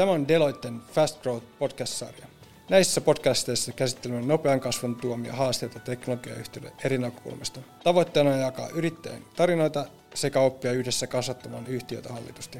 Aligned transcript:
Tämä 0.00 0.12
on 0.12 0.28
Deloitten 0.28 0.80
Fast 0.92 1.22
Growth 1.22 1.46
podcast-sarja. 1.58 2.26
Näissä 2.68 3.00
podcasteissa 3.00 3.72
käsittelemme 3.72 4.26
nopean 4.26 4.60
kasvun 4.60 4.96
tuomia 4.96 5.32
haasteita 5.32 5.80
teknologiayhtiöille 5.80 6.72
eri 6.84 6.98
näkökulmasta. 6.98 7.60
Tavoitteena 7.84 8.30
on 8.30 8.40
jakaa 8.40 8.68
yrittäjän 8.68 9.22
tarinoita 9.36 9.86
sekä 10.14 10.40
oppia 10.40 10.72
yhdessä 10.72 11.06
kasvattamaan 11.06 11.66
yhtiötä 11.66 12.12
hallitusti. 12.12 12.58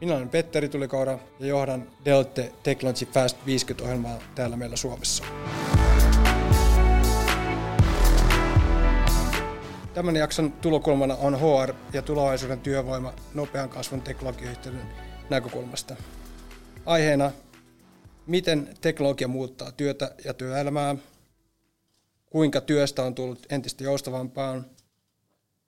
Minä 0.00 0.14
olen 0.14 0.28
Petteri 0.28 0.68
Tulikaura 0.68 1.18
ja 1.40 1.46
johdan 1.46 1.90
Deloitte 2.04 2.52
Technology 2.62 3.06
Fast 3.06 3.36
50-ohjelmaa 3.36 4.18
täällä 4.34 4.56
meillä 4.56 4.76
Suomessa. 4.76 5.24
Tämän 9.94 10.16
jakson 10.16 10.52
tulokulmana 10.52 11.14
on 11.14 11.38
HR 11.40 11.74
ja 11.92 12.02
tulevaisuuden 12.02 12.60
työvoima 12.60 13.12
nopean 13.34 13.68
kasvun 13.68 14.02
teknologiayhtiöiden 14.02 14.86
näkökulmasta. 15.30 15.96
Aiheena, 16.86 17.32
miten 18.26 18.74
teknologia 18.80 19.28
muuttaa 19.28 19.72
työtä 19.72 20.14
ja 20.24 20.34
työelämää, 20.34 20.96
kuinka 22.30 22.60
työstä 22.60 23.02
on 23.02 23.14
tullut 23.14 23.46
entistä 23.50 23.84
joustavampaa, 23.84 24.62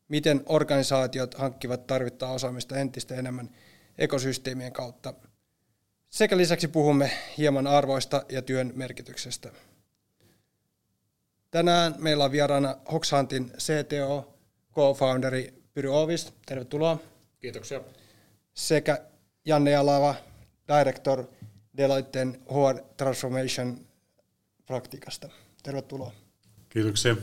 miten 0.09 0.43
organisaatiot 0.47 1.35
hankkivat 1.35 1.87
tarvittaa 1.87 2.33
osaamista 2.33 2.77
entistä 2.77 3.15
enemmän 3.15 3.51
ekosysteemien 3.99 4.73
kautta. 4.73 5.15
Sekä 6.09 6.37
lisäksi 6.37 6.69
puhumme 6.69 7.11
hieman 7.39 7.67
arvoista 7.67 8.25
ja 8.29 8.43
työn 8.43 8.73
merkityksestä. 8.75 9.51
Tänään 11.51 11.95
meillä 11.99 12.25
on 12.25 12.33
vieraana 12.33 12.77
Hoxhuntin 12.93 13.53
CTO, 13.59 14.35
co-founderi 14.75 15.63
Pyry 15.75 15.89
Ovis. 15.89 16.33
Tervetuloa. 16.47 16.99
Kiitoksia. 17.41 17.81
Sekä 18.55 18.99
Janne 19.45 19.71
Jalava, 19.71 20.15
director 20.69 21.25
Deloitten 21.77 22.41
HR 22.49 22.83
Transformation 22.97 23.87
praktikasta. 24.67 25.29
Tervetuloa. 25.63 26.13
Kiitoksia. 26.69 27.17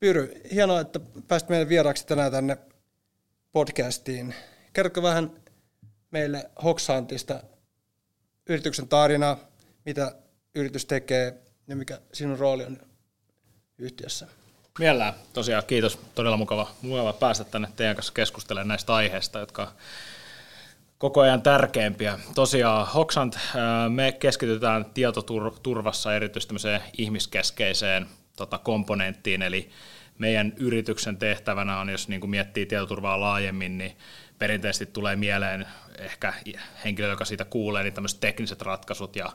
Pyry, 0.00 0.40
hienoa, 0.52 0.80
että 0.80 1.00
pääsit 1.28 1.48
meille 1.48 1.68
vieraaksi 1.68 2.06
tänään 2.06 2.32
tänne 2.32 2.56
podcastiin. 3.52 4.34
Kerrotko 4.72 5.02
vähän 5.02 5.30
meille 6.10 6.50
Hoxhuntista 6.64 7.42
yrityksen 8.48 8.88
tarinaa, 8.88 9.38
mitä 9.84 10.14
yritys 10.54 10.84
tekee 10.86 11.34
ja 11.66 11.76
mikä 11.76 12.00
sinun 12.12 12.38
rooli 12.38 12.64
on 12.64 12.78
yhtiössä? 13.78 14.26
Mielellään. 14.78 15.14
Tosiaan 15.32 15.64
kiitos. 15.66 15.98
Todella 16.14 16.36
mukava, 16.36 16.70
mukava 16.82 17.12
päästä 17.12 17.44
tänne 17.44 17.68
teidän 17.76 17.96
kanssa 17.96 18.12
keskustelemaan 18.12 18.68
näistä 18.68 18.94
aiheista, 18.94 19.38
jotka 19.38 19.72
koko 20.98 21.20
ajan 21.20 21.42
tärkeimpiä. 21.42 22.18
Tosiaan 22.34 22.86
Hoxant, 22.86 23.38
me 23.88 24.12
keskitytään 24.12 24.84
tietoturvassa 24.84 26.16
erityisesti 26.16 26.54
ihmiskeskeiseen 26.98 28.06
tota, 28.36 28.58
komponenttiin, 28.58 29.42
eli 29.42 29.70
meidän 30.18 30.52
yrityksen 30.56 31.16
tehtävänä 31.16 31.80
on, 31.80 31.88
jos 31.88 32.08
niin 32.08 32.20
kuin 32.20 32.30
miettii 32.30 32.66
tietoturvaa 32.66 33.20
laajemmin, 33.20 33.78
niin 33.78 33.96
perinteisesti 34.38 34.86
tulee 34.86 35.16
mieleen 35.16 35.66
ehkä 35.98 36.34
henkilö, 36.84 37.08
joka 37.08 37.24
siitä 37.24 37.44
kuulee, 37.44 37.82
niin 37.82 37.94
tämmöiset 37.94 38.20
tekniset 38.20 38.62
ratkaisut 38.62 39.16
ja 39.16 39.32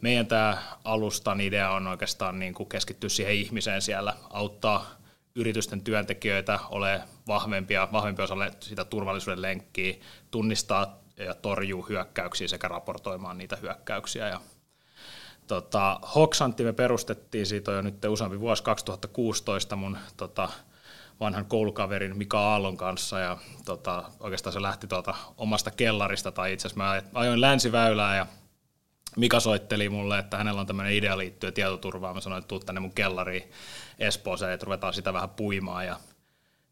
meidän 0.00 0.26
tämä 0.26 0.62
alustan 0.84 1.40
idea 1.40 1.70
on 1.70 1.86
oikeastaan 1.86 2.38
niin 2.38 2.54
kuin 2.54 2.68
keskittyä 2.68 3.08
siihen 3.08 3.34
ihmiseen 3.34 3.82
siellä, 3.82 4.14
auttaa 4.30 5.02
yritysten 5.34 5.82
työntekijöitä 5.82 6.58
ole 6.70 7.00
vahvempia, 7.26 7.88
vahvempia 7.92 8.24
osalle 8.24 8.50
sitä 8.60 8.84
turvallisuuden 8.84 9.42
lenkkiä, 9.42 9.94
tunnistaa 10.30 11.01
ja 11.16 11.34
torjuu 11.34 11.82
hyökkäyksiä 11.82 12.48
sekä 12.48 12.68
raportoimaan 12.68 13.38
niitä 13.38 13.56
hyökkäyksiä. 13.56 14.28
Ja, 14.28 14.40
tota, 15.46 16.00
Hoxantti 16.14 16.64
me 16.64 16.72
perustettiin 16.72 17.46
siitä 17.46 17.72
jo 17.72 17.82
nyt 17.82 18.04
useampi 18.04 18.40
vuosi 18.40 18.62
2016 18.62 19.76
mun 19.76 19.98
tota, 20.16 20.48
vanhan 21.20 21.46
koulukaverin 21.46 22.16
Mika 22.16 22.38
Aallon 22.38 22.76
kanssa 22.76 23.18
ja 23.18 23.38
tota, 23.64 24.04
oikeastaan 24.20 24.52
se 24.52 24.62
lähti 24.62 24.86
tuolta 24.86 25.14
omasta 25.36 25.70
kellarista 25.70 26.32
tai 26.32 26.52
itse 26.52 26.68
asiassa 26.68 26.84
mä 26.84 27.02
ajoin 27.20 27.40
länsiväylää 27.40 28.16
ja 28.16 28.26
Mika 29.16 29.40
soitteli 29.40 29.88
mulle, 29.88 30.18
että 30.18 30.36
hänellä 30.36 30.60
on 30.60 30.66
tämmöinen 30.66 30.92
idea 30.92 31.18
liittyen 31.18 31.52
tietoturvaan. 31.52 32.14
Mä 32.14 32.20
sanoin, 32.20 32.38
että 32.38 32.48
tuu 32.48 32.60
tänne 32.60 32.80
mun 32.80 32.94
kellariin 32.94 33.50
Espooseen, 33.98 34.52
että 34.52 34.64
ruvetaan 34.64 34.94
sitä 34.94 35.12
vähän 35.12 35.30
puimaan. 35.30 35.86
Ja 35.86 35.96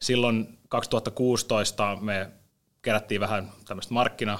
silloin 0.03 0.59
2016 0.69 1.99
me 2.01 2.31
kerättiin 2.83 3.21
vähän 3.21 3.53
tämmöistä 3.65 3.95
markkina, 3.95 4.39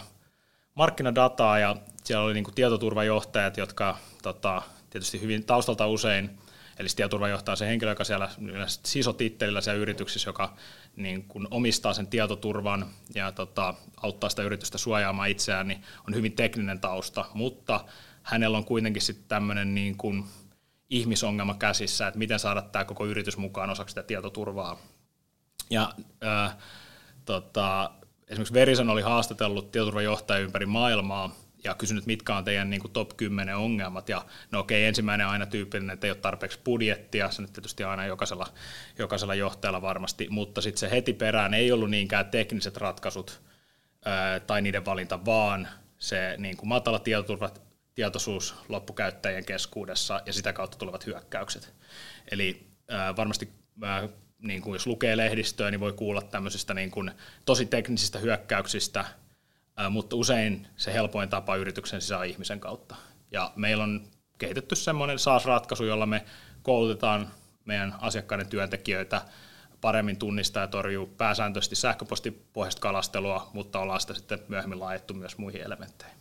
markkinadataa 0.75 1.59
ja 1.59 1.77
siellä 2.05 2.25
oli 2.25 2.35
niinku 2.35 2.51
tietoturvajohtajat, 2.51 3.57
jotka 3.57 3.99
tota, 4.23 4.63
tietysti 4.91 5.21
hyvin 5.21 5.45
taustalta 5.45 5.87
usein, 5.87 6.39
eli 6.79 6.89
tietoturvajohtaja 6.97 7.53
on 7.53 7.57
se 7.57 7.67
henkilö, 7.67 7.91
joka 7.91 8.05
siellä 8.05 8.29
sisotittelillä 8.67 9.61
siellä 9.61 9.83
yrityksissä, 9.83 10.29
joka 10.29 10.57
niin 10.97 11.25
kun 11.25 11.49
omistaa 11.51 11.93
sen 11.93 12.07
tietoturvan 12.07 12.87
ja 13.15 13.33
tota, 13.33 13.75
auttaa 13.97 14.31
sitä 14.31 14.43
yritystä 14.43 14.79
suojaamaan 14.79 15.31
itseään, 15.31 15.69
niin 15.69 15.83
on 16.09 16.15
hyvin 16.15 16.33
tekninen 16.33 16.81
tausta, 16.81 17.25
mutta 17.35 17.85
hänellä 18.23 18.59
on 18.59 18.65
kuitenkin 18.65 19.03
sitten 19.03 19.29
tämmöinen 19.29 19.75
niin 19.75 19.97
kun 19.97 20.27
ihmisongelma 20.91 21.55
käsissä, 21.55 22.07
että 22.07 22.19
miten 22.19 22.39
saada 22.39 22.63
tämä 22.63 22.85
koko 22.85 23.07
yritys 23.07 23.37
mukaan 23.37 23.71
osaksi 23.71 23.91
sitä 23.93 24.03
tietoturvaa. 24.03 24.79
Ja 25.71 25.93
ää, 26.21 26.59
tota, 27.25 27.91
esimerkiksi 28.31 28.55
Verison 28.55 28.91
oli 28.91 29.03
haastatellut 29.03 29.73
tietoturvajohtajia 29.73 30.45
ympäri 30.45 30.67
maailmaa 30.67 31.37
ja 31.65 31.75
kysynyt, 31.75 32.07
mitkä 32.07 32.37
on 32.37 32.45
teidän 32.45 32.71
niin 32.71 32.81
kuin 32.81 32.93
top 32.93 33.17
10 33.17 33.57
ongelmat. 33.57 34.09
Ja 34.09 34.25
no 34.51 34.61
okei, 34.61 34.85
ensimmäinen 34.85 35.27
aina 35.27 35.47
tyypillinen, 35.47 35.95
että 35.95 36.07
ei 36.07 36.11
ole 36.11 36.19
tarpeeksi 36.19 36.61
budjettia, 36.65 37.31
se 37.31 37.43
nyt 37.43 37.53
tietysti 37.53 37.85
aina 37.85 38.07
jokaisella, 38.07 38.47
jokaisella 38.99 39.35
johtajalla 39.35 39.83
varmasti, 39.83 40.27
mutta 40.31 40.61
sitten 40.61 40.79
se 40.79 40.91
heti 40.91 41.13
perään 41.13 41.55
ei 41.55 41.73
ollut 41.73 41.91
niinkään 41.91 42.27
tekniset 42.27 42.77
ratkaisut 42.77 43.43
ää, 44.05 44.41
tai 44.41 44.63
niiden 44.63 44.85
valinta, 44.85 45.25
vaan 45.25 45.69
se 45.99 46.35
niin 46.39 46.57
kuin 46.57 46.69
matala 46.69 46.99
tietoturva, 46.99 47.51
tietoisuus 47.95 48.55
loppukäyttäjien 48.69 49.45
keskuudessa 49.45 50.21
ja 50.27 50.33
sitä 50.33 50.53
kautta 50.53 50.79
tulevat 50.79 51.07
hyökkäykset. 51.07 51.75
Eli 52.31 52.67
ää, 52.89 53.17
varmasti 53.17 53.49
ää, 53.83 54.09
niin 54.43 54.63
kuin 54.63 54.73
jos 54.73 54.87
lukee 54.87 55.17
lehdistöä, 55.17 55.71
niin 55.71 55.81
voi 55.81 55.93
kuulla 55.93 56.23
tämmöisistä 56.23 56.75
niin 56.75 56.91
kuin 56.91 57.11
tosi 57.45 57.67
teknisistä 57.67 58.19
hyökkäyksistä, 58.19 59.05
mutta 59.91 60.17
usein 60.17 60.67
se 60.77 60.93
helpoin 60.93 61.29
tapa 61.29 61.57
yrityksen 61.57 62.01
sisään 62.01 62.27
ihmisen 62.27 62.61
kautta. 62.61 62.97
Ja 63.31 63.53
meillä 63.57 63.85
on 63.85 64.07
kehitetty 64.39 64.77
semmoinen 64.77 65.19
SaaS-ratkaisu, 65.19 65.85
jolla 65.85 66.07
me 66.07 66.25
koulutetaan 66.63 67.31
meidän 67.65 67.95
asiakkaiden 68.01 68.49
työntekijöitä 68.49 69.23
paremmin 69.81 70.17
tunnistaa 70.17 70.63
ja 70.63 70.67
torjuu 70.67 71.07
pääsääntöisesti 71.07 71.77
sähköpostipohjaista 71.77 72.81
kalastelua, 72.81 73.51
mutta 73.53 73.79
ollaan 73.81 74.01
sitä 74.01 74.15
sitten 74.15 74.39
myöhemmin 74.49 74.81
laajettu 74.81 75.15
myös 75.15 75.39
muihin 75.39 75.63
elementteihin. 75.63 76.19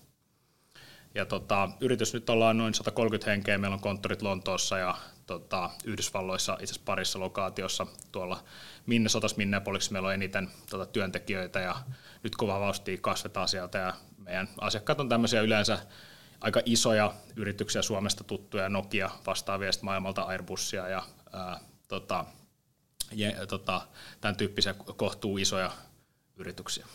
Ja 1.15 1.25
tota, 1.25 1.69
yritys 1.79 2.13
nyt 2.13 2.29
ollaan 2.29 2.57
noin 2.57 2.73
130 2.73 3.31
henkeä, 3.31 3.57
meillä 3.57 3.75
on 3.75 3.81
konttorit 3.81 4.21
Lontoossa 4.21 4.77
ja 4.77 4.97
tota, 5.29 5.69
Yhdysvalloissa 5.83 6.53
itse 6.53 6.63
asiassa 6.63 6.81
parissa 6.85 7.19
lokaatiossa. 7.19 7.87
Tuolla 8.11 8.43
Minnesotas, 8.85 9.37
Minneapolisissa 9.37 9.93
meillä 9.93 10.07
on 10.07 10.13
eniten 10.13 10.49
tota, 10.69 10.85
työntekijöitä 10.85 11.59
ja 11.59 11.75
nyt 12.23 12.35
kova 12.35 12.59
vauhtia 12.59 12.97
kasvetaan 13.01 13.47
sieltä 13.47 13.77
ja 13.77 13.93
meidän 14.17 14.49
asiakkaat 14.61 14.99
on 14.99 15.09
tämmöisiä 15.09 15.41
yleensä 15.41 15.79
aika 16.41 16.61
isoja 16.65 17.13
yrityksiä 17.35 17.81
Suomesta 17.81 18.23
tuttuja, 18.23 18.69
Nokia 18.69 19.09
vastaavia 19.25 19.71
maailmalta 19.81 20.21
Airbusia 20.21 20.87
ja 20.87 21.03
ää, 21.33 21.59
tota, 21.87 22.25
ja, 23.11 23.47
tota, 23.47 23.81
tämän 24.21 24.35
tyyppisiä 24.35 24.73
kohtuu 24.73 25.37
isoja 25.37 25.71
yrityksiä. 26.37 26.85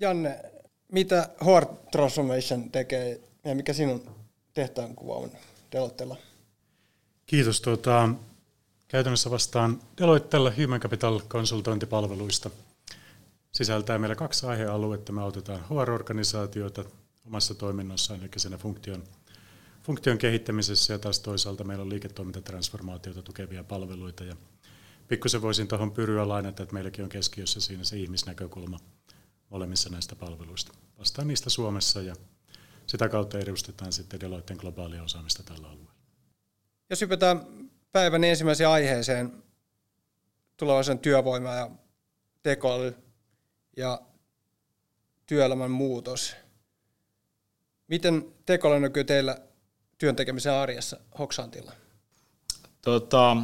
Janne, 0.00 0.40
mitä 0.92 1.28
HR 1.44 1.66
Transformation 1.90 2.70
tekee 2.70 3.20
ja 3.44 3.54
mikä 3.54 3.72
sinun 3.72 4.14
tehtävän 4.54 4.94
kuva 4.94 5.14
on 5.14 5.30
Deloittella? 5.72 6.16
Kiitos. 7.30 7.60
Tuota, 7.60 8.08
käytännössä 8.88 9.30
vastaan 9.30 9.80
Deloittella 9.98 10.52
Human 10.62 10.80
Capital 10.80 11.20
konsultointipalveluista. 11.28 12.50
Sisältää 13.52 13.98
meillä 13.98 14.14
kaksi 14.14 14.46
aihealuetta. 14.46 15.12
Me 15.12 15.22
autetaan 15.22 15.60
HR-organisaatioita 15.60 16.84
omassa 17.26 17.54
toiminnassaan, 17.54 18.20
eli 18.20 18.28
siinä 18.36 18.58
funktion, 18.58 19.04
funktion 19.82 20.18
kehittämisessä, 20.18 20.92
ja 20.92 20.98
taas 20.98 21.20
toisaalta 21.20 21.64
meillä 21.64 21.82
on 21.82 21.88
liiketoimintatransformaatiota 21.88 23.22
tukevia 23.22 23.64
palveluita. 23.64 24.24
Ja 24.24 24.36
pikkusen 25.08 25.42
voisin 25.42 25.68
tuohon 25.68 25.92
pyryä 25.92 26.28
lainata, 26.28 26.62
että 26.62 26.74
meilläkin 26.74 27.04
on 27.04 27.10
keskiössä 27.10 27.60
siinä 27.60 27.84
se 27.84 27.96
ihmisnäkökulma 27.96 28.80
molemmissa 29.50 29.90
näistä 29.90 30.16
palveluista. 30.16 30.72
Vastaan 30.98 31.28
niistä 31.28 31.50
Suomessa 31.50 32.02
ja 32.02 32.14
sitä 32.86 33.08
kautta 33.08 33.38
edustetaan 33.38 33.92
sitten 33.92 34.20
Deloitten 34.20 34.56
globaalia 34.56 35.02
osaamista 35.02 35.42
tällä 35.42 35.68
alueella. 35.68 35.89
Jos 36.90 37.00
hypätään 37.00 37.46
päivän 37.92 38.24
ensimmäiseen 38.24 38.70
aiheeseen, 38.70 39.32
tulevaisuuden 40.56 40.98
työvoima 40.98 41.54
ja 41.54 41.70
tekoäly 42.42 42.96
ja 43.76 44.00
työelämän 45.26 45.70
muutos. 45.70 46.36
Miten 47.88 48.24
tekoäly 48.46 48.80
näkyy 48.80 49.04
teillä 49.04 49.36
työntekemisen 49.98 50.52
arjessa 50.52 50.96
Hoksantilla? 51.18 51.72
Tota, 52.82 53.36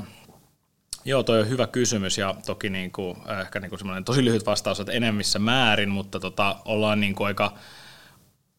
joo, 1.05 1.23
toi 1.23 1.41
on 1.41 1.49
hyvä 1.49 1.67
kysymys 1.67 2.19
ja 2.19 2.35
toki 2.47 2.71
niin 2.71 2.93
kuin, 2.93 3.17
ehkä 3.41 3.61
niin 3.61 3.69
kuin 3.69 3.79
semmoinen 3.79 4.05
tosi 4.05 4.25
lyhyt 4.25 4.47
vastaus, 4.47 4.81
että 4.81 4.93
enemmissä 4.93 5.39
määrin, 5.39 5.89
mutta 5.89 6.21
tota, 6.21 6.57
ollaan 6.65 7.01
niin 7.01 7.15
aika 7.19 7.59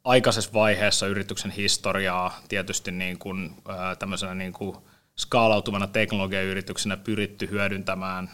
aikaisessa 0.08 0.54
vaiheessa 0.54 1.08
yrityksen 1.08 1.52
historiaa 1.52 2.40
tietysti 2.48 2.92
niin 2.92 3.20
kuin, 3.20 3.56
tämmöisenä 4.00 4.36
niin 4.36 4.54
kuin 4.54 4.78
skaalautuvana 5.18 5.88
teknologiayrityksenä 5.88 6.98
pyritty 6.98 7.50
hyödyntämään 7.50 8.30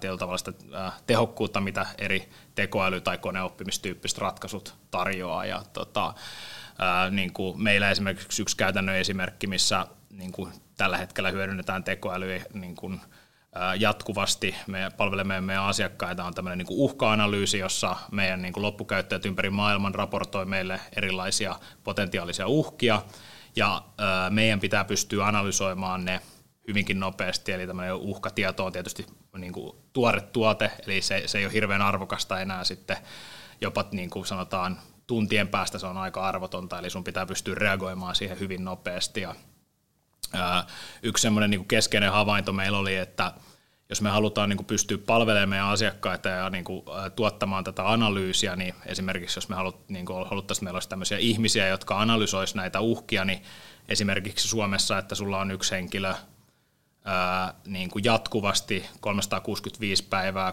tietyllä 0.00 0.18
tavalla 0.18 0.38
sitä 0.38 0.52
tehokkuutta, 1.06 1.60
mitä 1.60 1.86
eri 1.98 2.28
tekoäly- 2.54 3.00
tai 3.00 3.18
koneoppimistyyppiset 3.18 4.18
ratkaisut 4.18 4.74
tarjoaa. 4.90 5.46
Ja, 5.46 5.62
tota, 5.72 6.14
niin 7.10 7.32
kuin 7.32 7.62
meillä 7.62 7.90
esimerkiksi 7.90 8.42
yksi 8.42 8.56
käytännön 8.56 8.96
esimerkki, 8.96 9.46
missä 9.46 9.86
niin 10.10 10.32
kuin 10.32 10.52
tällä 10.76 10.96
hetkellä 10.96 11.30
hyödynnetään 11.30 11.84
tekoälyä 11.84 12.40
niin 12.52 12.76
kuin, 12.76 13.00
jatkuvasti. 13.78 14.54
Me 14.66 14.90
palvelemme 14.96 15.40
meidän 15.40 15.64
asiakkaita, 15.64 16.24
on 16.24 16.34
tämmöinen 16.34 16.58
niin 16.58 16.66
uhka-analyysi, 16.70 17.58
jossa 17.58 17.96
meidän 18.12 18.42
niin 18.42 18.52
kuin 18.52 18.62
loppukäyttäjät 18.62 19.26
ympäri 19.26 19.50
maailman 19.50 19.94
raportoi 19.94 20.46
meille 20.46 20.80
erilaisia 20.96 21.58
potentiaalisia 21.84 22.46
uhkia, 22.46 23.02
ja 23.56 23.82
meidän 24.30 24.60
pitää 24.60 24.84
pystyä 24.84 25.26
analysoimaan 25.26 26.04
ne 26.04 26.20
hyvinkin 26.68 27.00
nopeasti, 27.00 27.52
eli 27.52 27.66
tämmöinen 27.66 27.94
uhkatieto 27.94 28.64
on 28.64 28.72
tietysti 28.72 29.06
niin 29.38 29.52
kuin 29.52 29.76
tuore 29.92 30.20
tuote, 30.20 30.70
eli 30.86 31.02
se, 31.02 31.22
se 31.26 31.38
ei 31.38 31.44
ole 31.44 31.52
hirveän 31.52 31.82
arvokasta 31.82 32.40
enää 32.40 32.64
sitten 32.64 32.96
jopa 33.60 33.84
niin 33.92 34.10
kuin 34.10 34.26
sanotaan 34.26 34.78
tuntien 35.06 35.48
päästä 35.48 35.78
se 35.78 35.86
on 35.86 35.96
aika 35.96 36.28
arvotonta, 36.28 36.78
eli 36.78 36.90
sun 36.90 37.04
pitää 37.04 37.26
pystyä 37.26 37.54
reagoimaan 37.54 38.14
siihen 38.14 38.40
hyvin 38.40 38.64
nopeasti. 38.64 39.20
Ja, 39.20 39.34
yksi 41.02 41.22
semmoinen 41.22 41.50
niin 41.50 41.68
keskeinen 41.68 42.12
havainto 42.12 42.52
meillä 42.52 42.78
oli, 42.78 42.96
että 42.96 43.32
jos 43.88 44.02
me 44.02 44.10
halutaan 44.10 44.48
niin 44.48 44.56
kuin 44.56 44.66
pystyä 44.66 44.98
palvelemaan 44.98 45.48
meidän 45.48 45.66
asiakkaita 45.66 46.28
ja 46.28 46.50
niin 46.50 46.64
kuin, 46.64 46.82
tuottamaan 47.16 47.64
tätä 47.64 47.92
analyysiä, 47.92 48.56
niin 48.56 48.74
esimerkiksi 48.86 49.38
jos 49.38 49.48
me 49.48 49.56
haluttaisiin, 50.28 50.64
meillä 50.64 50.76
olisi 50.76 50.88
tämmöisiä 50.88 51.18
ihmisiä, 51.18 51.68
jotka 51.68 52.00
analysoisivat 52.00 52.56
näitä 52.56 52.80
uhkia, 52.80 53.24
niin 53.24 53.42
esimerkiksi 53.88 54.48
Suomessa, 54.48 54.98
että 54.98 55.14
sulla 55.14 55.38
on 55.38 55.50
yksi 55.50 55.74
henkilö– 55.74 56.14
ää, 57.08 57.54
niin 57.66 57.90
kuin 57.90 58.04
jatkuvasti 58.04 58.84
365 59.00 60.04
päivää 60.04 60.52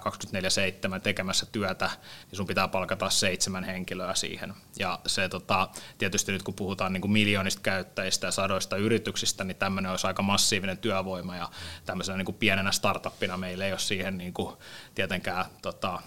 24-7 0.97 0.99
tekemässä 1.03 1.45
työtä, 1.51 1.89
niin 2.31 2.37
sun 2.37 2.47
pitää 2.47 2.67
palkata 2.67 3.09
seitsemän 3.09 3.63
henkilöä 3.63 4.15
siihen. 4.15 4.53
Ja 4.79 4.99
se 5.05 5.29
tota, 5.29 5.69
tietysti 5.97 6.31
nyt 6.31 6.43
kun 6.43 6.53
puhutaan 6.53 6.93
niin 6.93 7.01
kuin 7.01 7.11
miljoonista 7.11 7.61
käyttäjistä 7.61 8.27
ja 8.27 8.31
sadoista 8.31 8.77
yrityksistä, 8.77 9.43
niin 9.43 9.57
tämmöinen 9.57 9.91
olisi 9.91 10.07
aika 10.07 10.21
massiivinen 10.21 10.77
työvoima 10.77 11.35
ja 11.35 11.49
tämmöisenä 11.85 12.17
niin 12.17 12.25
kuin 12.25 12.35
pienenä 12.35 12.71
startuppina 12.71 13.37
meillä 13.37 13.65
ei 13.65 13.71
ole 13.71 13.79
siihen 13.79 14.17
niin 14.17 14.33
kuin 14.33 14.55
tietenkään 14.95 15.45
tota, 15.61 16.01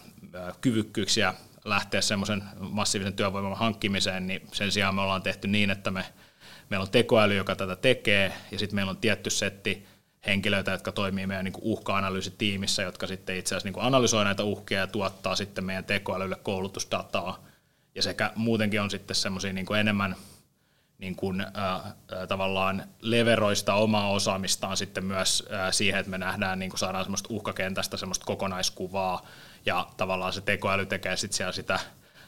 kyvykkyyksiä 0.60 1.34
lähteä 1.64 2.00
semmoisen 2.00 2.44
massiivisen 2.60 3.14
työvoiman 3.14 3.56
hankkimiseen, 3.56 4.26
niin 4.26 4.42
sen 4.52 4.72
sijaan 4.72 4.94
me 4.94 5.00
ollaan 5.00 5.22
tehty 5.22 5.48
niin, 5.48 5.70
että 5.70 5.90
me, 5.90 6.04
meillä 6.70 6.84
on 6.84 6.90
tekoäly, 6.90 7.34
joka 7.34 7.56
tätä 7.56 7.76
tekee, 7.76 8.32
ja 8.50 8.58
sitten 8.58 8.74
meillä 8.74 8.90
on 8.90 8.96
tietty 8.96 9.30
setti 9.30 9.86
henkilöitä, 10.28 10.70
jotka 10.70 10.92
toimii 10.92 11.26
meidän 11.26 11.44
niin 11.44 11.54
uhka-analyysitiimissä, 11.60 12.82
jotka 12.82 13.06
sitten 13.06 13.36
itse 13.36 13.54
asiassa 13.54 13.68
niin 13.68 13.86
analysoi 13.86 14.24
näitä 14.24 14.44
uhkia 14.44 14.78
ja 14.78 14.86
tuottaa 14.86 15.36
sitten 15.36 15.64
meidän 15.64 15.84
tekoälylle 15.84 16.36
koulutusdataa. 16.36 17.44
Ja 17.94 18.02
sekä 18.02 18.32
muutenkin 18.34 18.80
on 18.80 18.90
sitten 18.90 19.16
semmoisia 19.16 19.52
niin 19.52 19.74
enemmän 19.80 20.16
niin 20.98 21.16
kuin, 21.16 21.40
äh, 21.40 21.94
tavallaan 22.28 22.84
leveroista 23.00 23.74
omaa 23.74 24.10
osaamistaan 24.10 24.76
sitten 24.76 25.04
myös 25.04 25.48
äh, 25.52 25.72
siihen, 25.72 26.00
että 26.00 26.10
me 26.10 26.18
nähdään, 26.18 26.58
niin 26.58 26.70
kuin 26.70 26.78
saadaan 26.78 27.04
semmoista 27.04 27.28
uhkakentästä 27.32 27.96
semmoista 27.96 28.26
kokonaiskuvaa, 28.26 29.26
ja 29.66 29.86
tavallaan 29.96 30.32
se 30.32 30.40
tekoäly 30.40 30.86
tekee 30.86 31.16
sitten 31.16 31.36
siellä 31.36 31.52
sitä 31.52 31.80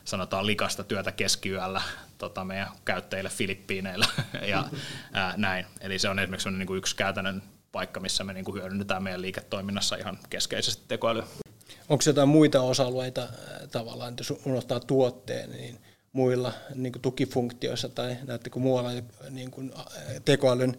sanotaan 0.05 0.47
likasta 0.47 0.85
työtä 0.85 1.13
keskiyöllä 1.13 1.83
tota, 2.19 2.45
meidän 2.45 2.69
käyttäjille 2.85 3.31
Filippiineillä 3.31 4.07
ja 4.53 4.65
ää, 5.13 5.35
näin. 5.37 5.67
Eli 5.81 5.99
se 5.99 6.09
on 6.09 6.19
esimerkiksi 6.19 6.51
niin 6.51 6.67
kuin 6.67 6.79
yksi 6.79 6.97
käytännön 6.97 7.43
paikka, 7.73 8.01
missä 8.01 8.25
me 8.25 8.33
niinku 8.33 8.55
hyödynnetään 8.55 9.03
meidän 9.03 9.23
liiketoiminnassa 9.23 9.97
ihan 9.97 10.19
keskeisesti 10.31 10.83
tekoälyä. 10.89 11.27
Onko 11.89 12.03
jotain 12.07 12.29
muita 12.29 12.63
osa-alueita 12.63 13.23
äh, 13.23 13.69
tavallaan, 13.73 14.15
jos 14.19 14.35
unohtaa 14.45 14.81
tuotteen, 14.81 15.51
niin 15.51 15.79
muilla 16.13 16.53
niin 16.75 16.93
kuin 16.93 17.03
tukifunktioissa 17.03 17.89
tai 17.89 18.17
näettekö 18.27 18.59
muualla 18.59 18.91
niin 19.31 19.51
kuin 19.51 19.73
äh, 19.79 19.85
tekoälyn 20.25 20.77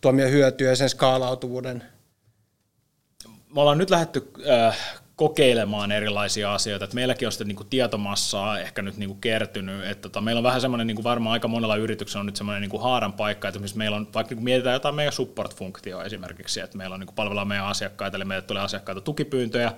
tuomia 0.00 0.28
hyötyä 0.28 0.70
ja 0.70 0.76
sen 0.76 0.88
skaalautuvuuden? 0.88 1.84
Me 3.54 3.60
ollaan 3.60 3.78
nyt 3.78 3.90
lähdetty 3.90 4.32
äh, 4.48 5.02
kokeilemaan 5.16 5.92
erilaisia 5.92 6.54
asioita. 6.54 6.84
Et 6.84 6.94
meilläkin 6.94 7.28
on 7.28 7.32
sitten 7.32 7.48
niinku 7.48 7.64
tietomassaa 7.64 8.58
ehkä 8.58 8.82
nyt 8.82 8.96
niinku 8.96 9.14
kertynyt. 9.14 9.84
Et 9.84 10.00
tota, 10.00 10.20
meillä 10.20 10.38
on 10.38 10.44
vähän 10.44 10.60
semmoinen, 10.60 10.86
niinku 10.86 11.04
varmaan 11.04 11.32
aika 11.32 11.48
monella 11.48 11.76
yrityksellä 11.76 12.20
on 12.20 12.26
nyt 12.26 12.36
semmoinen 12.36 12.60
niinku 12.60 12.78
haaran 12.78 13.12
paikka, 13.12 13.48
että 13.48 13.60
meillä 13.74 13.96
on, 13.96 14.08
vaikka 14.14 14.34
niinku 14.34 14.44
mietitään 14.44 14.74
jotain 14.74 14.94
meidän 14.94 15.12
support-funktioa 15.12 16.04
esimerkiksi, 16.04 16.60
että 16.60 16.78
meillä 16.78 16.94
on 16.94 17.00
niinku 17.00 17.14
palvellaan 17.14 17.48
meidän 17.48 17.66
asiakkaita, 17.66 18.16
eli 18.16 18.24
meille 18.24 18.42
tulee 18.42 18.62
asiakkaita 18.62 19.00
tukipyyntöjä, 19.00 19.72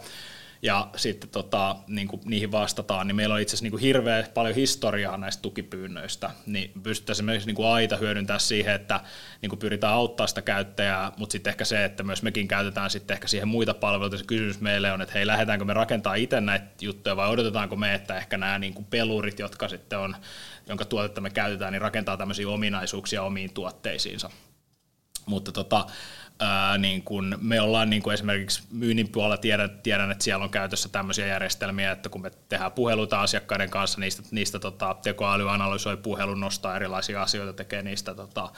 ja 0.62 0.90
sitten 0.96 1.30
tota, 1.30 1.76
niin 1.86 2.08
kuin 2.08 2.22
niihin 2.24 2.52
vastataan, 2.52 3.06
niin 3.06 3.16
meillä 3.16 3.34
on 3.34 3.40
itse 3.40 3.50
asiassa 3.50 3.64
niin 3.64 3.70
kuin 3.70 3.80
hirveän 3.80 4.26
paljon 4.34 4.54
historiaa 4.54 5.16
näistä 5.16 5.42
tukipyynnöistä, 5.42 6.30
niin 6.46 6.70
pystyttäisiin 6.82 7.24
esimerkiksi 7.24 7.46
niin 7.46 7.54
kuin 7.56 7.68
aita 7.68 7.96
hyödyntää 7.96 8.38
siihen, 8.38 8.74
että 8.74 9.00
niin 9.42 9.50
kuin 9.50 9.58
pyritään 9.58 9.92
auttaa 9.92 10.26
sitä 10.26 10.42
käyttäjää, 10.42 11.12
mutta 11.16 11.32
sitten 11.32 11.50
ehkä 11.50 11.64
se, 11.64 11.84
että 11.84 12.02
myös 12.02 12.22
mekin 12.22 12.48
käytetään 12.48 12.90
sitten 12.90 13.14
ehkä 13.14 13.28
siihen 13.28 13.48
muita 13.48 13.74
palveluita, 13.74 14.18
se 14.18 14.24
kysymys 14.24 14.60
meille 14.60 14.92
on, 14.92 15.02
että 15.02 15.14
hei, 15.14 15.26
lähdetäänkö 15.26 15.64
me 15.64 15.74
rakentaa 15.74 16.14
itse 16.14 16.40
näitä 16.40 16.66
juttuja 16.80 17.16
vai 17.16 17.28
odotetaanko 17.28 17.76
me, 17.76 17.94
että 17.94 18.16
ehkä 18.16 18.38
nämä 18.38 18.58
niin 18.58 18.74
kuin 18.74 18.84
pelurit, 18.84 19.38
jotka 19.38 19.68
sitten 19.68 19.98
on, 19.98 20.16
jonka 20.66 20.84
tuotetta 20.84 21.20
me 21.20 21.30
käytetään, 21.30 21.72
niin 21.72 21.82
rakentaa 21.82 22.16
tämmöisiä 22.16 22.48
ominaisuuksia 22.48 23.22
omiin 23.22 23.52
tuotteisiinsa. 23.52 24.30
Mutta 25.26 25.52
tota, 25.52 25.86
ää, 26.38 26.78
niin 26.78 27.02
kun 27.02 27.38
me 27.40 27.60
ollaan 27.60 27.90
niin 27.90 28.02
kun 28.02 28.12
esimerkiksi 28.12 28.62
myynnin 28.70 29.08
puolella, 29.08 29.36
tiedän, 29.36 29.70
tiedän, 29.82 30.10
että 30.10 30.24
siellä 30.24 30.44
on 30.44 30.50
käytössä 30.50 30.88
tämmöisiä 30.88 31.26
järjestelmiä, 31.26 31.92
että 31.92 32.08
kun 32.08 32.22
me 32.22 32.30
tehdään 32.48 32.72
puheluita 32.72 33.20
asiakkaiden 33.20 33.70
kanssa, 33.70 34.00
niistä, 34.00 34.22
niistä 34.30 34.58
tota, 34.58 34.96
tekoäly 35.02 35.50
analysoi 35.50 35.96
puhelun, 35.96 36.40
nostaa 36.40 36.76
erilaisia 36.76 37.22
asioita, 37.22 37.52
tekee 37.52 37.82
niistä 37.82 38.14
tota, 38.14 38.52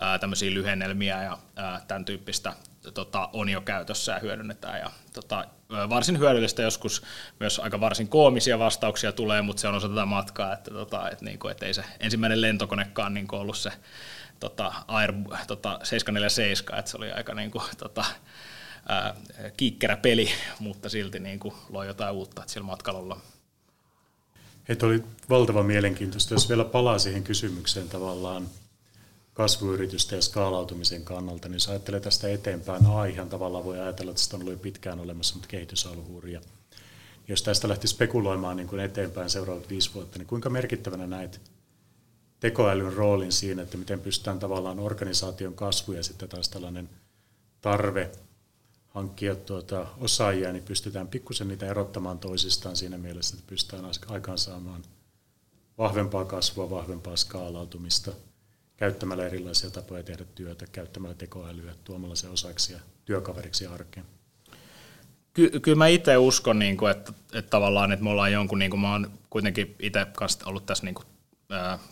ää, 0.00 0.18
tämmöisiä 0.18 0.54
lyhennelmiä 0.54 1.22
ja 1.22 1.38
ää, 1.56 1.80
tämän 1.88 2.04
tyyppistä 2.04 2.52
tota, 2.94 3.28
on 3.32 3.48
jo 3.48 3.60
käytössä 3.60 4.12
ja 4.12 4.18
hyödynnetään. 4.18 4.80
Ja, 4.80 4.90
tota, 5.12 5.44
varsin 5.70 6.18
hyödyllistä 6.18 6.62
joskus 6.62 7.02
myös 7.40 7.58
aika 7.58 7.80
varsin 7.80 8.08
koomisia 8.08 8.58
vastauksia 8.58 9.12
tulee, 9.12 9.42
mutta 9.42 9.60
se 9.60 9.68
on 9.68 9.74
osa 9.74 9.88
tätä 9.88 10.04
matkaa, 10.04 10.52
että, 10.52 10.70
tota, 10.70 11.10
et, 11.10 11.22
niin 11.22 11.38
kuin, 11.38 11.52
et 11.52 11.62
ei 11.62 11.74
se 11.74 11.84
ensimmäinen 12.00 12.40
lentokonekaan 12.40 13.14
niin 13.14 13.26
ollut 13.32 13.56
se 13.56 13.72
tota, 14.40 14.72
Air 14.88 15.12
tota, 15.46 15.80
747, 15.82 16.78
että 16.78 16.90
se 16.90 16.96
oli 16.96 17.12
aika 17.12 17.34
niin 17.34 17.50
kuin, 17.50 17.64
tota, 17.78 18.04
ää, 18.88 19.14
kiikkerä 19.56 19.96
peli, 19.96 20.28
mutta 20.58 20.88
silti 20.88 21.18
niin 21.18 21.40
kuin, 21.40 21.54
loi 21.68 21.86
jotain 21.86 22.14
uutta 22.14 22.42
sillä 22.46 22.66
matkalla 22.66 23.20
Että 24.68 24.86
oli 24.86 25.04
valtava 25.28 25.62
mielenkiintoista, 25.62 26.34
jos 26.34 26.48
vielä 26.48 26.64
palaa 26.64 26.98
siihen 26.98 27.24
kysymykseen 27.24 27.88
tavallaan 27.88 28.48
kasvuyritysten 29.34 30.16
ja 30.16 30.22
skaalautumisen 30.22 31.04
kannalta, 31.04 31.48
niin 31.48 31.54
jos 31.54 31.68
ajattelee 31.68 32.00
tästä 32.00 32.28
eteenpäin, 32.28 32.86
aihan 32.86 33.28
tavallaan 33.28 33.64
voi 33.64 33.80
ajatella, 33.80 34.10
että 34.10 34.22
sitä 34.22 34.36
on 34.36 34.42
ollut 34.42 34.62
pitkään 34.62 35.00
olemassa, 35.00 35.34
mutta 35.34 35.48
kehitys 35.48 35.86
on 35.86 35.92
ollut 35.92 36.08
hurja. 36.08 36.40
Jos 37.28 37.42
tästä 37.42 37.68
lähti 37.68 37.88
spekuloimaan 37.88 38.56
niin 38.56 38.68
kuin 38.68 38.80
eteenpäin 38.80 39.30
seuraavat 39.30 39.70
viisi 39.70 39.94
vuotta, 39.94 40.18
niin 40.18 40.26
kuinka 40.26 40.50
merkittävänä 40.50 41.06
näet 41.06 41.40
tekoälyn 42.40 42.92
roolin 42.92 43.32
siinä, 43.32 43.62
että 43.62 43.76
miten 43.76 44.00
pystytään 44.00 44.38
tavallaan 44.38 44.78
organisaation 44.78 45.54
kasvu 45.54 45.92
ja 45.92 46.02
sitten 46.02 46.28
taas 46.28 46.48
tällainen 46.48 46.88
tarve 47.60 48.10
hankkia 48.88 49.34
tuota 49.34 49.86
osaajia, 49.98 50.52
niin 50.52 50.62
pystytään 50.62 51.08
pikkusen 51.08 51.48
niitä 51.48 51.66
erottamaan 51.66 52.18
toisistaan 52.18 52.76
siinä 52.76 52.98
mielessä, 52.98 53.36
että 53.36 53.48
pystytään 53.48 53.84
aikaansaamaan 54.06 54.82
vahvempaa 55.78 56.24
kasvua, 56.24 56.70
vahvempaa 56.70 57.16
skaalautumista 57.16 58.12
käyttämällä 58.76 59.26
erilaisia 59.26 59.70
tapoja 59.70 60.02
tehdä 60.02 60.24
työtä, 60.34 60.66
käyttämällä 60.72 61.14
tekoälyä, 61.14 61.74
tuomalla 61.84 62.14
se 62.14 62.28
osaksi 62.28 62.72
ja 62.72 62.78
työkaveriksi 63.04 63.66
arkeen. 63.66 64.06
Ky- 65.32 65.60
kyllä 65.60 65.78
mä 65.78 65.86
itse 65.86 66.16
uskon, 66.16 66.58
niin 66.58 66.76
kuin, 66.76 66.90
että, 66.90 67.12
että 67.32 67.50
tavallaan 67.50 67.92
että 67.92 68.04
me 68.04 68.10
ollaan 68.10 68.32
jonkun, 68.32 68.58
niin 68.58 68.70
kuin 68.70 68.80
mä 68.80 68.92
oon 68.92 69.10
kuitenkin 69.30 69.76
itse 69.78 70.06
ollut 70.46 70.66
tässä 70.66 70.84
niin 70.84 70.94
kuin 70.94 71.06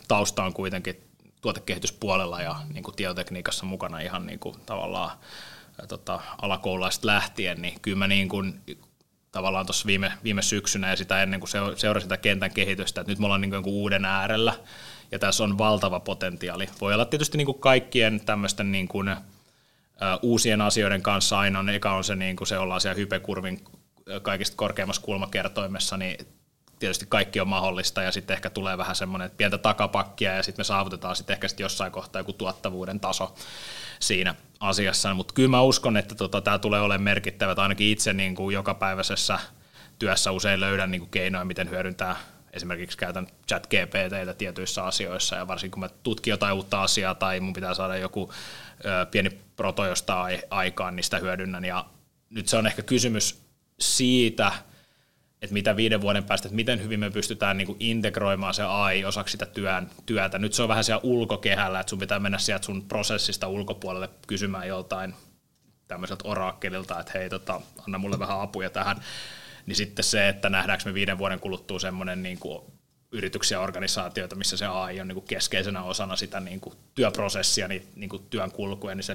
tausta 0.08 0.44
on 0.44 0.52
kuitenkin 0.52 1.00
tuotekehityspuolella 1.40 2.42
ja 2.42 2.56
niin 2.72 2.84
kuin 2.84 2.96
tietotekniikassa 2.96 3.66
mukana 3.66 4.00
ihan 4.00 4.26
niin 4.26 4.38
kuin 4.38 4.54
tavallaan 4.66 5.10
tota, 5.88 6.20
alakoululaista 6.42 7.06
lähtien, 7.06 7.62
niin 7.62 7.80
kyllä 7.80 7.96
mä 7.96 8.08
niin 8.08 8.28
kuin, 8.28 8.60
tavallaan 9.32 9.66
tuossa 9.66 9.86
viime, 9.86 10.12
viime 10.24 10.42
syksynä 10.42 10.90
ja 10.90 10.96
sitä 10.96 11.22
ennen 11.22 11.40
kuin 11.40 11.50
seurasin 11.76 12.04
sitä 12.04 12.16
kentän 12.16 12.54
kehitystä, 12.54 13.00
että 13.00 13.10
nyt 13.10 13.18
me 13.18 13.26
ollaan 13.26 13.40
niin 13.40 13.50
kuin 13.50 13.64
uuden 13.66 14.04
äärellä 14.04 14.54
ja 15.12 15.18
tässä 15.18 15.44
on 15.44 15.58
valtava 15.58 16.00
potentiaali. 16.00 16.68
Voi 16.80 16.94
olla 16.94 17.04
tietysti 17.04 17.38
niin 17.38 17.46
kuin 17.46 17.60
kaikkien 17.60 18.20
tämmöisten 18.20 18.72
niin 18.72 18.88
kuin, 18.88 19.16
uusien 20.22 20.60
asioiden 20.60 21.02
kanssa 21.02 21.38
aina 21.38 21.58
on, 21.58 21.68
eka 21.68 21.92
on 21.92 22.04
se, 22.04 22.14
niin 22.14 22.36
kuin 22.36 22.48
se 22.48 22.58
ollaan 22.58 22.80
siellä 22.80 22.96
hypekurvin 22.96 23.64
kaikista 24.22 24.56
korkeimmassa 24.56 25.02
kulmakertoimessa, 25.02 25.96
niin 25.96 26.26
tietysti 26.78 27.06
kaikki 27.08 27.40
on 27.40 27.48
mahdollista 27.48 28.02
ja 28.02 28.12
sitten 28.12 28.34
ehkä 28.34 28.50
tulee 28.50 28.78
vähän 28.78 28.96
semmoinen 28.96 29.30
pientä 29.30 29.58
takapakkia 29.58 30.34
ja 30.34 30.42
sitten 30.42 30.60
me 30.60 30.64
saavutetaan 30.64 31.16
sitten 31.16 31.34
ehkä 31.34 31.48
sit 31.48 31.60
jossain 31.60 31.92
kohtaa 31.92 32.20
joku 32.20 32.32
tuottavuuden 32.32 33.00
taso 33.00 33.34
siinä 34.00 34.34
asiassa, 34.60 35.14
mutta 35.14 35.34
kyllä 35.34 35.48
mä 35.48 35.62
uskon, 35.62 35.96
että 35.96 36.14
tota, 36.14 36.40
tämä 36.40 36.58
tulee 36.58 36.80
olemaan 36.80 37.02
merkittävä, 37.02 37.52
että 37.52 37.62
ainakin 37.62 37.86
itse 37.88 38.12
niin 38.12 38.34
kuin 38.34 38.54
jokapäiväisessä 38.54 39.38
työssä 39.98 40.30
usein 40.30 40.60
löydän 40.60 40.90
niin 40.90 41.00
kuin 41.00 41.10
keinoja, 41.10 41.44
miten 41.44 41.70
hyödyntää 41.70 42.16
esimerkiksi 42.52 42.98
käytän 42.98 43.26
chat 43.48 43.66
GPTtä 43.66 44.34
tietyissä 44.38 44.84
asioissa. 44.84 45.36
Ja 45.36 45.48
varsinkin 45.48 45.70
kun 45.70 45.80
mä 45.80 45.88
tutkin 46.02 46.30
jotain 46.30 46.54
uutta 46.54 46.82
asiaa 46.82 47.14
tai 47.14 47.40
mun 47.40 47.52
pitää 47.52 47.74
saada 47.74 47.96
joku 47.96 48.32
ö, 48.84 49.06
pieni 49.06 49.30
proto 49.56 49.86
jostain 49.86 50.42
aikaan, 50.50 50.96
niin 50.96 51.04
sitä 51.04 51.18
hyödynnän. 51.18 51.64
Ja 51.64 51.84
nyt 52.30 52.48
se 52.48 52.56
on 52.56 52.66
ehkä 52.66 52.82
kysymys 52.82 53.42
siitä, 53.80 54.52
että 55.42 55.54
mitä 55.54 55.76
viiden 55.76 56.00
vuoden 56.00 56.24
päästä, 56.24 56.48
että 56.48 56.56
miten 56.56 56.82
hyvin 56.82 57.00
me 57.00 57.10
pystytään 57.10 57.56
niin 57.56 57.66
kuin 57.66 57.76
integroimaan 57.80 58.54
se 58.54 58.62
AI 58.62 59.04
osaksi 59.04 59.32
sitä 59.32 59.46
työn, 59.46 59.90
työtä. 60.06 60.38
Nyt 60.38 60.52
se 60.52 60.62
on 60.62 60.68
vähän 60.68 60.84
siellä 60.84 61.00
ulkokehällä, 61.04 61.80
että 61.80 61.90
sun 61.90 61.98
pitää 61.98 62.18
mennä 62.18 62.38
sieltä 62.38 62.66
sun 62.66 62.82
prosessista 62.88 63.48
ulkopuolelle 63.48 64.08
kysymään 64.26 64.68
joltain 64.68 65.14
tämmöiseltä 65.88 66.28
oraakkelilta, 66.28 67.00
että 67.00 67.12
hei, 67.18 67.30
tota, 67.30 67.60
anna 67.86 67.98
mulle 67.98 68.18
vähän 68.18 68.40
apuja 68.40 68.70
tähän. 68.70 68.96
Niin 69.66 69.76
sitten 69.76 70.04
se, 70.04 70.28
että 70.28 70.50
nähdäänkö 70.50 70.84
me 70.84 70.94
viiden 70.94 71.18
vuoden 71.18 71.40
kuluttua 71.40 71.78
semmoinen 71.78 72.22
niin 72.22 72.38
kuin 72.38 72.62
yrityksiä 73.12 73.58
ja 73.58 73.62
organisaatioita, 73.62 74.36
missä 74.36 74.56
se 74.56 74.66
AI 74.66 75.00
on 75.00 75.08
niin 75.08 75.14
kuin 75.14 75.26
keskeisenä 75.26 75.82
osana 75.82 76.16
sitä 76.16 76.40
niin 76.40 76.60
kuin 76.60 76.74
työprosessia, 76.94 77.68
niin, 77.68 77.86
niin 77.96 78.10
kuin 78.10 78.26
työn 78.30 78.52
kulkua, 78.52 78.94
niin 78.94 79.04
se 79.04 79.14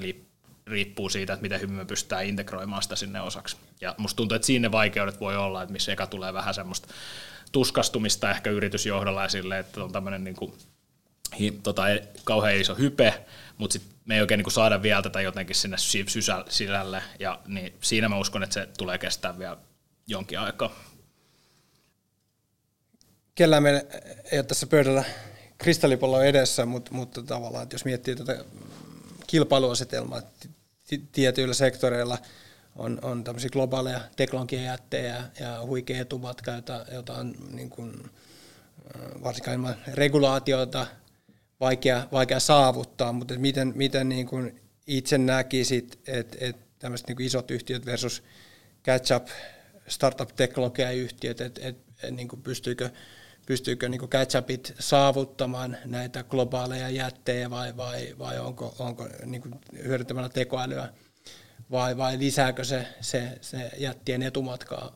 riippuu 0.68 1.10
siitä, 1.10 1.34
että 1.34 1.42
miten 1.42 1.62
hyvin 1.62 1.76
me 1.76 1.86
pystytään 1.86 2.26
integroimaan 2.26 2.84
sitä 2.84 2.96
sinne 2.96 3.22
osaksi. 3.22 3.58
Ja 3.82 3.96
musta 3.98 4.18
tuntuu, 4.18 4.36
että 4.36 4.46
siinä 4.46 4.72
vaikeudet 4.72 5.20
voi 5.20 5.38
olla, 5.38 5.64
että 5.64 5.74
missä 5.74 5.92
eka 5.92 6.08
tulee 6.08 6.34
vähän 6.34 6.54
semmoista 6.54 6.88
tuskastumista 7.52 8.32
ehkä 8.32 8.50
yritysjohdolla 8.50 9.24
ja 9.24 9.30
silleen, 9.30 9.60
että 9.60 9.84
on 9.84 9.92
tämmöinen 9.92 10.24
niin 10.24 10.36
kuin, 10.36 10.54
hi, 11.40 11.60
tota, 11.64 11.90
e, 11.90 12.08
kauhean 12.24 12.56
iso 12.56 12.76
hype, 12.76 13.26
mutta 13.58 13.74
sitten 13.74 13.94
me 14.06 14.16
ei 14.16 14.22
oikein 14.22 14.38
niin 14.38 14.44
kuin 14.44 14.54
saada 14.54 14.82
vielä 14.82 15.02
tätä 15.02 15.22
jotenkin 15.22 15.56
sinne 15.56 15.78
sisälle, 16.50 17.04
ja 17.20 17.40
niin 17.48 17.74
siinä 17.82 18.10
mä 18.10 18.18
uskon, 18.18 18.44
että 18.44 18.54
se 18.54 18.70
tulee 18.78 18.98
kestää 18.98 19.40
vielä 19.40 19.58
jonkin 20.08 20.40
aikaa. 20.40 20.76
Kellään 23.36 23.64
meillä 23.64 23.82
ei 24.32 24.40
ole 24.40 24.44
tässä 24.44 24.68
pöydällä 24.68 25.04
kristallipallo 25.58 26.22
edessä, 26.22 26.66
mutta, 26.66 26.92
mutta 26.94 27.24
tavallaan, 27.24 27.64
että 27.64 27.76
jos 27.76 27.86
miettii 27.86 28.16
tätä 28.16 28.46
kilpailuasetelmaa 29.34 30.22
tietyillä 31.12 31.54
sektoreilla, 31.54 32.18
on, 32.76 33.00
on 33.02 33.24
tämmöisiä 33.24 33.50
globaaleja 33.50 34.02
teknologiajättejä 34.16 35.24
ja 35.40 35.62
huikea 35.66 36.02
etumatka, 36.02 36.52
jota, 36.52 36.86
jota 36.92 37.14
on 37.14 37.36
niin 37.52 37.70
kuin, 37.70 38.12
varsinkaan 39.24 39.56
ilman 39.56 39.76
regulaatiota 39.94 40.88
vaikea, 41.60 42.08
vaikea 42.12 42.40
saavuttaa, 42.40 43.14
mutta 43.14 43.34
miten, 43.38 43.74
miten 43.76 44.10
niin 44.10 44.28
kuin 44.28 44.62
itse 44.88 45.18
näkisit, 45.18 46.00
että, 46.08 46.38
että 46.42 46.66
tämmöiset 46.80 47.08
niin 47.08 47.22
isot 47.22 47.52
yhtiöt 47.52 47.86
versus 47.86 48.24
catch-up 48.86 49.28
startup-teknologiayhtiöt, 49.88 51.42
että, 51.42 51.62
että, 51.68 51.92
että 51.94 52.12
niin 52.12 52.30
pystyykö 52.44 52.90
pystyykö 53.46 53.90
niin 53.90 54.02
catch-upit 54.02 54.74
saavuttamaan 54.80 55.78
näitä 55.86 56.24
globaaleja 56.24 56.90
jättejä 56.90 57.50
vai, 57.50 57.78
vai, 57.78 58.16
vai 58.20 58.40
onko, 58.40 58.76
onko 58.80 59.08
niin 59.26 59.44
hyödyntämällä 59.84 60.30
tekoälyä 60.30 60.90
vai, 61.72 61.98
vai 61.98 62.20
lisääkö 62.20 62.64
se, 62.64 62.88
se, 63.02 63.38
se 63.42 63.72
jättien 63.78 64.24
etumatkaa? 64.24 64.96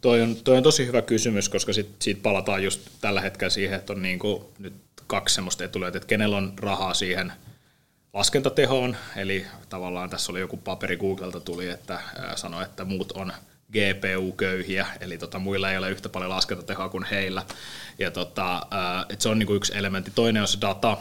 Toi 0.00 0.22
on, 0.22 0.36
toi 0.36 0.56
on 0.56 0.62
tosi 0.62 0.86
hyvä 0.86 1.02
kysymys, 1.02 1.48
koska 1.48 1.72
sit, 1.72 1.90
siitä 1.98 2.22
palataan 2.22 2.64
just 2.64 2.80
tällä 3.00 3.20
hetkellä 3.20 3.50
siihen, 3.50 3.78
että 3.78 3.92
on 3.92 4.02
niin 4.02 4.18
kuin 4.18 4.44
nyt 4.58 4.74
kaksi 5.06 5.34
semmoista 5.34 5.64
etulyötä, 5.64 5.98
että 5.98 6.06
kenellä 6.06 6.36
on 6.36 6.52
rahaa 6.56 6.94
siihen 6.94 7.32
laskentatehoon, 8.12 8.96
eli 9.16 9.46
tavallaan 9.68 10.10
tässä 10.10 10.32
oli 10.32 10.40
joku 10.40 10.56
paperi 10.56 10.96
Googlelta 10.96 11.40
tuli, 11.40 11.68
että 11.68 12.00
sanoi, 12.36 12.62
että 12.62 12.84
muut 12.84 13.12
on 13.12 13.32
GPU-köyhiä, 13.74 14.86
eli 15.00 15.18
tota, 15.18 15.38
muilla 15.38 15.70
ei 15.70 15.78
ole 15.78 15.90
yhtä 15.90 16.08
paljon 16.08 16.30
laskentatehoa 16.30 16.88
kuin 16.88 17.04
heillä. 17.04 17.42
Ja 17.98 18.10
tota, 18.10 18.66
et 19.08 19.20
se 19.20 19.28
on 19.28 19.38
niinku 19.38 19.54
yksi 19.54 19.76
elementti. 19.76 20.12
Toinen 20.14 20.42
on 20.42 20.48
se 20.48 20.60
data. 20.60 20.96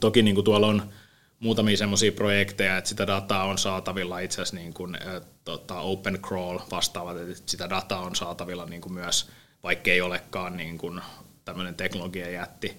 Toki 0.00 0.22
niinku 0.22 0.42
tuolla 0.42 0.66
on 0.66 0.92
muutamia 1.40 1.76
semmoisia 1.76 2.12
projekteja, 2.12 2.76
että 2.76 2.88
sitä 2.90 3.06
dataa 3.06 3.44
on 3.44 3.58
saatavilla 3.58 4.18
itse 4.18 4.34
asiassa 4.34 4.56
niin 4.56 4.74
kuin, 4.74 4.94
äh, 4.94 5.22
tota, 5.44 5.80
open 5.80 6.18
crawl 6.22 6.58
vastaavat, 6.70 7.16
että 7.16 7.42
sitä 7.46 7.70
dataa 7.70 8.00
on 8.00 8.16
saatavilla 8.16 8.66
niin 8.66 8.80
kuin 8.80 8.92
myös, 8.92 9.30
vaikka 9.62 9.90
ei 9.90 10.00
olekaan 10.00 10.56
niin 10.56 10.78
kuin 10.78 11.00
tämmöinen 11.44 11.74
teknologiajätti. 11.74 12.78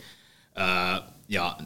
Äh, 0.60 1.02
ja 1.28 1.58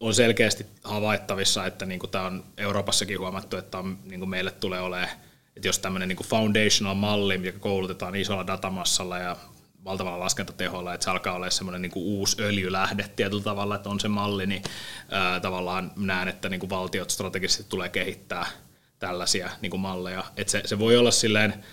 on 0.00 0.14
selkeästi 0.14 0.66
havaittavissa, 0.84 1.66
että 1.66 1.86
niin 1.86 2.00
kuin 2.00 2.10
tämä 2.10 2.24
on 2.24 2.44
Euroopassakin 2.56 3.20
huomattu, 3.20 3.56
että 3.56 3.78
on, 3.78 3.98
niin 4.04 4.20
kuin 4.20 4.30
meille 4.30 4.50
tulee 4.50 4.80
olemaan 4.80 5.08
että 5.56 5.68
jos 5.68 5.78
tämmöinen 5.78 6.08
niin 6.08 6.18
foundational 6.24 6.94
malli, 6.94 7.38
mikä 7.38 7.58
koulutetaan 7.58 8.16
isolla 8.16 8.46
datamassalla 8.46 9.18
ja 9.18 9.36
valtavalla 9.84 10.24
laskentateholla, 10.24 10.94
että 10.94 11.04
se 11.04 11.10
alkaa 11.10 11.34
olla 11.34 11.50
semmoinen 11.50 11.82
niin 11.82 11.92
kuin 11.92 12.04
uusi 12.04 12.42
öljylähde 12.42 13.10
tietyllä 13.16 13.42
tavalla, 13.42 13.74
että 13.74 13.88
on 13.90 14.00
se 14.00 14.08
malli, 14.08 14.46
niin 14.46 14.62
ää, 15.10 15.40
tavallaan 15.40 15.92
näen, 15.96 16.28
että 16.28 16.48
niin 16.48 16.60
kuin 16.60 16.70
valtiot 16.70 17.10
strategisesti 17.10 17.64
tulee 17.68 17.88
kehittää 17.88 18.46
tällaisia 18.98 19.50
niin 19.60 19.70
kuin 19.70 19.80
malleja. 19.80 20.24
Että 20.36 20.50
se, 20.50 20.62
se 20.64 20.78
voi 20.78 20.96
olla 20.96 21.10
silleen, 21.10 21.64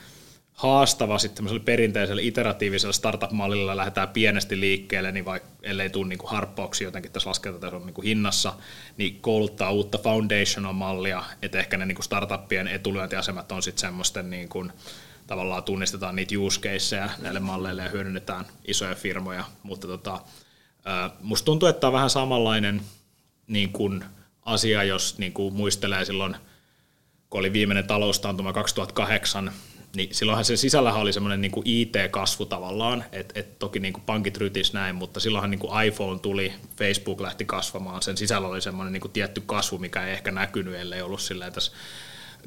haastava 0.61 1.17
sitten 1.17 1.61
perinteisellä 1.65 2.21
iteratiivisella 2.21 2.93
startup-mallilla 2.93 3.77
lähdetään 3.77 4.09
pienesti 4.09 4.59
liikkeelle, 4.59 5.11
niin 5.11 5.25
vaikka 5.25 5.49
ellei 5.63 5.89
tule 5.89 6.07
niin 6.07 6.19
harppauksia 6.23 6.87
jotenkin 6.87 7.11
tässä 7.11 7.29
laskentatason 7.29 7.85
niin 7.85 8.03
hinnassa, 8.03 8.53
niin 8.97 9.21
kouluttaa 9.21 9.71
uutta 9.71 9.97
foundational-mallia, 9.97 11.23
että 11.41 11.59
ehkä 11.59 11.77
ne 11.77 11.85
niin 11.85 12.03
startuppien 12.03 12.67
etulyöntiasemat 12.67 13.51
on 13.51 13.63
sitten 13.63 13.81
semmoisten 13.81 14.29
niin 14.29 14.49
kuin, 14.49 14.71
tavallaan 15.27 15.63
tunnistetaan 15.63 16.15
niitä 16.15 16.35
use 16.39 16.61
caseja 16.61 17.09
näille 17.21 17.39
malleille 17.39 17.83
ja 17.83 17.89
hyödynnetään 17.89 18.45
isoja 18.67 18.95
firmoja, 18.95 19.45
mutta 19.63 19.87
tota, 19.87 20.21
musta 21.21 21.45
tuntuu, 21.45 21.69
että 21.69 21.79
tämä 21.79 21.89
on 21.89 21.93
vähän 21.93 22.09
samanlainen 22.09 22.81
niin 23.47 23.71
kuin 23.71 24.03
asia, 24.45 24.83
jos 24.83 25.17
niin 25.17 25.33
kuin 25.33 25.53
muistelee 25.53 26.05
silloin, 26.05 26.35
kun 27.29 27.39
oli 27.39 27.53
viimeinen 27.53 27.87
taloustaantuma 27.87 28.53
2008, 28.53 29.51
niin 29.95 30.15
silloinhan 30.15 30.45
sen 30.45 30.57
sisällähän 30.57 31.01
oli 31.01 31.13
semmoinen 31.13 31.41
niin 31.41 31.51
IT-kasvu 31.65 32.45
tavallaan, 32.45 33.03
että 33.11 33.39
et 33.39 33.59
toki 33.59 33.79
niin 33.79 33.93
kuin 33.93 34.03
pankit 34.03 34.37
rytis 34.37 34.73
näin, 34.73 34.95
mutta 34.95 35.19
silloinhan 35.19 35.51
niin 35.51 35.59
kuin 35.59 35.85
iPhone 35.85 36.19
tuli, 36.19 36.53
Facebook 36.77 37.21
lähti 37.21 37.45
kasvamaan, 37.45 38.01
sen 38.01 38.17
sisällä 38.17 38.47
oli 38.47 38.61
semmoinen 38.61 38.93
niin 38.93 39.01
kuin 39.01 39.11
tietty 39.11 39.41
kasvu, 39.45 39.77
mikä 39.77 40.05
ei 40.05 40.13
ehkä 40.13 40.31
näkynyt, 40.31 40.75
ellei 40.75 41.01
ollut 41.01 41.21
silleen 41.21 41.53
tässä 41.53 41.71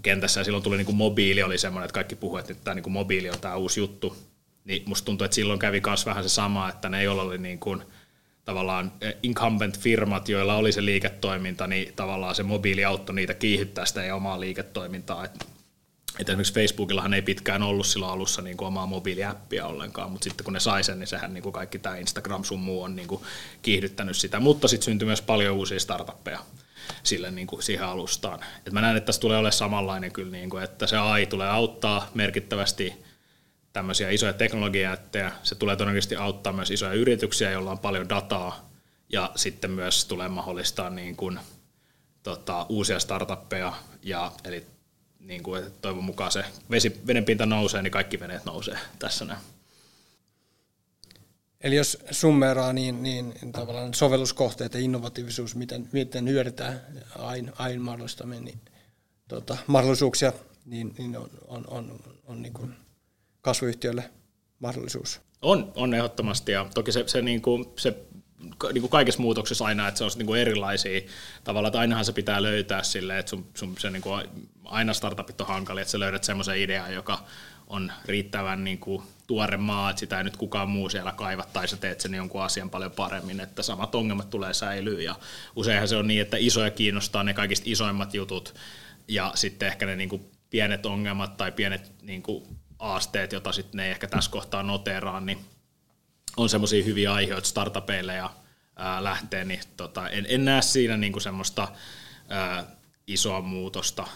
kentässä, 0.02 0.40
ja 0.40 0.44
silloin 0.44 0.64
tuli 0.64 0.76
niin 0.76 0.86
kuin 0.86 0.96
mobiili, 0.96 1.42
oli 1.42 1.58
semmoinen, 1.58 1.84
että 1.84 1.94
kaikki 1.94 2.16
puhuivat, 2.16 2.50
että 2.50 2.64
tämä 2.64 2.74
niin 2.74 2.82
kuin 2.82 2.92
mobiili 2.92 3.30
on 3.30 3.40
tämä 3.40 3.56
uusi 3.56 3.80
juttu, 3.80 4.16
niin 4.64 4.82
musta 4.86 5.06
tuntuu, 5.06 5.24
että 5.24 5.34
silloin 5.34 5.58
kävi 5.58 5.82
myös 5.86 6.06
vähän 6.06 6.22
se 6.22 6.28
sama, 6.28 6.68
että 6.68 6.88
ne 6.88 7.00
ei 7.00 7.08
ole 7.08 7.38
niin 7.38 7.58
kuin, 7.58 7.82
tavallaan 8.44 8.92
incumbent-firmat, 9.22 10.28
joilla 10.28 10.54
oli 10.54 10.72
se 10.72 10.84
liiketoiminta, 10.84 11.66
niin 11.66 11.92
tavallaan 11.96 12.34
se 12.34 12.42
mobiili 12.42 12.84
auttoi 12.84 13.14
niitä 13.14 13.34
kiihyttää 13.34 13.86
sitä 13.86 14.14
omaa 14.14 14.40
liiketoimintaa. 14.40 15.24
Et 15.24 15.46
että 16.18 16.32
esimerkiksi 16.32 16.54
Facebookillahan 16.54 17.14
ei 17.14 17.22
pitkään 17.22 17.62
ollut 17.62 17.86
silloin 17.86 18.12
alussa 18.12 18.42
niin 18.42 18.56
kuin 18.56 18.66
omaa 18.66 18.86
mobiiliäppiä 18.86 19.66
ollenkaan, 19.66 20.10
mutta 20.10 20.24
sitten 20.24 20.44
kun 20.44 20.52
ne 20.52 20.60
sai 20.60 20.84
sen, 20.84 20.98
niin 20.98 21.06
sehän 21.06 21.34
niin 21.34 21.42
kuin 21.42 21.52
kaikki 21.52 21.78
tämä 21.78 21.96
Instagram 21.96 22.44
sun 22.44 22.60
muu 22.60 22.82
on 22.82 22.96
niin 22.96 23.08
kuin 23.08 23.22
kiihdyttänyt 23.62 24.16
sitä. 24.16 24.40
Mutta 24.40 24.68
sitten 24.68 24.84
syntyi 24.84 25.06
myös 25.06 25.22
paljon 25.22 25.56
uusia 25.56 25.80
startuppeja 25.80 26.38
sille 27.02 27.30
niin 27.30 27.46
kuin 27.46 27.62
siihen 27.62 27.86
alustaan. 27.86 28.40
Et 28.66 28.72
mä 28.72 28.80
näen, 28.80 28.96
että 28.96 29.06
tässä 29.06 29.20
tulee 29.20 29.36
olemaan 29.36 29.52
samanlainen 29.52 30.12
kyllä, 30.12 30.32
niin 30.32 30.50
kuin, 30.50 30.64
että 30.64 30.86
se 30.86 30.96
AI 30.96 31.26
tulee 31.26 31.48
auttaa 31.48 32.10
merkittävästi 32.14 33.04
tämmöisiä 33.72 34.10
isoja 34.10 34.32
teknologiajättejä. 34.32 35.32
Se 35.42 35.54
tulee 35.54 35.76
todennäköisesti 35.76 36.16
auttaa 36.16 36.52
myös 36.52 36.70
isoja 36.70 36.92
yrityksiä, 36.92 37.50
joilla 37.50 37.70
on 37.70 37.78
paljon 37.78 38.08
dataa, 38.08 38.70
ja 39.08 39.30
sitten 39.36 39.70
myös 39.70 40.04
tulee 40.04 40.28
mahdollistaa 40.28 40.90
niin 40.90 41.16
kuin, 41.16 41.40
tota, 42.22 42.66
uusia 42.68 43.00
startuppeja, 43.00 43.72
ja, 44.02 44.32
eli 44.44 44.66
niin 45.24 45.42
kuin, 45.42 45.62
että 45.62 45.80
toivon 45.82 46.04
mukaan 46.04 46.32
se 46.32 46.44
vesi, 46.70 47.00
vedenpinta 47.06 47.46
nousee, 47.46 47.82
niin 47.82 47.90
kaikki 47.90 48.20
veneet 48.20 48.44
nousee 48.44 48.78
tässä 48.98 49.24
näin. 49.24 49.40
Eli 51.60 51.76
jos 51.76 51.98
summeraa, 52.10 52.72
niin, 52.72 53.02
niin 53.02 53.34
tavallaan 53.52 53.94
sovelluskohteet 53.94 54.74
ja 54.74 54.80
innovatiivisuus, 54.80 55.56
miten, 55.56 55.88
miten 55.92 56.28
hyödytään 56.28 56.80
aina, 57.18 57.52
aina 57.58 57.82
mahdollistaminen, 57.82 58.44
niin 58.44 58.60
tota, 59.28 59.56
mahdollisuuksia, 59.66 60.32
niin, 60.66 60.94
niin 60.98 61.16
on, 61.16 61.30
on, 61.48 61.64
on, 61.68 62.00
on 62.24 62.42
niin 62.42 62.52
kuin 62.52 62.74
kasvuyhtiöille 63.40 64.10
mahdollisuus. 64.58 65.20
On, 65.42 65.72
on 65.74 65.94
ehdottomasti 65.94 66.52
ja 66.52 66.66
toki 66.74 66.92
se, 66.92 67.04
se, 67.06 67.22
niin 67.22 67.42
kuin, 67.42 67.64
se 67.78 67.96
niin 68.72 68.82
kuin 68.82 68.90
kaikessa 68.90 69.22
muutoksessa 69.22 69.64
aina, 69.64 69.88
että 69.88 69.98
se 69.98 70.04
on 70.04 70.10
niin 70.16 70.26
kuin 70.26 70.40
erilaisia. 70.40 71.00
Tavalla, 71.44 71.68
että 71.68 71.78
ainahan 71.78 72.04
se 72.04 72.12
pitää 72.12 72.42
löytää 72.42 72.82
silleen, 72.82 73.18
että 73.18 73.30
sun, 73.30 73.46
sun 73.54 73.74
se 73.78 73.90
niin 73.90 74.02
kuin, 74.02 74.28
aina 74.64 74.92
startupit 74.92 75.40
on 75.40 75.46
hankali, 75.46 75.80
että 75.80 75.92
sä 75.92 76.00
löydät 76.00 76.24
semmoisen 76.24 76.58
idean, 76.58 76.94
joka 76.94 77.24
on 77.66 77.92
riittävän 78.04 78.64
niin 78.64 78.78
kuin, 78.78 79.02
tuore 79.26 79.56
maa, 79.56 79.90
että 79.90 80.00
sitä 80.00 80.18
ei 80.18 80.24
nyt 80.24 80.36
kukaan 80.36 80.68
muu 80.68 80.88
siellä 80.88 81.12
kaiva, 81.12 81.44
tai 81.52 81.68
sä 81.68 81.76
teet 81.76 82.00
sen 82.00 82.14
jonkun 82.14 82.42
asian 82.42 82.70
paljon 82.70 82.92
paremmin, 82.92 83.40
että 83.40 83.62
samat 83.62 83.94
ongelmat 83.94 84.30
tulee 84.30 84.54
säilyä, 84.54 85.00
ja 85.00 85.14
useinhan 85.56 85.88
se 85.88 85.96
on 85.96 86.08
niin, 86.08 86.22
että 86.22 86.36
isoja 86.36 86.70
kiinnostaa 86.70 87.22
ne 87.22 87.34
kaikista 87.34 87.64
isoimmat 87.66 88.14
jutut, 88.14 88.54
ja 89.08 89.32
sitten 89.34 89.68
ehkä 89.68 89.86
ne 89.86 89.96
niin 89.96 90.08
kuin, 90.08 90.30
pienet 90.50 90.86
ongelmat 90.86 91.36
tai 91.36 91.52
pienet 91.52 91.92
niin 92.02 92.22
kuin, 92.22 92.44
aasteet, 92.78 93.32
joita 93.32 93.52
sitten 93.52 93.76
ne 93.76 93.84
ei 93.84 93.90
ehkä 93.90 94.06
tässä 94.06 94.30
kohtaa 94.30 94.62
noteraa, 94.62 95.20
niin 95.20 95.38
on 96.36 96.48
semmoisia 96.48 96.84
hyviä 96.84 97.12
aiheita 97.12 97.48
startupeille 97.48 98.14
ja 98.14 98.30
ää, 98.76 99.04
lähtee, 99.04 99.44
niin 99.44 99.60
tota, 99.76 100.08
en, 100.08 100.26
en 100.28 100.44
näe 100.44 100.62
siinä 100.62 100.96
niinku 100.96 101.20
semmoista 101.20 101.68
ää, 102.28 102.64
isoa 103.06 103.40
muutosta. 103.40 104.06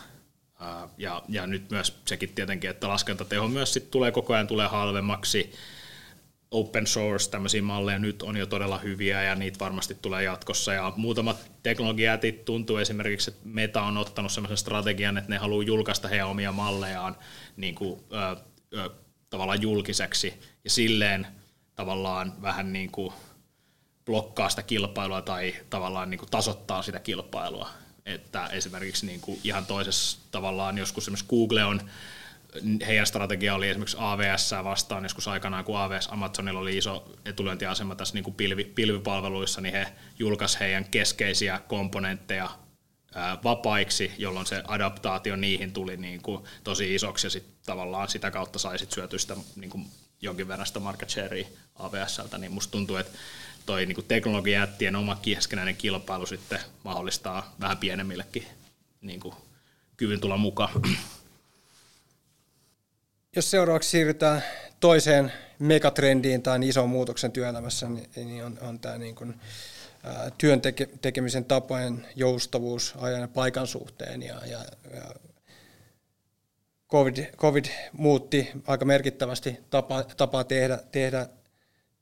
Ää, 0.60 0.88
ja, 0.98 1.22
ja 1.28 1.46
nyt 1.46 1.70
myös 1.70 2.00
sekin 2.04 2.32
tietenkin, 2.34 2.70
että 2.70 2.88
laskentateho 2.88 3.48
myös 3.48 3.72
sit 3.72 3.90
tulee 3.90 4.12
koko 4.12 4.34
ajan 4.34 4.46
tulee 4.46 4.68
halvemmaksi. 4.68 5.52
Open 6.50 6.86
source 6.86 7.30
tämmöisiä 7.30 7.62
malleja 7.62 7.98
nyt 7.98 8.22
on 8.22 8.36
jo 8.36 8.46
todella 8.46 8.78
hyviä 8.78 9.22
ja 9.22 9.34
niitä 9.34 9.58
varmasti 9.58 9.96
tulee 10.02 10.22
jatkossa. 10.22 10.72
Ja 10.72 10.92
muutamat 10.96 11.50
teknologiatit 11.62 12.44
tuntuu 12.44 12.76
esimerkiksi, 12.76 13.30
että 13.30 13.42
Meta 13.44 13.82
on 13.82 13.96
ottanut 13.96 14.32
semmoisen 14.32 14.56
strategian, 14.56 15.18
että 15.18 15.30
ne 15.30 15.38
haluaa 15.38 15.62
julkaista 15.62 16.08
heidän 16.08 16.28
omia 16.28 16.52
mallejaan 16.52 17.16
niin 17.56 17.74
kuin, 17.74 18.00
ää, 18.12 18.36
ää, 18.76 18.90
tavallaan 19.30 19.62
julkiseksi 19.62 20.34
ja 20.64 20.70
silleen 20.70 21.26
tavallaan 21.78 22.42
vähän 22.42 22.72
niin 22.72 22.90
kuin 22.90 23.12
blokkaa 24.04 24.48
sitä 24.48 24.62
kilpailua 24.62 25.22
tai 25.22 25.54
tavallaan 25.70 26.10
niin 26.10 26.18
kuin 26.18 26.30
tasoittaa 26.30 26.82
sitä 26.82 27.00
kilpailua. 27.00 27.70
Että 28.06 28.46
esimerkiksi 28.46 29.06
niin 29.06 29.20
kuin 29.20 29.40
ihan 29.44 29.66
toisessa 29.66 30.18
tavallaan 30.30 30.78
joskus 30.78 31.04
esimerkiksi 31.04 31.28
Google 31.28 31.64
on, 31.64 31.80
heidän 32.86 33.06
strategia 33.06 33.54
oli 33.54 33.68
esimerkiksi 33.68 33.96
AVS 34.00 34.54
vastaan 34.64 35.02
joskus 35.02 35.28
aikanaan, 35.28 35.64
kun 35.64 35.78
AVS 35.78 36.08
Amazonilla 36.10 36.60
oli 36.60 36.76
iso 36.76 37.12
etulyöntiasema 37.24 37.94
tässä 37.94 38.14
niin 38.14 38.24
kuin 38.24 38.34
pilvi, 38.34 38.64
pilvipalveluissa, 38.64 39.60
niin 39.60 39.74
he 39.74 39.92
julkaisivat 40.18 40.60
heidän 40.60 40.84
keskeisiä 40.84 41.60
komponentteja 41.68 42.50
vapaiksi, 43.44 44.12
jolloin 44.18 44.46
se 44.46 44.62
adaptaatio 44.68 45.36
niihin 45.36 45.72
tuli 45.72 45.96
niin 45.96 46.22
kuin 46.22 46.44
tosi 46.64 46.94
isoksi 46.94 47.26
ja 47.26 47.30
sit 47.30 47.46
tavallaan 47.66 48.08
sitä 48.08 48.30
kautta 48.30 48.58
sai 48.58 48.78
sit 48.78 48.92
syötyä 48.92 49.18
sitä 49.18 49.36
niin 49.56 49.70
kuin 49.70 49.86
jonkin 50.22 50.48
verran 50.48 50.66
sitä 50.66 50.80
market 50.80 51.10
sharea 51.10 51.46
AVSltä, 51.76 52.38
niin 52.38 52.52
musta 52.52 52.70
tuntuu, 52.70 52.96
että 52.96 53.18
toi 53.66 53.86
niin 53.86 54.04
teknologiajättien 54.08 54.96
oma 54.96 55.18
keskenäinen 55.22 55.76
kilpailu 55.76 56.26
sitten 56.26 56.60
mahdollistaa 56.84 57.54
vähän 57.60 57.78
pienemmillekin 57.78 58.46
niin 59.00 59.20
kuin, 59.20 59.34
kyvyn 59.96 60.20
tulla 60.20 60.36
mukaan. 60.36 60.82
Jos 63.36 63.50
seuraavaksi 63.50 63.90
siirrytään 63.90 64.44
toiseen 64.80 65.32
megatrendiin 65.58 66.42
tai 66.42 66.68
ison 66.68 66.88
muutoksen 66.88 67.32
työelämässä, 67.32 67.88
niin, 67.88 68.08
niin 68.16 68.44
on, 68.44 68.58
on 68.60 68.78
tämä 68.78 68.98
niin 68.98 69.14
kuin, 69.14 69.34
ää, 70.02 70.30
työn 70.38 70.60
teke, 70.60 70.88
tekemisen 71.00 71.44
tapojen 71.44 72.06
joustavuus 72.16 72.94
ajan 73.00 73.20
ja 73.20 73.28
paikan 73.28 73.66
suhteen. 73.66 74.22
Ja, 74.22 74.46
ja, 74.46 74.58
ja 74.94 75.14
COVID, 76.88 77.16
COVID 77.36 77.64
muutti 77.92 78.50
aika 78.66 78.84
merkittävästi 78.84 79.58
tapa, 79.70 80.02
tapaa 80.02 80.44
tehdä, 80.44 80.78
tehdä 80.92 81.28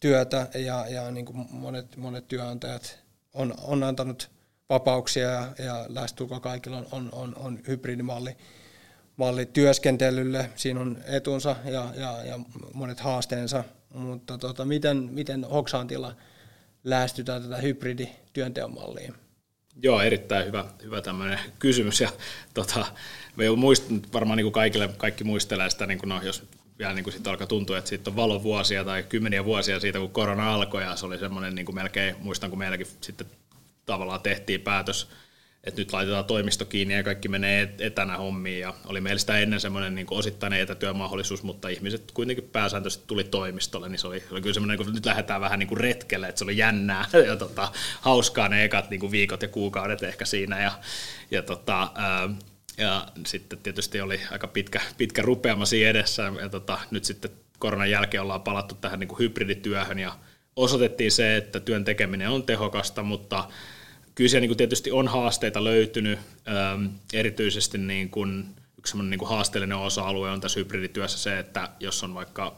työtä 0.01 0.49
ja, 0.55 0.87
ja 0.89 1.11
niin 1.11 1.27
kuin 1.27 1.47
monet, 1.51 1.97
monet 1.97 2.29
työnantajat 2.29 2.99
on, 3.35 3.55
on 3.63 3.83
antanut 3.83 4.31
vapauksia 4.69 5.31
ja, 5.31 5.53
ja 5.59 5.87
lähestulkoon 5.89 6.41
kaikilla 6.41 6.77
on, 6.77 6.87
on, 6.93 7.09
on, 7.13 7.35
on 7.37 7.59
hybridimalli 7.69 8.37
malli 9.17 9.47
työskentelylle. 9.47 10.51
Siinä 10.57 10.81
on 10.81 10.99
etunsa 11.07 11.57
ja, 11.65 11.93
ja, 11.97 12.25
ja 12.25 12.39
monet 12.75 13.01
haasteensa, 13.01 13.65
mutta 13.95 14.39
tota, 14.39 14.65
miten, 14.65 14.97
miten 14.97 15.45
Hoksantilla 15.45 16.17
lähestytään 16.85 17.43
tätä 17.43 17.57
hybridityönteon 17.57 18.75
mallia? 18.75 19.13
Joo, 19.83 20.01
erittäin 20.01 20.47
hyvä, 20.47 20.65
hyvä 20.83 21.03
tämmöinen 21.03 21.39
kysymys. 21.59 22.01
Ja, 22.01 22.13
tota, 22.55 22.87
me 23.37 23.51
muist, 23.57 23.85
varmaan 24.13 24.37
niin 24.37 24.45
kuin 24.45 24.53
kaikille, 24.53 24.89
kaikki 24.97 25.25
muistelee 25.25 25.71
sitä, 25.71 25.87
niin 25.87 25.99
kuin, 25.99 26.09
no, 26.09 26.23
jos 26.23 26.43
vielä 26.79 26.95
niin 26.95 27.05
kuin 27.05 27.15
sitten 27.15 27.31
alkaa 27.31 27.47
tuntua, 27.47 27.79
että 27.79 27.89
siitä 27.89 28.11
on 28.11 28.17
valovuosia 28.17 28.85
tai 28.85 29.03
kymmeniä 29.03 29.45
vuosia 29.45 29.81
siitä, 29.81 29.99
kun 29.99 30.11
korona 30.11 30.55
alkoi, 30.55 30.83
ja 30.83 30.97
se 30.97 31.07
oli 31.07 31.19
semmoinen 31.19 31.55
niin 31.55 31.67
kuin 31.67 31.75
melkein, 31.75 32.17
muistan 32.19 32.51
kun 32.51 32.59
meilläkin 32.59 32.87
sitten 33.01 33.27
tavallaan 33.87 34.21
tehtiin 34.21 34.61
päätös, 34.61 35.09
että 35.67 35.81
nyt 35.81 35.93
laitetaan 35.93 36.25
toimisto 36.25 36.65
kiinni 36.65 36.95
ja 36.95 37.03
kaikki 37.03 37.29
menee 37.29 37.75
etänä 37.79 38.17
hommiin. 38.17 38.61
Ja 38.61 38.75
oli 38.87 39.01
meillä 39.01 39.19
sitä 39.19 39.39
ennen 39.39 39.61
semmoinen 39.61 39.95
niin 39.95 40.07
osittainen 40.11 40.61
etätyömahdollisuus, 40.61 41.43
mutta 41.43 41.69
ihmiset 41.69 42.13
kuitenkin 42.13 42.49
pääsääntöisesti 42.53 43.05
tuli 43.07 43.25
toimistolle, 43.25 43.89
niin 43.89 43.99
se 43.99 44.07
oli, 44.07 44.23
oli 44.31 44.41
kyllä 44.41 44.55
semmoinen, 44.55 44.77
kun 44.77 44.95
nyt 44.95 45.07
lähdetään 45.07 45.41
vähän 45.41 45.59
niin 45.59 45.69
kuin 45.69 45.81
retkelle, 45.81 46.29
että 46.29 46.39
se 46.39 46.45
oli 46.45 46.57
jännää 46.57 47.05
ja 47.27 47.37
tota, 47.37 47.73
hauskaa 48.01 48.49
ne 48.49 48.65
ekat 48.65 48.91
niin 48.91 49.01
kuin 49.01 49.13
viikot 49.13 49.43
ja 49.43 49.49
kuukaudet 49.49 50.03
ehkä 50.03 50.25
siinä. 50.25 50.63
Ja, 50.63 50.73
ja 51.31 51.43
tota, 51.43 51.91
ää, 51.95 52.29
ja 52.79 53.07
sitten 53.27 53.59
tietysti 53.59 54.01
oli 54.01 54.21
aika 54.31 54.47
pitkä, 54.47 54.81
pitkä 54.99 55.23
rupeama 55.23 55.67
siinä 55.67 55.91
edessä, 55.91 56.33
ja 56.41 56.49
tota, 56.49 56.79
nyt 56.91 57.05
sitten 57.05 57.31
koronan 57.59 57.91
jälkeen 57.91 58.23
ollaan 58.23 58.43
palattu 58.43 58.75
tähän 58.75 59.01
niin 59.01 59.09
kuin 59.09 59.19
hybridityöhön, 59.19 59.99
ja 59.99 60.19
osoitettiin 60.57 61.13
se, 61.13 61.37
että 61.37 61.61
työn 61.61 61.85
tekeminen 61.85 62.31
on 62.31 62.43
tehokasta, 62.43 63.03
mutta 63.03 63.45
kyllä 64.17 64.29
siellä 64.29 64.47
niin 64.47 64.57
tietysti 64.57 64.93
on 64.93 65.09
haasteita 65.09 65.65
löytynyt, 65.65 66.19
ähm, 66.49 66.87
erityisesti 67.13 67.79
niin 67.79 68.11
kuin, 68.11 68.45
yksi 68.79 68.99
niin 68.99 69.19
kuin 69.19 69.29
haasteellinen 69.29 69.77
osa-alue 69.77 70.31
on 70.31 70.41
tässä 70.41 70.61
hybridityössä 70.61 71.19
se, 71.19 71.39
että 71.39 71.69
jos 71.81 72.05
on 72.05 72.15
vaikka 72.15 72.57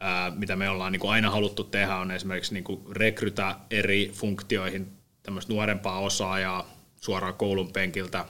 ää, 0.00 0.30
mitä 0.30 0.56
me 0.56 0.70
ollaan 0.70 0.92
niin 0.92 1.00
kuin 1.00 1.10
aina 1.10 1.30
haluttu 1.30 1.64
tehdä, 1.64 1.96
on 1.96 2.10
esimerkiksi 2.10 2.54
niin 2.54 2.64
kuin 2.64 2.80
rekrytä 2.90 3.56
eri 3.70 4.10
funktioihin 4.14 4.92
tämmöistä 5.22 5.52
nuorempaa 5.52 6.00
osaajaa 6.00 6.70
suoraan 7.00 7.34
koulun 7.34 7.72
penkiltä 7.72 8.24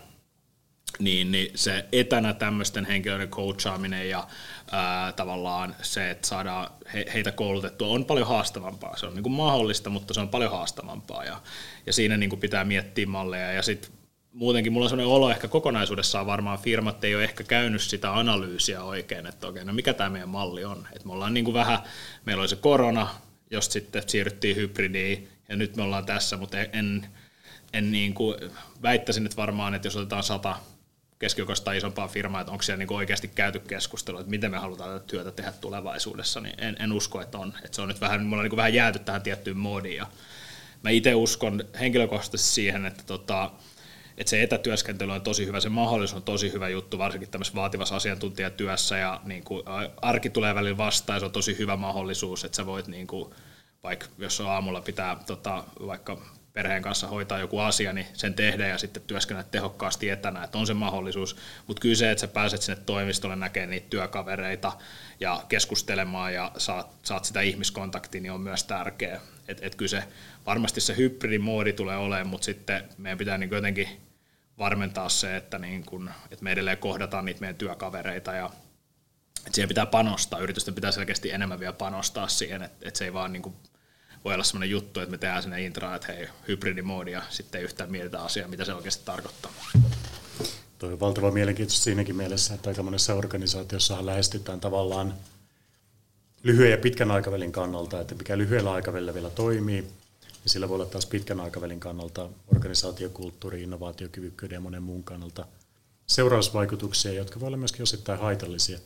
niin, 0.98 1.32
niin 1.32 1.50
se 1.54 1.84
etänä 1.92 2.32
tämmöisten 2.32 2.84
henkilöiden 2.84 3.28
coachaaminen 3.28 4.08
ja 4.08 4.28
ää, 4.70 5.12
tavallaan 5.12 5.76
se, 5.82 6.10
että 6.10 6.28
saadaan 6.28 6.70
he, 6.94 7.04
heitä 7.14 7.32
koulutettua, 7.32 7.88
on 7.88 8.04
paljon 8.04 8.26
haastavampaa. 8.26 8.96
Se 8.96 9.06
on 9.06 9.14
niin 9.14 9.22
kuin 9.22 9.32
mahdollista, 9.32 9.90
mutta 9.90 10.14
se 10.14 10.20
on 10.20 10.28
paljon 10.28 10.50
haastavampaa 10.50 11.24
ja, 11.24 11.40
ja 11.86 11.92
siinä 11.92 12.16
niin 12.16 12.30
kuin 12.30 12.40
pitää 12.40 12.64
miettiä 12.64 13.06
malleja 13.06 13.52
ja 13.52 13.62
sitten 13.62 13.90
muutenkin 14.36 14.72
mulla 14.72 14.84
on 14.84 14.90
sellainen 14.90 15.14
olo 15.14 15.30
ehkä 15.30 15.48
kokonaisuudessaan 15.48 16.26
varmaan 16.26 16.58
firmat 16.58 17.04
ei 17.04 17.14
ole 17.14 17.24
ehkä 17.24 17.44
käynyt 17.44 17.82
sitä 17.82 18.14
analyysiä 18.14 18.82
oikein, 18.82 19.26
että 19.26 19.46
okei, 19.46 19.64
no 19.64 19.72
mikä 19.72 19.94
tämä 19.94 20.10
meidän 20.10 20.28
malli 20.28 20.64
on. 20.64 20.88
Että 20.92 21.06
me 21.06 21.12
ollaan 21.12 21.34
niin 21.34 21.44
kuin 21.44 21.54
vähän, 21.54 21.78
meillä 22.24 22.40
oli 22.40 22.48
se 22.48 22.56
korona, 22.56 23.08
jos 23.50 23.66
sitten 23.66 24.02
siirryttiin 24.06 24.56
hybridiin 24.56 25.28
ja 25.48 25.56
nyt 25.56 25.76
me 25.76 25.82
ollaan 25.82 26.06
tässä, 26.06 26.36
mutta 26.36 26.58
en, 26.58 27.06
en 27.72 27.92
niin 27.92 28.14
kuin, 28.14 28.36
väittäisin, 28.82 29.26
että 29.26 29.36
varmaan, 29.36 29.74
että 29.74 29.86
jos 29.86 29.96
otetaan 29.96 30.22
sata 30.22 30.56
keskikokoista 31.18 31.72
isompaa 31.72 32.08
firmaa, 32.08 32.40
että 32.40 32.52
onko 32.52 32.62
siellä 32.62 32.78
niin 32.78 32.92
oikeasti 32.92 33.28
käyty 33.28 33.58
keskustelua, 33.58 34.20
että 34.20 34.30
miten 34.30 34.50
me 34.50 34.58
halutaan 34.58 34.90
tätä 34.90 35.06
työtä 35.06 35.30
tehdä 35.30 35.52
tulevaisuudessa, 35.52 36.40
niin 36.40 36.54
en, 36.58 36.76
en 36.80 36.92
usko, 36.92 37.20
että 37.20 37.38
on. 37.38 37.52
Että 37.64 37.76
se 37.76 37.82
on 37.82 37.88
nyt 37.88 38.00
vähän, 38.00 38.26
me 38.26 38.42
niin 38.42 38.56
vähän 38.56 38.74
jääty 38.74 38.98
tähän 38.98 39.22
tiettyyn 39.22 39.56
moodiin. 39.56 39.96
Ja 39.96 40.06
mä 40.82 40.90
itse 40.90 41.14
uskon 41.14 41.64
henkilökohtaisesti 41.80 42.54
siihen, 42.54 42.86
että, 42.86 43.02
tota, 43.06 43.50
että 44.18 44.30
se 44.30 44.42
etätyöskentely 44.42 45.12
on 45.12 45.20
tosi 45.20 45.46
hyvä, 45.46 45.60
se 45.60 45.68
mahdollisuus 45.68 46.16
on 46.16 46.22
tosi 46.22 46.52
hyvä 46.52 46.68
juttu, 46.68 46.98
varsinkin 46.98 47.30
tämmöisessä 47.30 47.56
vaativassa 47.56 47.96
asiantuntijatyössä, 47.96 48.96
ja 48.96 49.20
niin 49.24 49.44
kuin, 49.44 49.62
arki 50.02 50.30
tulee 50.30 50.54
välillä 50.54 50.76
vastaan, 50.76 51.20
se 51.20 51.26
on 51.26 51.32
tosi 51.32 51.58
hyvä 51.58 51.76
mahdollisuus, 51.76 52.44
että 52.44 52.56
sä 52.56 52.66
voit, 52.66 52.86
niin 52.86 53.06
kuin, 53.06 53.34
vaikka 53.82 54.06
jos 54.18 54.40
aamulla 54.40 54.80
pitää 54.80 55.16
tota, 55.26 55.64
vaikka 55.86 56.18
perheen 56.56 56.82
kanssa 56.82 57.06
hoitaa 57.06 57.38
joku 57.38 57.58
asia, 57.58 57.92
niin 57.92 58.06
sen 58.12 58.34
tehdä 58.34 58.66
ja 58.66 58.78
sitten 58.78 59.02
työskennellä 59.02 59.48
tehokkaasti 59.50 60.10
etänä, 60.10 60.44
että 60.44 60.58
on 60.58 60.66
se 60.66 60.74
mahdollisuus. 60.74 61.36
Mutta 61.66 61.80
kyllä 61.80 61.94
se, 61.94 62.10
että 62.10 62.20
sä 62.20 62.28
pääset 62.28 62.62
sinne 62.62 62.82
toimistolle 62.86 63.36
näkemään 63.36 63.70
niitä 63.70 63.86
työkavereita 63.90 64.72
ja 65.20 65.42
keskustelemaan 65.48 66.34
ja 66.34 66.52
saat, 66.58 66.90
saat 67.02 67.24
sitä 67.24 67.40
ihmiskontaktia, 67.40 68.20
niin 68.20 68.32
on 68.32 68.40
myös 68.40 68.64
tärkeä. 68.64 69.20
Että 69.48 69.66
et 69.66 69.74
kyllä 69.74 69.88
se, 69.88 70.02
varmasti 70.46 70.80
se 70.80 70.96
hybridimoodi 70.96 71.72
tulee 71.72 71.96
olemaan, 71.96 72.26
mutta 72.26 72.44
sitten 72.44 72.84
meidän 72.98 73.18
pitää 73.18 73.38
niin 73.38 73.50
jotenkin 73.50 73.88
varmentaa 74.58 75.08
se, 75.08 75.36
että, 75.36 75.58
niin 75.58 75.86
kun, 75.86 76.10
että 76.30 76.44
me 76.44 76.52
edelleen 76.52 76.78
kohdataan 76.78 77.24
niitä 77.24 77.40
meidän 77.40 77.56
työkavereita 77.56 78.32
ja 78.32 78.50
että 79.38 79.54
siihen 79.54 79.68
pitää 79.68 79.86
panostaa. 79.86 80.38
Yritysten 80.38 80.74
pitää 80.74 80.92
selkeästi 80.92 81.30
enemmän 81.30 81.60
vielä 81.60 81.72
panostaa 81.72 82.28
siihen, 82.28 82.62
että, 82.62 82.88
että 82.88 82.98
se 82.98 83.04
ei 83.04 83.12
vaan 83.12 83.32
niin 83.32 83.42
kuin 83.42 83.56
voi 84.24 84.34
olla 84.34 84.44
sellainen 84.44 84.70
juttu, 84.70 85.00
että 85.00 85.10
me 85.10 85.18
tehdään 85.18 85.42
sinne 85.42 85.62
intraan, 85.62 85.96
että 85.96 86.12
hei, 86.12 86.28
hybridimoodi 86.48 87.10
ja 87.10 87.22
sitten 87.30 87.62
yhtään 87.62 87.90
mietitä 87.90 88.22
asiaa, 88.22 88.48
mitä 88.48 88.64
se 88.64 88.74
oikeasti 88.74 89.04
tarkoittaa. 89.04 89.52
Tuo 90.78 90.88
on 90.88 91.00
valtava 91.00 91.30
mielenkiintoista 91.30 91.84
siinäkin 91.84 92.16
mielessä, 92.16 92.54
että 92.54 92.70
aika 92.70 92.82
monessa 92.82 93.14
organisaatiossa 93.14 94.06
lähestytään 94.06 94.60
tavallaan 94.60 95.14
lyhyen 96.42 96.70
ja 96.70 96.78
pitkän 96.78 97.10
aikavälin 97.10 97.52
kannalta, 97.52 98.00
että 98.00 98.14
mikä 98.14 98.38
lyhyellä 98.38 98.72
aikavälillä 98.72 99.14
vielä 99.14 99.30
toimii, 99.30 99.88
ja 100.44 100.50
sillä 100.50 100.68
voi 100.68 100.74
olla 100.74 100.86
taas 100.86 101.06
pitkän 101.06 101.40
aikavälin 101.40 101.80
kannalta 101.80 102.28
organisaatiokulttuuri, 102.54 103.62
innovaatiokyvykkyyden 103.62 104.56
ja 104.56 104.60
monen 104.60 104.82
muun 104.82 105.04
kannalta 105.04 105.46
seurausvaikutuksia, 106.06 107.12
jotka 107.12 107.40
voi 107.40 107.46
olla 107.46 107.56
myöskin 107.56 107.82
osittain 107.82 108.20
haitallisia. 108.20 108.78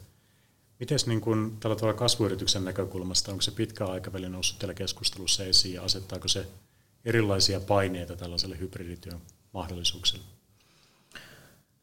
Miten 0.81 0.99
niin 1.07 1.21
kun, 1.21 1.57
tällä 1.61 1.77
tavalla 1.77 1.99
kasvuyrityksen 1.99 2.64
näkökulmasta, 2.64 3.31
onko 3.33 3.43
se 3.43 3.51
pitkä 3.51 3.87
aikaväli 3.87 4.29
noussut 4.29 4.59
teillä 4.59 4.75
keskustelussa 4.75 5.45
esiin 5.45 5.75
ja 5.75 5.83
asettaako 5.83 6.29
se 6.29 6.47
erilaisia 7.05 7.61
paineita 7.61 8.16
tällaiselle 8.16 8.59
hybridityön 8.59 9.21
mahdollisuuksille? 9.53 10.25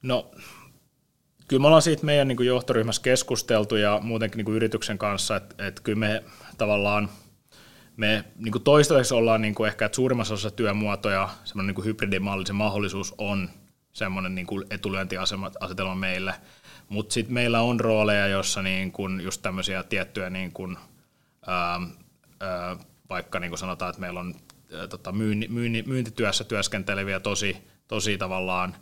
No, 0.02 0.32
kyllä 1.48 1.62
me 1.62 1.68
ollaan 1.68 1.82
siitä 1.82 2.06
meidän 2.06 2.28
niin 2.28 2.46
johtoryhmässä 2.46 3.02
keskusteltu 3.02 3.76
ja 3.76 4.00
muutenkin 4.04 4.46
niin 4.46 4.56
yrityksen 4.56 4.98
kanssa, 4.98 5.36
että, 5.36 5.68
että 5.68 5.82
kyllä 5.82 6.00
me 6.00 6.24
tavallaan 6.58 7.10
me 7.98 8.24
niin 8.36 8.64
toistaiseksi 8.64 9.14
ollaan 9.14 9.42
niin 9.42 9.66
ehkä, 9.68 9.86
että 9.86 9.96
suurimmassa 9.96 10.34
osassa 10.34 10.52
työmuotoja 10.52 11.30
semmoinen 11.44 11.68
niin 11.68 11.76
kuin 11.76 11.86
hybridimalli, 11.86 12.48
se 12.48 12.54
mahdollisuus 12.54 13.16
on 13.18 13.50
semmoinen 13.94 14.36
niin 14.36 14.48
etulyöntiasetelma 14.70 15.96
meille, 15.96 16.34
mutta 16.90 17.14
sitten 17.14 17.34
meillä 17.34 17.62
on 17.62 17.80
rooleja, 17.80 18.28
joissa 18.28 18.62
niin 18.62 18.92
kuin 18.92 19.22
just 19.22 19.42
tämmöisiä 19.42 19.84
tiettyjä 19.84 20.30
niin 20.30 20.52
kuin, 20.52 20.78
ää, 21.48 21.82
ää, 22.40 22.78
vaikka 23.10 23.40
niin 23.40 23.52
kuin 23.52 23.60
sanotaan, 23.60 23.90
että 23.90 24.02
meillä 24.02 24.20
on 24.20 24.36
ää, 24.74 24.88
tota, 24.88 25.12
myynti, 25.12 25.48
myynti, 25.48 25.84
myyntityössä 25.88 26.44
työskenteleviä 26.44 27.20
tosi, 27.20 27.58
tosi 27.88 28.18
tavallaan 28.18 28.76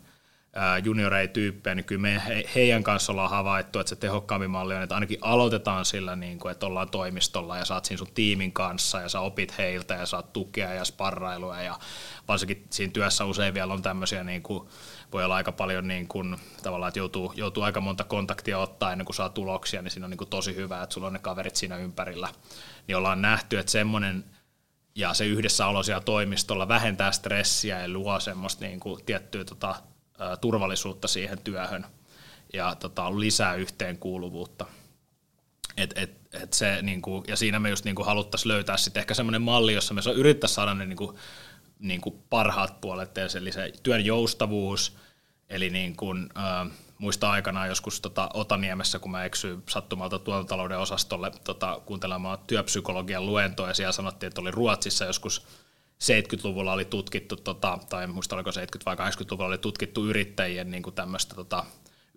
junioreityyppejä, 0.84 1.74
niin 1.74 1.84
kyllä 1.84 2.00
me 2.00 2.22
heidän 2.54 2.82
kanssa 2.82 3.12
ollaan 3.12 3.30
havaittu, 3.30 3.78
että 3.78 3.88
se 3.88 3.96
tehokkaampi 3.96 4.48
malli 4.48 4.74
on, 4.74 4.82
että 4.82 4.94
ainakin 4.94 5.18
aloitetaan 5.20 5.84
sillä, 5.84 6.16
niin 6.16 6.38
kuin, 6.38 6.52
että 6.52 6.66
ollaan 6.66 6.90
toimistolla 6.90 7.58
ja 7.58 7.64
saat 7.64 7.84
siinä 7.84 7.98
sun 7.98 8.14
tiimin 8.14 8.52
kanssa 8.52 9.00
ja 9.00 9.08
sä 9.08 9.20
opit 9.20 9.58
heiltä 9.58 9.94
ja 9.94 10.06
saat 10.06 10.32
tukea 10.32 10.74
ja 10.74 10.84
sparrailua 10.84 11.62
ja 11.62 11.78
varsinkin 12.28 12.66
siinä 12.70 12.92
työssä 12.92 13.24
usein 13.24 13.54
vielä 13.54 13.72
on 13.72 13.82
tämmöisiä, 13.82 14.24
niin 14.24 14.42
kuin, 14.42 14.68
voi 15.12 15.24
olla 15.24 15.36
aika 15.36 15.52
paljon 15.52 15.88
niin 15.88 16.08
kuin, 16.08 16.36
tavallaan, 16.62 16.88
että 16.88 16.98
joutuu, 16.98 17.32
joutuu 17.36 17.62
aika 17.62 17.80
monta 17.80 18.04
kontaktia 18.04 18.58
ottaa 18.58 18.92
ennen 18.92 19.04
kuin 19.04 19.16
saa 19.16 19.28
tuloksia, 19.28 19.82
niin 19.82 19.90
siinä 19.90 20.06
on 20.06 20.10
niin 20.10 20.18
kuin 20.18 20.30
tosi 20.30 20.56
hyvä, 20.56 20.82
että 20.82 20.94
sulla 20.94 21.06
on 21.06 21.12
ne 21.12 21.18
kaverit 21.18 21.56
siinä 21.56 21.76
ympärillä. 21.76 22.28
Niin 22.88 22.96
ollaan 22.96 23.22
nähty, 23.22 23.58
että 23.58 23.72
semmoinen 23.72 24.24
ja 24.94 25.14
se 25.14 25.26
yhdessäolo 25.26 25.82
siellä 25.82 26.00
toimistolla 26.00 26.68
vähentää 26.68 27.12
stressiä 27.12 27.80
ja 27.80 27.88
luo 27.88 28.20
semmoista 28.20 28.64
niin 28.64 28.80
kuin, 28.80 29.04
tiettyä 29.04 29.44
tota, 29.44 29.74
turvallisuutta 30.40 31.08
siihen 31.08 31.38
työhön 31.38 31.86
ja 32.52 32.74
tota, 32.74 33.20
lisää 33.20 33.54
yhteenkuuluvuutta. 33.54 34.66
Et, 35.76 35.92
et, 35.96 36.10
et 36.32 36.52
se, 36.52 36.82
niin 36.82 37.02
kuin, 37.02 37.24
ja 37.28 37.36
siinä 37.36 37.58
me 37.58 37.70
just 37.70 37.84
niin 37.84 37.94
kuin 37.94 38.06
haluttaisiin 38.06 38.52
löytää 38.52 38.76
sitten 38.76 39.00
ehkä 39.00 39.14
semmoinen 39.14 39.42
malli, 39.42 39.74
jossa 39.74 39.94
me 39.94 40.00
yrittäisiin 40.14 40.54
saada 40.54 40.74
ne 40.74 40.86
niin 40.86 40.96
kuin, 40.96 41.16
niin 41.78 42.00
kuin 42.00 42.22
parhaat 42.30 42.80
puolet, 42.80 43.18
eli 43.18 43.52
se 43.52 43.72
työn 43.82 44.04
joustavuus, 44.04 44.96
eli 45.48 45.70
niin 45.70 45.96
kuin, 45.96 46.28
äh, 46.38 46.72
muista 46.98 47.30
aikanaan 47.30 47.68
joskus 47.68 48.00
tota, 48.00 48.30
Otaniemessä, 48.34 48.98
kun 48.98 49.10
mä 49.10 49.24
eksyin 49.24 49.62
sattumalta 49.68 50.18
tuotantotalouden 50.18 50.78
osastolle 50.78 51.30
tota, 51.44 51.80
kuuntelemaan 51.86 52.38
työpsykologian 52.46 53.26
luentoa, 53.26 53.68
ja 53.68 53.74
siellä 53.74 53.92
sanottiin, 53.92 54.28
että 54.28 54.40
oli 54.40 54.50
Ruotsissa 54.50 55.04
joskus 55.04 55.46
70-luvulla 56.04 56.72
oli 56.72 56.84
tutkittu, 56.84 57.36
tota, 57.36 57.78
tai 57.88 58.04
en 58.04 58.10
muista 58.10 58.36
oliko 58.36 58.50
70- 58.50 58.52
vai 58.86 58.96
80-luvulla 58.96 59.48
oli 59.48 59.58
tutkittu 59.58 60.06
yrittäjien 60.06 60.70
niin 60.70 60.82
tämmöistä 60.94 61.34
tota, 61.34 61.64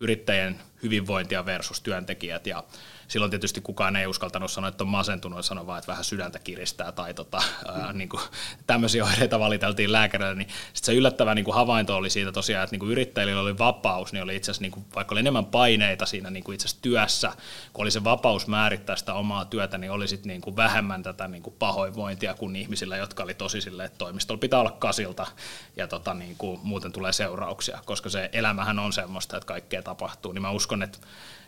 yrittäjien 0.02 0.60
hyvinvointia 0.84 1.46
versus 1.46 1.82
työntekijät, 1.82 2.48
ja 2.48 2.64
silloin 3.10 3.30
tietysti 3.30 3.62
kukaan 3.62 3.96
ei 3.96 4.08
uskaltanut 4.08 4.52
sanoa, 4.52 4.68
että 4.68 4.84
on 4.84 4.88
masentunut, 4.88 5.46
sanoa 5.46 5.68
vaan, 5.68 5.80
että 5.80 5.92
vähän 5.92 6.04
sydäntä 6.04 6.40
kiristää 6.40 6.92
tai 6.92 7.14
tota, 7.14 7.42
ää, 7.68 7.94
niin 7.94 8.10
kuin, 8.10 8.22
tämmöisiä 8.68 9.06
oireita 9.06 9.40
valiteltiin 9.40 9.92
lääkärille, 9.92 10.36
niin 10.36 10.48
sit 10.74 10.86
se 10.86 10.94
yllättävä 10.94 11.36
niin 11.36 11.46
kuin 11.46 11.56
havainto 11.56 11.96
oli 11.96 12.10
siitä 12.10 12.32
tosiaan, 12.32 12.64
että 12.64 12.74
niin 12.74 12.80
kuin 12.80 12.92
yrittäjillä 12.92 13.42
oli 13.42 13.58
vapaus, 13.58 14.14
niin 14.14 14.24
oli 14.24 14.36
itse 14.36 14.52
asiassa, 14.52 14.62
niin 14.62 14.72
kuin, 14.72 14.86
vaikka 14.96 15.14
oli 15.14 15.20
enemmän 15.20 15.46
paineita 15.46 16.06
siinä 16.06 16.30
niin 16.30 16.44
kuin 16.44 16.54
itse 16.54 16.68
asiassa 16.68 16.82
työssä, 16.82 17.32
kun 17.74 17.84
oli 17.84 17.92
se 17.92 18.04
vapaus 18.04 18.48
määrittää 18.48 18.96
sitä 18.96 19.14
omaa 19.14 19.46
työtä, 19.46 19.78
niin 19.78 19.92
oli 19.92 20.08
sit 20.08 20.26
niin 20.26 20.42
kuin 20.42 20.56
vähemmän 20.56 21.04
tätä 21.04 21.28
niin 21.28 21.44
kuin 21.44 21.56
pahoinvointia 21.60 22.34
kuin 22.34 22.56
ihmisillä, 22.56 22.98
jotka 22.98 23.24
oli 23.24 23.34
tosi 23.34 23.62
silleen, 23.62 23.86
että 23.86 23.98
toimistolla 23.98 24.40
pitää 24.40 24.60
olla 24.60 24.72
kasilta 24.72 25.28
ja 25.76 25.88
tota, 25.88 26.14
niin 26.14 26.36
kuin, 26.38 26.60
muuten 26.64 26.92
tulee 26.92 27.14
seurauksia, 27.14 27.80
koska 27.86 28.10
se 28.10 28.30
elämähän 28.34 28.80
on 28.80 28.94
semmoista, 28.94 29.38
että 29.38 29.48
kaikkea 29.48 29.84
tapahtuu, 29.84 30.32
niin 30.32 30.42
mä 30.42 30.52
uskon, 30.52 30.84
että 30.84 30.98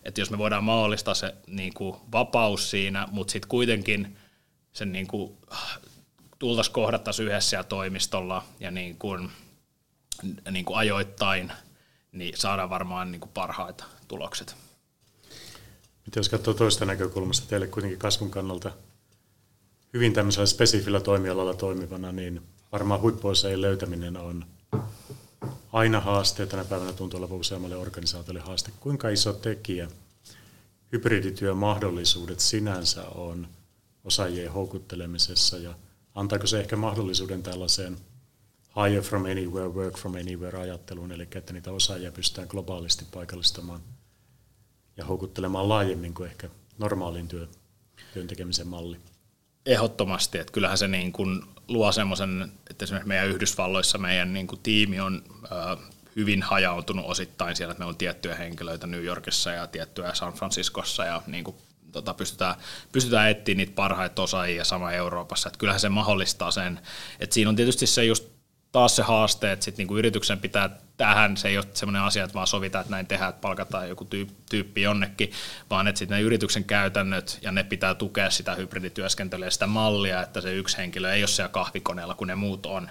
että 0.04 0.22
jos 0.22 0.32
me 0.32 0.38
voidaan 0.38 0.64
mahdollistaa 0.64 1.14
se 1.14 1.36
niin 1.48 1.74
kuin 1.74 1.96
vapaus 2.12 2.70
siinä, 2.70 3.08
mutta 3.12 3.32
sitten 3.32 3.50
kuitenkin 3.50 4.18
sen 4.74 4.92
niin 4.92 5.08
kuin, 5.08 5.38
tultaisiin 6.40 6.74
kohdattaisiin 6.74 7.28
yhdessä 7.28 7.50
siellä 7.50 7.64
toimistolla 7.64 8.44
ja 8.60 8.72
niin 8.72 8.98
kuin, 8.98 9.32
niin 10.52 10.66
kuin 10.66 10.78
ajoittain, 10.78 11.52
niin 12.12 12.38
saadaan 12.38 12.70
varmaan 12.70 13.12
niin 13.12 13.20
kuin 13.20 13.32
parhaita 13.34 13.84
tulokset. 14.08 14.56
Miten 16.06 16.20
jos 16.20 16.30
katsoo 16.30 16.54
toista 16.54 16.86
näkökulmasta, 16.86 17.48
teille 17.48 17.68
kuitenkin 17.68 18.00
kasvun 18.00 18.32
kannalta 18.32 18.72
hyvin 19.94 20.14
tämmöisellä 20.14 20.46
spesifillä 20.46 21.00
toimialalla 21.00 21.54
toimivana, 21.54 22.12
niin 22.12 22.42
varmaan 22.72 23.02
huippuosaajien 23.02 23.62
löytäminen 23.62 24.18
on 24.18 24.46
aina 25.74 26.00
haaste, 26.00 26.46
tänä 26.46 26.66
päivänä 26.66 26.94
tuntuu 26.94 27.20
olevan 27.20 27.38
useammalle 27.38 27.76
organisaatiolle 27.76 28.40
haaste. 28.40 28.72
Kuinka 28.80 29.10
iso 29.10 29.34
tekijä 29.34 29.88
hybridityön 30.92 31.58
mahdollisuudet 31.58 32.40
sinänsä 32.40 33.10
on 33.10 33.48
osaajien 34.04 34.52
houkuttelemisessa 34.52 35.58
ja 35.58 35.74
antaako 36.16 36.48
se 36.48 36.60
ehkä 36.60 36.76
mahdollisuuden 36.76 37.44
tällaiseen 37.44 37.98
hire 38.76 39.02
from 39.02 39.26
anywhere, 39.26 39.68
work 39.68 39.98
from 39.98 40.16
anywhere 40.16 40.60
ajatteluun, 40.60 41.12
eli 41.12 41.28
että 41.36 41.54
niitä 41.54 41.72
osaajia 41.72 42.12
pystytään 42.12 42.48
globaalisti 42.48 43.06
paikallistamaan 43.12 43.82
ja 44.98 45.06
houkuttelemaan 45.06 45.70
laajemmin 45.70 46.14
kuin 46.14 46.30
ehkä 46.30 46.50
normaalin 46.78 47.28
työ, 47.28 47.48
työn 48.14 48.28
tekemisen 48.28 48.68
malli. 48.68 48.98
Ehdottomasti, 49.66 50.38
että 50.38 50.54
kyllähän 50.54 50.78
se 50.78 50.88
niin 50.88 51.12
kuin 51.12 51.44
luo 51.68 51.92
semmoisen, 51.92 52.52
että 52.70 52.86
esimerkiksi 52.86 53.08
meidän 53.08 53.28
Yhdysvalloissa 53.28 53.98
meidän 53.98 54.34
niin 54.34 54.48
kuin 54.48 54.60
tiimi 54.64 55.00
on 55.00 55.24
hyvin 56.16 56.44
hajautunut 56.44 57.06
osittain 57.06 57.56
siellä, 57.56 57.72
että 57.72 57.80
meillä 57.80 57.90
on 57.90 57.98
tiettyjä 57.98 58.36
henkilöitä 58.36 58.88
New 58.88 59.04
Yorkissa 59.04 59.52
ja 59.52 59.68
tiettyjä 59.68 60.14
San 60.14 60.34
Franciscossa 60.34 61.06
ja 61.06 61.22
niin 61.28 61.44
kuin, 61.44 61.56
tota, 61.92 62.14
pystytään, 62.14 62.56
pystytään 62.92 63.30
etsimään 63.30 63.58
niitä 63.58 63.76
parhaita 63.76 64.22
osaajia 64.22 64.64
sama 64.64 64.92
Euroopassa. 64.92 65.50
Että 65.50 65.60
kyllähän 65.60 65.80
se 65.80 65.90
mahdollistaa 65.90 66.52
sen. 66.52 66.80
Että 67.20 67.34
siinä 67.34 67.50
on 67.50 67.56
tietysti 67.56 67.88
se 67.88 68.06
just 68.06 68.31
taas 68.72 68.96
se 68.96 69.04
haaste, 69.04 69.52
että 69.52 69.66
sit 69.66 69.78
niinku 69.78 69.98
yrityksen 69.98 70.40
pitää 70.40 70.70
tähän, 70.98 71.38
se 71.38 71.48
ei 71.48 71.58
ole 71.58 71.66
sellainen 71.74 72.02
asia, 72.02 72.24
että 72.24 72.34
vaan 72.34 72.48
sovitaan, 72.48 72.82
että 72.82 72.92
näin 72.92 73.08
tehdään, 73.08 73.30
että 73.30 73.42
palkataan 73.42 73.90
joku 73.90 74.08
tyyppi 74.50 74.82
jonnekin, 74.82 75.32
vaan 75.70 75.88
että 75.88 76.00
sitten 76.00 76.16
ne 76.18 76.22
yrityksen 76.22 76.64
käytännöt 76.64 77.40
ja 77.42 77.52
ne 77.52 77.64
pitää 77.64 77.96
tukea 77.96 78.30
sitä 78.30 78.56
hybridityöskentelyä 78.56 79.50
sitä 79.50 79.68
mallia, 79.68 80.22
että 80.22 80.42
se 80.42 80.54
yksi 80.54 80.78
henkilö 80.78 81.14
ei 81.14 81.22
ole 81.22 81.28
siellä 81.28 81.50
kahvikoneella, 81.50 82.16
kun 82.16 82.28
ne 82.28 82.36
muut 82.36 82.66
on. 82.66 82.90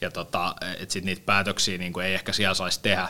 Ja 0.00 0.10
tota, 0.10 0.54
että 0.78 0.92
sitten 0.92 1.06
niitä 1.06 1.22
päätöksiä 1.26 1.78
niin 1.78 2.00
ei 2.00 2.14
ehkä 2.14 2.32
siellä 2.32 2.54
saisi 2.54 2.80
tehdä 2.82 3.08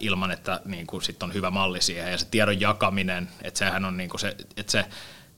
ilman, 0.00 0.30
että 0.30 0.60
niin 0.64 0.86
sit 1.02 1.22
on 1.22 1.34
hyvä 1.34 1.50
malli 1.50 1.82
siihen. 1.82 2.10
Ja 2.10 2.18
se 2.18 2.26
tiedon 2.30 2.60
jakaminen, 2.60 3.28
että 3.42 3.58
sehän 3.58 3.84
on 3.84 3.96
niin 3.96 4.10
kuin 4.10 4.20
se, 4.20 4.36
että 4.56 4.72
se 4.72 4.84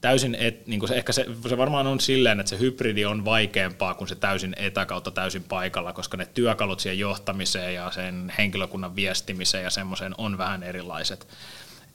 täysin, 0.04 0.34
et, 0.34 0.66
niin 0.66 0.88
se, 0.88 0.94
ehkä 0.94 1.12
se, 1.12 1.26
se 1.48 1.56
varmaan 1.56 1.86
on 1.86 2.00
silleen, 2.00 2.40
että 2.40 2.50
se 2.50 2.58
hybridi 2.58 3.04
on 3.04 3.24
vaikeampaa 3.24 3.94
kuin 3.94 4.08
se 4.08 4.14
täysin 4.14 4.54
etäkautta 4.56 5.10
täysin 5.10 5.42
paikalla, 5.42 5.92
koska 5.92 6.16
ne 6.16 6.26
työkalut 6.26 6.80
siihen 6.80 6.98
johtamiseen 6.98 7.74
ja 7.74 7.90
sen 7.90 8.32
henkilökunnan 8.38 8.96
viestimiseen 8.96 9.64
ja 9.64 9.70
semmoiseen 9.70 10.14
on 10.18 10.38
vähän 10.38 10.62
erilaiset. 10.62 11.28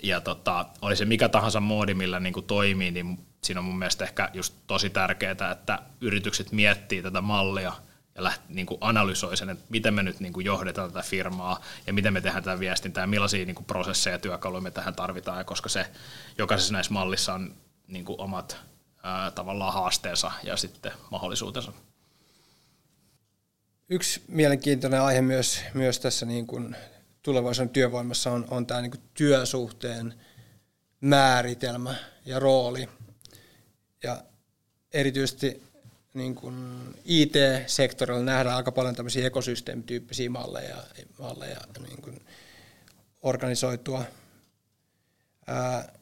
Ja 0.03 0.21
tota, 0.21 0.65
oli 0.81 0.95
se 0.95 1.05
mikä 1.05 1.29
tahansa 1.29 1.59
moodi, 1.59 1.93
millä 1.93 2.19
niin 2.19 2.33
toimii, 2.47 2.91
niin 2.91 3.19
siinä 3.43 3.59
on 3.59 3.65
mun 3.65 3.79
mielestä 3.79 4.03
ehkä 4.03 4.29
just 4.33 4.53
tosi 4.67 4.89
tärkeää, 4.89 5.51
että 5.51 5.79
yritykset 6.01 6.51
miettii 6.51 7.03
tätä 7.03 7.21
mallia 7.21 7.73
ja 8.15 8.23
läht, 8.23 8.41
niin 8.49 8.65
kuin 8.65 8.77
analysoi 8.81 9.37
sen, 9.37 9.49
että 9.49 9.65
miten 9.69 9.93
me 9.93 10.03
nyt 10.03 10.19
niin 10.19 10.33
kuin 10.33 10.45
johdetaan 10.45 10.91
tätä 10.91 11.05
firmaa 11.07 11.61
ja 11.87 11.93
miten 11.93 12.13
me 12.13 12.21
tehdään 12.21 12.43
tätä 12.43 12.59
viestintää 12.59 13.03
ja 13.03 13.07
millaisia 13.07 13.45
niin 13.45 13.55
kuin 13.55 13.65
prosesseja 13.65 14.13
ja 14.13 14.19
työkaluja 14.19 14.61
me 14.61 14.71
tähän 14.71 14.95
tarvitaan, 14.95 15.37
ja 15.37 15.43
koska 15.43 15.69
se 15.69 15.85
jokaisessa 16.37 16.73
näissä 16.73 16.93
mallissa 16.93 17.33
on 17.33 17.55
niin 17.89 18.06
kuin 18.06 18.21
omat 18.21 18.58
ää, 19.04 19.32
tavallaan 19.32 19.73
haasteensa 19.73 20.32
ja 20.43 20.58
sitten 20.58 20.91
mahdollisuutensa. 21.12 21.73
Yksi 23.89 24.23
mielenkiintoinen 24.28 25.02
aihe 25.02 25.21
myös, 25.21 25.62
myös 25.73 25.99
tässä 25.99 26.25
niin 26.25 26.47
kuin 26.47 26.75
tulevaisuuden 27.21 27.73
työvoimassa 27.73 28.32
on, 28.32 28.47
on 28.49 28.65
tämä 28.65 28.82
niin 28.82 28.91
kuin 28.91 29.04
työsuhteen 29.13 30.13
määritelmä 31.02 31.95
ja 32.25 32.39
rooli. 32.39 32.89
Ja 34.04 34.23
erityisesti 34.93 35.63
niin 36.13 36.36
kuin 36.36 36.56
IT-sektorilla 37.06 38.23
nähdään 38.23 38.56
aika 38.56 38.71
paljon 38.71 38.95
tämmöisiä 38.95 39.28
ekosysteemityyppisiä 39.28 40.30
malleja, 40.30 40.84
malleja 41.19 41.60
niin 41.80 42.02
kuin 42.02 42.25
organisoitua. 43.21 44.04
Ää, 45.47 45.98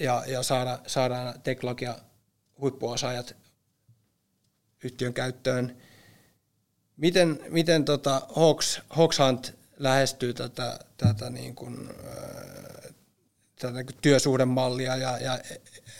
ja, 0.00 0.24
ja 0.26 0.42
saada, 0.42 0.78
saadaan 0.86 1.40
teknologia 1.40 1.98
huippuosaajat 2.60 3.36
yhtiön 4.84 5.14
käyttöön. 5.14 5.76
Miten, 6.96 7.40
miten 7.48 7.84
tota 7.84 8.22
Hawks, 8.36 8.80
Hawks 8.88 9.18
Hunt 9.18 9.54
lähestyy 9.76 10.34
tätä, 10.34 10.78
tätä, 10.96 11.30
niin 11.30 11.54
kuin, 11.54 11.90
tätä 13.58 13.74
niin 13.74 13.98
työsuhdemallia 14.02 14.96
ja, 14.96 15.18
ja 15.18 15.38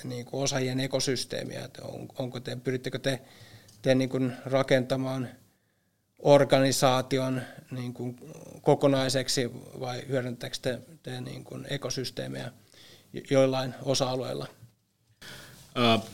niin 0.05 0.25
kuin 0.25 0.43
osaajien 0.43 0.81
ekosysteemiä? 0.81 1.65
Että 1.65 1.83
on, 1.83 2.09
onko 2.19 2.41
te, 2.41 2.57
pyrittekö 2.57 2.99
te, 2.99 3.21
te 3.83 3.95
niin 3.95 4.11
kuin 4.11 4.33
rakentamaan 4.45 5.29
organisaation 6.19 7.43
niin 7.71 7.95
kuin 7.95 8.17
kokonaiseksi 8.63 9.51
vai 9.55 10.03
hyödyntääkö 10.09 10.57
te, 10.63 10.79
te 11.03 11.21
niin 11.21 11.45
kuin 11.45 11.67
ekosysteemiä 11.71 12.53
joillain 13.31 13.75
osa-alueilla? 13.83 14.47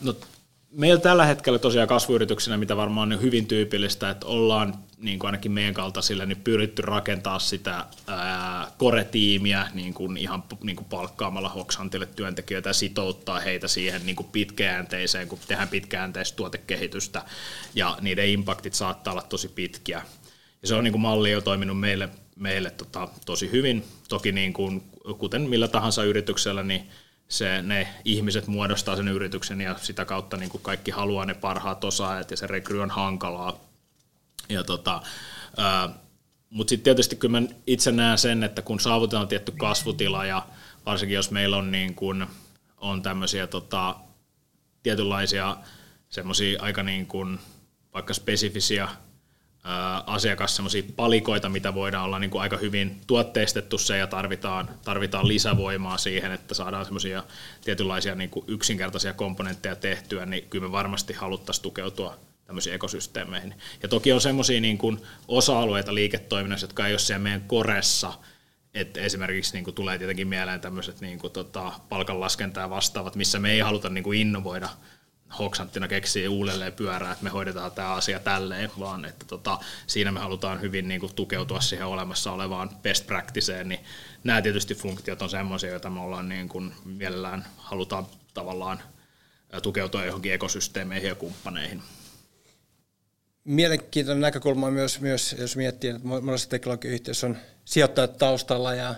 No, 0.01 0.15
meillä 0.71 1.01
tällä 1.01 1.25
hetkellä 1.25 1.59
tosiaan 1.59 1.87
kasvuyrityksenä, 1.87 2.57
mitä 2.57 2.77
varmaan 2.77 3.13
on 3.13 3.21
hyvin 3.21 3.45
tyypillistä, 3.45 4.09
että 4.09 4.25
ollaan 4.25 4.73
niin 4.97 5.19
kuin 5.19 5.27
ainakin 5.27 5.51
meidän 5.51 5.73
kaltaisille 5.73 6.25
niin 6.25 6.41
pyritty 6.43 6.81
rakentaa 6.81 7.39
sitä 7.39 7.85
ää, 8.07 8.71
core-tiimiä 8.79 9.67
niin 9.73 9.93
kuin 9.93 10.17
ihan 10.17 10.43
niin 10.63 10.75
kuin 10.75 10.87
palkkaamalla 10.89 11.49
Hoxantille 11.49 12.05
työntekijöitä 12.05 12.69
ja 12.69 12.73
sitouttaa 12.73 13.39
heitä 13.39 13.67
siihen 13.67 14.05
niin 14.05 14.15
kuin 14.15 14.29
pitkäjänteiseen, 14.31 15.27
kun 15.27 15.39
tehdään 15.47 15.69
pitkäjänteistä 15.69 16.35
tuotekehitystä 16.35 17.21
ja 17.75 17.97
niiden 18.01 18.29
impaktit 18.29 18.73
saattaa 18.73 19.13
olla 19.13 19.23
tosi 19.29 19.47
pitkiä. 19.47 20.01
Ja 20.61 20.67
se 20.67 20.75
on 20.75 20.83
niin 20.83 20.91
kuin 20.91 21.01
malli 21.01 21.31
jo 21.31 21.41
toiminut 21.41 21.79
meille, 21.79 22.09
meille 22.39 22.71
tota, 22.71 23.07
tosi 23.25 23.51
hyvin. 23.51 23.85
Toki 24.07 24.31
niin 24.31 24.53
kuin, 24.53 24.83
kuten 25.17 25.49
millä 25.49 25.67
tahansa 25.67 26.03
yrityksellä, 26.03 26.63
niin 26.63 26.89
se, 27.27 27.61
ne 27.61 27.87
ihmiset 28.05 28.47
muodostaa 28.47 28.95
sen 28.95 29.07
yrityksen 29.07 29.61
ja 29.61 29.75
sitä 29.81 30.05
kautta 30.05 30.37
niin 30.37 30.49
kuin 30.49 30.61
kaikki 30.61 30.91
haluaa 30.91 31.25
ne 31.25 31.33
parhaat 31.33 31.83
osaajat 31.83 32.31
ja 32.31 32.37
se 32.37 32.47
rekry 32.47 32.81
on 32.81 32.89
hankalaa. 32.89 33.59
Ja 34.49 34.63
tota, 34.63 35.01
mutta 36.49 36.69
sitten 36.69 36.83
tietysti 36.83 37.15
kyllä 37.15 37.41
mä 37.41 37.47
itse 37.67 37.91
näen 37.91 38.17
sen, 38.17 38.43
että 38.43 38.61
kun 38.61 38.79
saavutetaan 38.79 39.27
tietty 39.27 39.51
kasvutila 39.51 40.25
ja 40.25 40.47
varsinkin 40.85 41.15
jos 41.15 41.31
meillä 41.31 41.57
on, 41.57 41.71
niin 41.71 41.95
kun, 41.95 42.27
on 42.77 43.01
tämmöisiä 43.01 43.47
tota, 43.47 43.95
tietynlaisia 44.83 45.57
semmoisia 46.09 46.61
aika 46.61 46.83
niin 46.83 47.05
kun, 47.05 47.39
vaikka 47.93 48.13
spesifisiä 48.13 48.89
asiakas 50.05 50.61
palikoita, 50.95 51.49
mitä 51.49 51.73
voidaan 51.73 52.05
olla 52.05 52.19
niin 52.19 52.29
kuin 52.29 52.41
aika 52.41 52.57
hyvin 52.57 53.01
tuotteistettu 53.07 53.77
se 53.77 53.97
ja 53.97 54.07
tarvitaan, 54.07 54.69
tarvitaan 54.83 55.27
lisävoimaa 55.27 55.97
siihen, 55.97 56.31
että 56.31 56.53
saadaan 56.53 56.85
semmoisia 56.85 57.23
tietynlaisia 57.65 58.15
niin 58.15 58.29
kuin 58.29 58.45
yksinkertaisia 58.47 59.13
komponentteja 59.13 59.75
tehtyä, 59.75 60.25
niin 60.25 60.49
kyllä 60.49 60.67
me 60.67 60.71
varmasti 60.71 61.13
haluttaisiin 61.13 61.63
tukeutua 61.63 62.19
tämmöisiin 62.45 62.75
ekosysteemeihin. 62.75 63.55
Ja 63.83 63.89
toki 63.89 64.11
on 64.11 64.21
semmoisia 64.21 64.61
niin 64.61 64.77
kuin 64.77 64.99
osa-alueita 65.27 65.95
liiketoiminnassa, 65.95 66.63
jotka 66.63 66.87
ei 66.87 66.93
ole 66.93 66.99
siellä 66.99 67.23
meidän 67.23 67.41
koressa, 67.41 68.13
että 68.73 69.01
esimerkiksi 69.01 69.53
niin 69.53 69.63
kuin 69.63 69.75
tulee 69.75 69.97
tietenkin 69.97 70.27
mieleen 70.27 70.61
tämmöiset 70.61 71.01
niin 71.01 71.19
kuin, 71.19 71.33
tota, 71.33 71.71
palkanlaskentaa 71.89 72.69
vastaavat, 72.69 73.15
missä 73.15 73.39
me 73.39 73.51
ei 73.51 73.59
haluta 73.59 73.89
niin 73.89 74.03
kuin 74.03 74.19
innovoida 74.19 74.69
hoksanttina 75.39 75.87
keksii 75.87 76.27
uudelleen 76.27 76.73
pyörää, 76.73 77.11
että 77.11 77.23
me 77.23 77.29
hoidetaan 77.29 77.71
tämä 77.71 77.93
asia 77.93 78.19
tälleen, 78.19 78.71
vaan 78.79 79.05
että 79.05 79.25
tota, 79.25 79.59
siinä 79.87 80.11
me 80.11 80.19
halutaan 80.19 80.61
hyvin 80.61 80.87
niin 80.87 80.99
kuin, 80.99 81.15
tukeutua 81.15 81.61
siihen 81.61 81.87
olemassa 81.87 82.31
olevaan 82.31 82.69
best 82.81 83.07
practiceen, 83.07 83.69
niin 83.69 83.79
nämä 84.23 84.41
tietysti 84.41 84.75
funktiot 84.75 85.21
on 85.21 85.29
semmoisia, 85.29 85.69
joita 85.69 85.89
me 85.89 85.99
ollaan 85.99 86.29
niin 86.29 86.49
kuin, 86.49 86.73
mielellään 86.85 87.45
halutaan 87.57 88.07
tavallaan 88.33 88.79
tukeutua 89.63 90.05
johonkin 90.05 90.33
ekosysteemeihin 90.33 91.09
ja 91.09 91.15
kumppaneihin. 91.15 91.81
Mielenkiintoinen 93.43 94.21
näkökulma 94.21 94.71
myös, 94.71 95.01
myös 95.01 95.35
jos 95.39 95.55
miettii, 95.55 95.89
että 95.89 96.07
monessa 96.07 96.49
teknologiayhtiössä 96.49 97.27
on 97.27 97.37
sijoittajat 97.65 98.17
taustalla 98.17 98.73
ja 98.73 98.95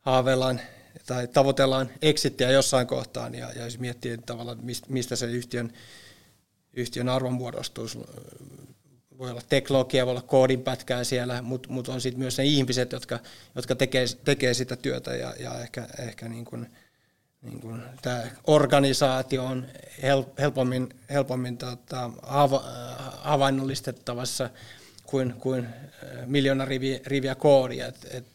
haaveillaan 0.00 0.60
tai 1.06 1.28
tavoitellaan 1.28 1.90
exittiä 2.02 2.50
jossain 2.50 2.86
kohtaan 2.86 3.34
ja, 3.34 3.52
ja 3.56 3.64
jos 3.64 3.78
miettii 3.78 4.18
tavallaan, 4.18 4.58
mistä 4.88 5.16
se 5.16 5.26
yhtiön, 5.26 5.72
yhtiön 6.72 7.08
arvonmuodostus 7.08 7.98
voi 9.18 9.30
olla 9.30 9.42
teknologia, 9.48 10.06
voi 10.06 10.10
olla 10.10 10.22
koodinpätkää 10.22 11.04
siellä, 11.04 11.42
mutta 11.42 11.68
mut 11.72 11.88
on 11.88 12.00
sitten 12.00 12.18
myös 12.18 12.38
ne 12.38 12.44
ihmiset, 12.44 12.92
jotka, 12.92 13.18
jotka 13.54 13.74
tekee, 13.74 14.04
tekee 14.24 14.54
sitä 14.54 14.76
työtä 14.76 15.16
ja, 15.16 15.34
ja 15.38 15.60
ehkä, 15.60 15.88
ehkä 15.98 16.28
niin 16.28 16.44
kuin, 16.44 16.70
niin 17.42 17.60
kuin 17.60 17.82
tämä 18.02 18.22
organisaatio 18.46 19.44
on 19.44 19.66
helpommin, 20.38 20.88
helpommin 21.10 21.58
tota, 21.58 22.10
hava, 22.22 22.62
havainnollistettavassa 23.18 24.50
kuin, 25.12 25.34
kuin 25.38 25.66
äh, 25.66 26.26
miljoona 26.26 26.64
riviä, 26.64 27.00
riviä 27.06 27.34
koodia. 27.34 27.86
Et, 27.86 28.06
et, 28.10 28.26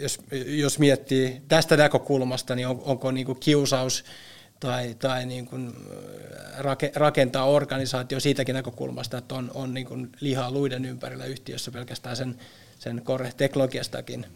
jos, 0.00 0.18
jos 0.46 0.78
miettii 0.78 1.42
tästä 1.48 1.76
näkökulmasta, 1.76 2.54
niin 2.54 2.68
on, 2.68 2.82
onko 2.84 3.10
niin 3.10 3.26
kuin 3.26 3.40
kiusaus 3.40 4.04
tai, 4.60 4.94
tai 4.94 5.26
niin 5.26 5.46
kuin 5.46 5.66
äh, 5.66 6.58
rake, 6.58 6.92
rakentaa 6.94 7.44
organisaatio 7.44 8.20
siitäkin 8.20 8.54
näkökulmasta, 8.54 9.18
että 9.18 9.34
on, 9.34 9.50
on 9.54 9.74
niin 9.74 9.86
kuin 9.86 10.10
lihaa 10.20 10.50
luiden 10.50 10.84
ympärillä 10.84 11.24
yhtiössä 11.24 11.70
pelkästään 11.70 12.16
sen, 12.16 12.38
sen 12.78 13.02
core-teknologiastakin 13.04 14.26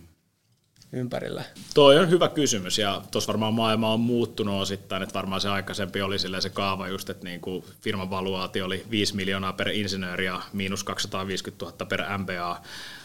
ympärillä? 0.94 1.44
Toi 1.74 1.98
on 1.98 2.10
hyvä 2.10 2.28
kysymys 2.28 2.78
ja 2.78 3.02
tuossa 3.10 3.28
varmaan 3.28 3.54
maailma 3.54 3.92
on 3.92 4.00
muuttunut 4.00 4.62
osittain, 4.62 5.02
että 5.02 5.14
varmaan 5.14 5.40
se 5.40 5.48
aikaisempi 5.48 6.02
oli 6.02 6.18
se 6.18 6.50
kaava 6.52 6.88
just, 6.88 7.10
että 7.10 7.24
niin 7.24 7.40
kuin 7.40 7.64
firman 7.80 8.10
valuaatio 8.10 8.66
oli 8.66 8.84
5 8.90 9.16
miljoonaa 9.16 9.52
per 9.52 9.68
insinööri 9.68 10.26
ja 10.26 10.40
miinus 10.52 10.84
250 10.84 11.64
000 11.64 11.86
per 11.86 12.18
MBA, 12.18 12.60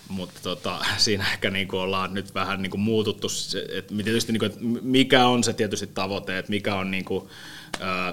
mutta 0.07 0.39
tota, 0.43 0.79
siinä 0.97 1.31
ehkä 1.31 1.49
niin 1.49 1.67
kuin 1.67 1.79
ollaan 1.79 2.13
nyt 2.13 2.35
vähän 2.35 2.61
niin 2.61 2.71
kuin 2.71 2.81
muututtu, 2.81 3.27
että 3.73 3.93
tietysti 4.03 4.31
niin 4.31 4.39
kuin, 4.39 4.51
että 4.51 4.61
mikä 4.81 5.27
on 5.27 5.43
se 5.43 5.53
tietysti 5.53 5.87
tavoite, 5.87 6.37
että 6.37 6.49
mikä 6.49 6.75
on 6.75 6.91
niin 6.91 7.05
kuin, 7.05 7.29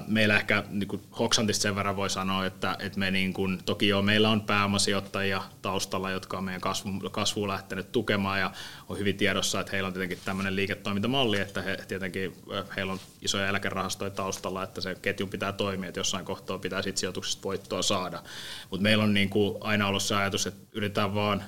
Meillä 0.07 0.37
ehkä 0.37 0.64
niin 0.71 0.88
kuin 0.88 1.03
Hoksantista 1.19 1.62
sen 1.62 1.77
verran 1.77 1.97
voi 1.97 2.11
sanoa, 2.11 2.47
että, 2.47 2.77
että 2.79 2.99
me 2.99 3.11
niin 3.11 3.33
kuin, 3.33 3.59
toki 3.64 3.88
jo 3.88 4.03
meillä 4.03 4.31
on 4.31 4.40
pääomasijoittajia 4.40 5.42
taustalla, 5.62 6.11
jotka 6.11 6.38
on 6.38 6.45
meidän 6.45 6.61
kasvu, 6.61 6.90
kasvuun 7.11 7.49
lähtenyt 7.49 7.92
tukemaan 7.92 8.40
ja 8.40 8.51
on 8.88 8.99
hyvin 8.99 9.16
tiedossa, 9.16 9.61
että 9.61 9.73
heillä 9.73 9.87
on 9.87 9.92
tietenkin 9.92 10.19
tämmöinen 10.25 10.57
liiketoimintamalli, 10.57 11.40
että 11.40 11.62
he, 11.62 11.77
tietenkin 11.88 12.37
heillä 12.77 12.92
on 12.92 13.01
isoja 13.23 13.49
eläkerahastoja 13.49 14.11
taustalla, 14.11 14.62
että 14.62 14.81
se 14.81 14.95
ketju 15.03 15.27
pitää 15.27 15.53
toimia, 15.53 15.88
että 15.88 16.01
jossain 16.01 16.25
kohtaa 16.25 16.59
pitää 16.59 16.83
sit 16.83 16.97
sijoituksesta 16.97 17.42
voittoa 17.42 17.83
saada. 17.83 18.23
Mutta 18.71 18.83
meillä 18.83 19.05
on 19.05 19.14
niin 19.14 19.31
kuin 19.31 19.57
aina 19.61 19.88
ollut 19.88 20.03
se 20.03 20.14
ajatus, 20.14 20.47
että 20.47 20.66
yritetään 20.73 21.14
vaan 21.14 21.45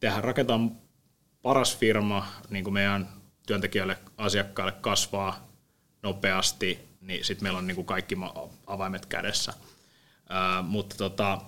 tehdä, 0.00 0.20
rakentaa 0.20 0.60
paras 1.42 1.76
firma 1.76 2.26
niin 2.50 2.64
kuin 2.64 2.74
meidän 2.74 3.08
työntekijöille, 3.46 3.98
asiakkaille 4.16 4.72
kasvaa 4.72 5.48
nopeasti 6.02 6.93
niin 7.06 7.24
sitten 7.24 7.44
meillä 7.44 7.58
on 7.58 7.66
niin 7.66 7.74
kuin 7.74 7.86
kaikki 7.86 8.16
avaimet 8.66 9.06
kädessä. 9.06 9.54
Ää, 10.28 10.62
mutta 10.62 10.96
tota, 10.96 11.40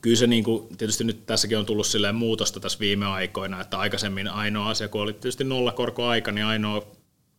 kyllä 0.00 0.16
se 0.16 0.26
niin 0.26 0.44
kuin, 0.44 0.76
tietysti 0.76 1.04
nyt 1.04 1.26
tässäkin 1.26 1.58
on 1.58 1.66
tullut 1.66 1.86
silleen 1.86 2.14
muutosta 2.14 2.60
tässä 2.60 2.78
viime 2.78 3.06
aikoina, 3.06 3.60
että 3.60 3.78
aikaisemmin 3.78 4.28
ainoa 4.28 4.70
asia, 4.70 4.88
kun 4.88 5.00
oli 5.00 5.12
tietysti 5.12 5.44
nollakorkoaika, 5.44 6.32
niin 6.32 6.46
ainoa, 6.46 6.80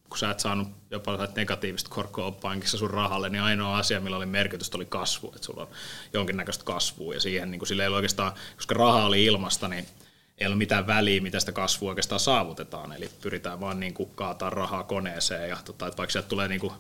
kun 0.10 0.18
sä 0.18 0.32
et 0.32 0.40
saanut 0.40 0.68
jopa 0.92 1.28
negatiivista 1.36 1.90
korkoa 1.90 2.32
pankissa 2.32 2.78
sun 2.78 2.90
rahalle, 2.90 3.30
niin 3.30 3.42
ainoa 3.42 3.78
asia, 3.78 4.02
millä 4.02 4.18
oli 4.18 4.26
merkitystä, 4.26 4.78
oli 4.78 4.86
kasvu, 4.86 5.32
että 5.36 5.46
sulla 5.46 5.62
on 5.62 5.68
jonkinnäköistä 6.14 6.64
kasvua 6.64 7.14
ja 7.14 7.20
siihen 7.20 7.52
niin 7.52 7.60
kuin, 7.60 7.68
sille 7.68 7.84
ei 7.84 7.90
oikeastaan, 7.90 8.34
koska 8.56 8.76
raha 8.76 9.06
oli 9.06 9.26
ilmasta, 9.26 9.68
niin 9.68 9.86
ei 10.42 10.48
ole 10.48 10.56
mitään 10.56 10.88
väliä, 10.88 11.22
mitä 11.22 11.40
sitä 11.40 11.52
kasvua 11.52 11.90
oikeastaan 11.90 12.20
saavutetaan, 12.20 12.94
eli 12.94 13.10
pyritään 13.22 13.60
vaan 13.60 13.80
niin 13.80 13.94
kuin 13.94 14.10
kaataa 14.16 14.50
rahaa 14.50 14.84
koneeseen, 14.84 15.50
ja 15.50 15.58
tota, 15.66 15.88
että 15.88 15.98
vaikka 15.98 16.12
sieltä 16.12 16.28
tulee 16.28 16.48
niin 16.48 16.60
kuin, 16.60 16.74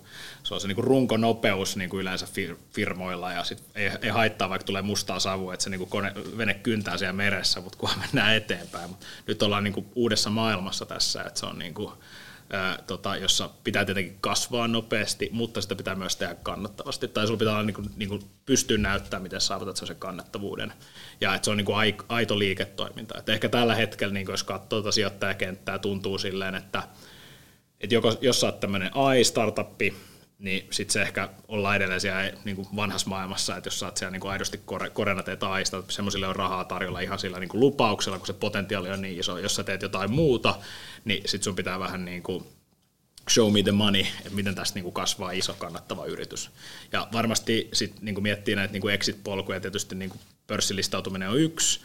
se 0.43 0.53
on 0.53 0.61
se 0.61 0.67
niin 0.67 0.75
kuin 0.75 0.85
runkonopeus 0.85 1.77
niin 1.77 1.89
kuin 1.89 2.01
yleensä 2.01 2.27
firmoilla, 2.73 3.31
ja 3.31 3.43
sit 3.43 3.63
ei, 3.75 3.91
ei 4.01 4.09
haittaa, 4.09 4.49
vaikka 4.49 4.65
tulee 4.65 4.81
mustaa 4.81 5.19
savua, 5.19 5.53
että 5.53 5.63
se 5.63 5.69
niin 5.69 5.79
kuin 5.79 5.89
kone, 5.89 6.13
vene 6.37 6.53
kyntää 6.53 6.97
siellä 6.97 7.13
meressä, 7.13 7.61
mutta 7.61 7.77
kunhan 7.77 7.99
mennään 7.99 8.35
eteenpäin. 8.35 8.89
Mut 8.89 9.05
nyt 9.27 9.43
ollaan 9.43 9.63
niin 9.63 9.73
kuin 9.73 9.85
uudessa 9.95 10.29
maailmassa 10.29 10.85
tässä, 10.85 11.23
että 11.23 11.39
se 11.39 11.45
on 11.45 11.59
niin 11.59 11.73
kuin, 11.73 11.93
tota, 12.87 13.15
jossa 13.15 13.49
pitää 13.63 13.85
tietenkin 13.85 14.17
kasvaa 14.21 14.67
nopeasti, 14.67 15.29
mutta 15.31 15.61
sitä 15.61 15.75
pitää 15.75 15.95
myös 15.95 16.15
tehdä 16.15 16.35
kannattavasti. 16.35 17.07
Tai 17.07 17.25
sinulla 17.25 17.39
pitää 17.39 17.53
olla, 17.53 17.63
niin 17.63 17.75
kuin, 17.75 17.89
niin 17.95 18.09
kuin 18.09 18.21
pystyä 18.45 18.77
näyttämään, 18.77 19.23
miten 19.23 19.41
saavutat 19.41 19.77
sen 19.77 19.95
kannattavuuden. 19.95 20.73
Ja 21.21 21.35
että 21.35 21.45
se 21.45 21.51
on 21.51 21.57
niin 21.57 21.65
kuin 21.65 21.95
aito 22.09 22.39
liiketoiminta. 22.39 23.19
Et 23.19 23.29
ehkä 23.29 23.49
tällä 23.49 23.75
hetkellä, 23.75 24.13
niin 24.13 24.27
jos 24.29 24.43
katsoo 24.43 24.67
tuota 24.67 24.91
sijoittajakenttää, 24.91 25.79
tuntuu 25.79 26.17
silleen, 26.17 26.55
että, 26.55 26.83
että 27.81 27.95
joko, 27.95 28.17
jos 28.21 28.39
sä 28.39 28.45
oot 28.45 28.59
tämmöinen 28.59 28.91
AI-startuppi, 28.93 29.93
niin 30.39 30.67
sitten 30.71 30.93
se 30.93 31.01
ehkä 31.01 31.29
ollaan 31.47 31.75
edelleen 31.75 32.01
siellä 32.01 32.31
niin 32.45 32.55
kuin 32.55 32.67
vanhassa 32.75 33.09
maailmassa, 33.09 33.57
että 33.57 33.67
jos 33.67 33.79
sä 33.79 33.85
oot 33.85 33.97
siellä 33.97 34.11
niin 34.11 34.21
kuin 34.21 34.31
aidosti 34.31 34.61
kore, 34.65 34.89
korena 34.89 35.23
teet 35.23 35.43
aista, 35.43 35.83
semmoisille 35.89 36.27
on 36.27 36.35
rahaa 36.35 36.65
tarjolla 36.65 36.99
ihan 36.99 37.19
sillä 37.19 37.39
niin 37.39 37.49
kuin 37.49 37.61
lupauksella, 37.61 38.17
kun 38.17 38.27
se 38.27 38.33
potentiaali 38.33 38.89
on 38.89 39.01
niin 39.01 39.19
iso. 39.19 39.37
Jos 39.37 39.55
sä 39.55 39.63
teet 39.63 39.81
jotain 39.81 40.11
muuta, 40.11 40.55
niin 41.05 41.21
sitten 41.25 41.43
sun 41.43 41.55
pitää 41.55 41.79
vähän 41.79 42.05
niin 42.05 42.23
kuin 42.23 42.45
show 43.29 43.53
me 43.53 43.63
the 43.63 43.71
money, 43.71 44.01
että 44.01 44.35
miten 44.35 44.55
tästä 44.55 44.75
niin 44.75 44.83
kuin 44.83 44.93
kasvaa 44.93 45.31
iso 45.31 45.53
kannattava 45.53 46.05
yritys. 46.05 46.51
Ja 46.91 47.07
varmasti 47.13 47.69
sit, 47.73 48.01
niin 48.01 48.23
miettii 48.23 48.55
näitä 48.55 48.71
niin 48.71 48.89
exit-polkuja, 48.89 49.59
tietysti 49.59 49.95
niin 49.95 50.09
kuin 50.09 50.21
pörssilistautuminen 50.51 51.29
on 51.29 51.39
yksi, 51.39 51.79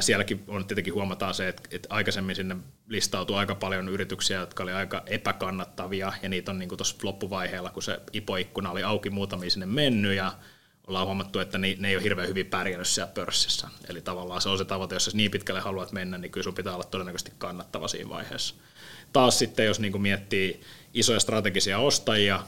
Sielläkin 0.00 0.44
on 0.48 0.66
tietenkin 0.66 0.94
huomataan 0.94 1.34
se, 1.34 1.48
että, 1.48 1.88
aikaisemmin 1.88 2.36
sinne 2.36 2.56
listautui 2.88 3.36
aika 3.36 3.54
paljon 3.54 3.88
yrityksiä, 3.88 4.40
jotka 4.40 4.62
oli 4.62 4.72
aika 4.72 5.02
epäkannattavia, 5.06 6.12
ja 6.22 6.28
niitä 6.28 6.50
on 6.50 6.58
niin 6.58 6.68
tuossa 6.68 6.96
loppuvaiheella, 7.02 7.70
kun 7.70 7.82
se 7.82 8.00
IPO-ikkuna 8.12 8.70
oli 8.70 8.82
auki 8.82 9.10
muutamia 9.10 9.50
sinne 9.50 9.66
mennyt, 9.66 10.16
ja 10.16 10.32
ollaan 10.86 11.06
huomattu, 11.06 11.38
että 11.38 11.58
ne, 11.58 11.76
ne 11.78 11.88
ei 11.88 11.96
ole 11.96 12.02
hirveän 12.02 12.28
hyvin 12.28 12.46
pärjännyt 12.46 12.88
siellä 12.88 13.12
pörssissä. 13.14 13.68
Eli 13.88 14.00
tavallaan 14.00 14.40
se 14.40 14.48
on 14.48 14.58
se 14.58 14.64
tavoite, 14.64 14.94
jos 14.94 15.14
niin 15.14 15.30
pitkälle 15.30 15.60
haluat 15.60 15.92
mennä, 15.92 16.18
niin 16.18 16.30
kyllä 16.30 16.44
sun 16.44 16.54
pitää 16.54 16.74
olla 16.74 16.84
todennäköisesti 16.84 17.32
kannattava 17.38 17.88
siinä 17.88 18.08
vaiheessa. 18.08 18.54
Taas 19.12 19.38
sitten, 19.38 19.66
jos 19.66 19.80
niin 19.80 20.02
miettii 20.02 20.60
isoja 20.94 21.20
strategisia 21.20 21.78
ostajia, 21.78 22.40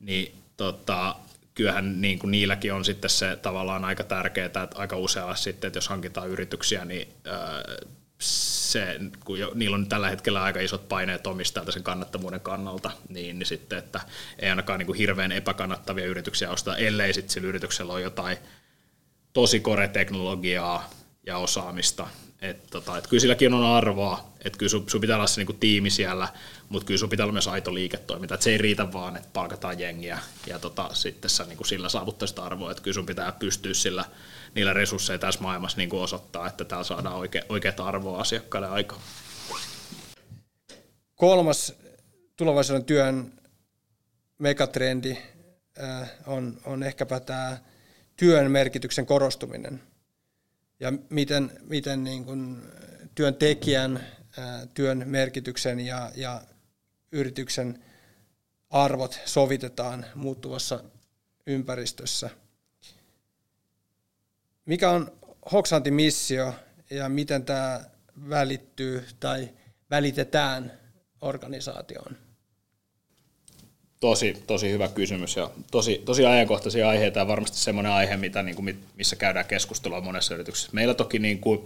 niin 0.00 0.34
tota, 0.56 1.16
kyllähän 1.54 2.00
niin 2.00 2.18
kuin 2.18 2.30
niilläkin 2.30 2.72
on 2.72 2.84
sitten 2.84 3.10
se 3.10 3.36
tavallaan 3.36 3.84
aika 3.84 4.04
tärkeää, 4.04 4.46
että 4.46 4.68
aika 4.74 4.96
usealla 4.96 5.34
sitten, 5.34 5.68
että 5.68 5.76
jos 5.76 5.88
hankitaan 5.88 6.28
yrityksiä, 6.28 6.84
niin 6.84 7.08
se, 8.18 9.00
kun 9.24 9.38
jo, 9.38 9.52
niillä 9.54 9.74
on 9.74 9.88
tällä 9.88 10.10
hetkellä 10.10 10.42
aika 10.42 10.60
isot 10.60 10.88
paineet 10.88 11.26
omistajalta 11.26 11.72
sen 11.72 11.82
kannattavuuden 11.82 12.40
kannalta, 12.40 12.90
niin, 13.08 13.38
niin 13.38 13.46
sitten, 13.46 13.78
että 13.78 14.00
ei 14.38 14.50
ainakaan 14.50 14.78
niin 14.78 14.86
kuin 14.86 14.98
hirveän 14.98 15.32
epäkannattavia 15.32 16.06
yrityksiä 16.06 16.50
ostaa, 16.50 16.76
ellei 16.76 17.14
sitten 17.14 17.30
sillä 17.30 17.48
yrityksellä 17.48 17.92
ole 17.92 18.00
jotain 18.00 18.38
tosi 19.32 19.60
kore-teknologiaa 19.60 20.90
ja 21.26 21.38
osaamista, 21.38 22.06
et, 22.40 22.66
tota, 22.70 23.02
kyllä 23.08 23.20
silläkin 23.20 23.54
on 23.54 23.64
arvoa, 23.64 24.29
että 24.44 24.58
kyllä 24.58 24.70
sun, 24.70 24.90
sun 24.90 25.00
pitää 25.00 25.16
olla 25.16 25.26
se 25.26 25.40
niinku 25.40 25.52
tiimi 25.52 25.90
siellä, 25.90 26.28
mutta 26.68 26.86
kyllä 26.86 26.98
sun 26.98 27.08
pitää 27.08 27.24
olla 27.24 27.32
myös 27.32 27.48
aito 27.48 27.74
liiketoiminta. 27.74 28.34
Et 28.34 28.42
se 28.42 28.50
ei 28.50 28.58
riitä 28.58 28.92
vaan, 28.92 29.16
että 29.16 29.28
palkataan 29.32 29.80
jengiä 29.80 30.18
ja 30.46 30.58
tota, 30.58 30.90
sitten 30.92 31.30
sä 31.30 31.44
niinku 31.44 31.64
sillä 31.64 31.88
saavuttaisit 31.88 32.38
arvoa. 32.38 32.70
Että 32.70 32.82
kyllä 32.82 32.94
sun 32.94 33.06
pitää 33.06 33.32
pystyä 33.32 33.74
sillä, 33.74 34.04
niillä 34.54 34.72
resursseilla 34.72 35.20
tässä 35.20 35.40
maailmassa 35.40 35.78
niinku 35.78 36.00
osoittaa, 36.00 36.46
että 36.46 36.64
täällä 36.64 36.84
saadaan 36.84 37.16
oike, 37.16 37.44
oikeat 37.48 37.80
arvoa 37.80 38.20
asiakkaille 38.20 38.68
aikaan. 38.68 39.00
Kolmas 41.14 41.72
tulevaisuuden 42.36 42.84
työn 42.84 43.32
megatrendi 44.38 45.16
äh, 45.82 46.10
on, 46.26 46.60
on 46.64 46.82
ehkäpä 46.82 47.20
tämä 47.20 47.58
työn 48.16 48.50
merkityksen 48.50 49.06
korostuminen– 49.06 49.82
ja 50.80 50.92
miten, 51.10 51.50
miten 51.68 52.04
niin 52.04 52.24
kuin 52.24 52.62
työntekijän 53.14 54.06
työn 54.74 55.02
merkityksen 55.06 55.80
ja, 55.80 56.10
ja 56.16 56.42
yrityksen 57.12 57.82
arvot 58.70 59.20
sovitetaan 59.24 60.06
muuttuvassa 60.14 60.84
ympäristössä. 61.46 62.30
Mikä 64.66 64.90
on 64.90 65.12
Hoksantin 65.52 65.94
missio 65.94 66.54
ja 66.90 67.08
miten 67.08 67.44
tämä 67.44 67.84
välittyy 68.28 69.06
tai 69.20 69.48
välitetään 69.90 70.72
organisaatioon? 71.20 72.16
Tosi, 74.00 74.42
tosi 74.46 74.70
hyvä 74.70 74.88
kysymys 74.88 75.36
ja 75.36 75.50
tosi, 75.70 76.02
tosi 76.04 76.26
ajankohtaisia 76.26 76.88
aiheita 76.88 77.18
ja 77.18 77.28
varmasti 77.28 77.58
semmoinen 77.58 77.92
aihe, 77.92 78.16
mitä, 78.16 78.42
niin 78.42 78.56
kuin, 78.56 78.84
missä 78.96 79.16
käydään 79.16 79.46
keskustelua 79.46 80.00
monessa 80.00 80.34
yrityksessä. 80.34 80.70
Meillä 80.72 80.94
toki 80.94 81.18
niin 81.18 81.38
kuin, 81.38 81.64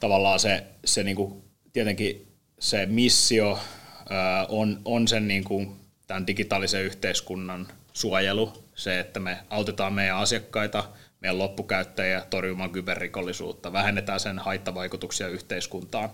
tavallaan 0.00 0.40
se, 0.40 0.64
se 0.84 1.02
niin 1.02 1.16
kuin, 1.16 1.45
tietenkin 1.76 2.26
se 2.58 2.86
missio 2.86 3.58
on, 4.48 4.80
on 4.84 5.08
sen 5.08 5.28
niin 5.28 5.44
kuin, 5.44 5.76
tämän 6.06 6.26
digitaalisen 6.26 6.84
yhteiskunnan 6.84 7.68
suojelu, 7.92 8.64
se, 8.74 9.00
että 9.00 9.20
me 9.20 9.38
autetaan 9.50 9.92
meidän 9.92 10.16
asiakkaita, 10.16 10.84
meidän 11.20 11.38
loppukäyttäjiä 11.38 12.20
torjumaan 12.30 12.70
kyberrikollisuutta, 12.70 13.72
vähennetään 13.72 14.20
sen 14.20 14.38
haittavaikutuksia 14.38 15.28
yhteiskuntaan 15.28 16.10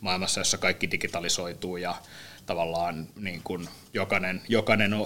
maailmassa, 0.00 0.40
jossa 0.40 0.58
kaikki 0.58 0.90
digitalisoituu 0.90 1.76
ja 1.76 1.94
tavallaan 2.46 3.06
niin 3.16 3.40
kuin 3.44 3.68
jokainen, 3.92 4.42
jokainen, 4.48 4.96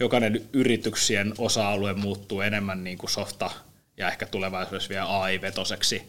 jokainen 0.00 0.48
yrityksien 0.52 1.34
osa-alue 1.38 1.94
muuttuu 1.94 2.40
enemmän 2.40 2.84
niin 2.84 2.98
kuin 2.98 3.10
softa 3.10 3.50
ja 3.96 4.08
ehkä 4.08 4.26
tulevaisuudessa 4.26 4.88
vielä 4.88 5.20
AI-vetoseksi, 5.20 6.08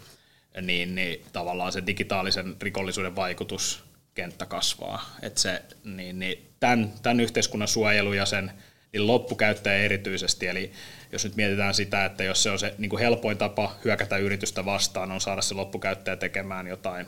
niin, 0.62 0.96
niin 0.96 1.26
tavallaan 1.34 1.72
se 1.72 1.86
digitaalisen 1.88 2.56
rikollisuuden 2.62 3.16
vaikutus 3.16 3.84
kenttä 4.16 4.46
kasvaa. 4.46 5.16
Et 5.22 5.38
se, 5.38 5.62
niin, 5.84 6.20
niin 6.20 6.50
tämän, 6.60 6.94
tämän 7.02 7.20
yhteiskunnan 7.20 7.68
suojelu 7.68 8.14
ja 8.14 8.26
sen 8.26 8.52
niin 8.94 9.08
loppukäyttäjä 9.08 9.84
erityisesti, 9.84 10.48
eli 10.48 10.72
jos 11.12 11.24
nyt 11.24 11.36
mietitään 11.36 11.74
sitä, 11.74 12.06
että 12.06 12.24
jos 12.24 12.44
se 12.44 12.52
on 12.52 12.60
se 12.60 12.76
niin 12.78 12.90
kuin 12.90 13.00
helpoin 13.00 13.38
tapa 13.38 13.76
hyökätä 13.86 14.18
yritystä 14.18 14.66
vastaan, 14.66 15.12
on 15.12 15.22
saada 15.22 15.42
se 15.42 15.54
loppukäyttäjä 15.54 16.16
tekemään 16.16 16.68
jotain, 16.68 17.08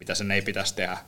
mitä 0.00 0.14
sen 0.14 0.30
ei 0.30 0.42
pitäisi 0.42 0.74
tehdä, 0.74 0.98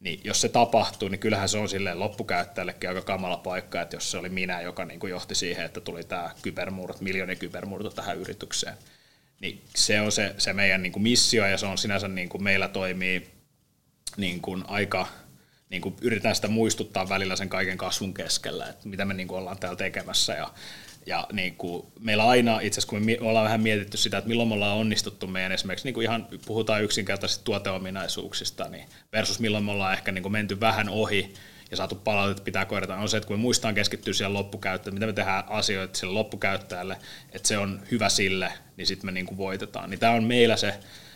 niin 0.00 0.20
jos 0.24 0.40
se 0.40 0.48
tapahtuu, 0.48 1.08
niin 1.08 1.18
kyllähän 1.18 1.48
se 1.48 1.58
on 1.58 1.68
silleen 1.68 2.00
loppukäyttäjällekin 2.00 2.88
aika 2.88 3.02
kamala 3.02 3.36
paikka, 3.36 3.80
että 3.80 3.96
jos 3.96 4.10
se 4.10 4.18
oli 4.18 4.28
minä, 4.28 4.60
joka 4.60 4.84
niin 4.84 5.00
kuin 5.00 5.10
johti 5.10 5.34
siihen, 5.34 5.64
että 5.64 5.80
tuli 5.80 6.04
tämä 6.04 6.30
kybermurto, 6.42 6.98
miljoonin 7.00 7.38
kybermurto 7.38 7.90
tähän 7.90 8.18
yritykseen, 8.18 8.74
niin 9.40 9.62
se 9.76 10.00
on 10.00 10.12
se, 10.12 10.34
se 10.38 10.52
meidän 10.52 10.82
niin 10.82 10.92
kuin 10.92 11.02
missio 11.02 11.46
ja 11.46 11.58
se 11.58 11.66
on 11.66 11.78
sinänsä 11.78 12.08
niin 12.08 12.28
kuin 12.28 12.42
meillä 12.42 12.68
toimii 12.68 13.28
niin 14.16 14.40
kuin 14.40 14.64
aika, 14.68 15.08
niin 15.70 15.82
kuin 15.82 15.94
yritetään 16.00 16.34
sitä 16.34 16.48
muistuttaa 16.48 17.08
välillä 17.08 17.36
sen 17.36 17.48
kaiken 17.48 17.78
kasvun 17.78 18.14
keskellä, 18.14 18.68
että 18.68 18.88
mitä 18.88 19.04
me 19.04 19.14
niin 19.14 19.28
kuin 19.28 19.38
ollaan 19.38 19.58
täällä 19.58 19.76
tekemässä. 19.76 20.32
Ja 20.32 20.50
ja 21.08 21.26
niin 21.32 21.56
kuin, 21.56 21.86
meillä 22.00 22.28
aina, 22.28 22.60
itse 22.60 22.80
asiassa 22.80 22.90
kun 22.90 23.04
me 23.04 23.16
ollaan 23.20 23.44
vähän 23.44 23.60
mietitty 23.60 23.96
sitä, 23.96 24.18
että 24.18 24.28
milloin 24.28 24.48
me 24.48 24.54
ollaan 24.54 24.76
onnistuttu 24.76 25.26
meidän 25.26 25.52
esimerkiksi, 25.52 25.86
niin 25.86 25.94
kuin 25.94 26.04
ihan 26.04 26.28
puhutaan 26.46 26.82
yksinkertaisista 26.82 27.44
tuoteominaisuuksista, 27.44 28.68
niin 28.68 28.84
versus 29.12 29.40
milloin 29.40 29.64
me 29.64 29.70
ollaan 29.70 29.92
ehkä 29.92 30.12
niin 30.12 30.22
kuin 30.22 30.32
menty 30.32 30.60
vähän 30.60 30.88
ohi 30.88 31.34
ja 31.70 31.76
saatu 31.76 31.94
palautetta, 31.94 32.42
pitää 32.42 32.64
korjata, 32.64 32.96
on 32.96 33.08
se, 33.08 33.16
että 33.16 33.26
kun 33.26 33.36
me 33.36 33.40
muistaan 33.40 33.74
keskittyä 33.74 34.12
siihen 34.12 34.34
loppukäyttäjälle, 34.34 34.94
mitä 34.94 35.06
me 35.06 35.12
tehdään 35.12 35.44
asioita 35.48 35.98
sille 35.98 36.12
loppukäyttäjälle, 36.12 36.98
että 37.32 37.48
se 37.48 37.58
on 37.58 37.82
hyvä 37.90 38.08
sille, 38.08 38.52
niin 38.76 38.86
sitten 38.86 39.06
me 39.06 39.12
niin 39.12 39.26
kuin 39.26 39.38
voitetaan. 39.38 39.90
Niin 39.90 40.00
tämä 40.00 40.12
on 40.12 40.24
meillä 40.24 40.56
se 40.56 40.74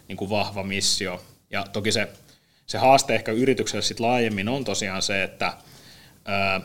niin 0.08 0.16
kuin 0.16 0.30
vahva 0.30 0.62
missio. 0.62 1.24
Ja 1.50 1.64
toki 1.72 1.92
se, 1.92 2.08
se 2.66 2.78
haaste 2.78 3.14
ehkä 3.14 3.32
yritykselle 3.32 3.82
sit 3.82 4.00
laajemmin 4.00 4.48
on 4.48 4.64
tosiaan 4.64 5.02
se, 5.02 5.22
että 5.22 5.52
ää, 6.24 6.60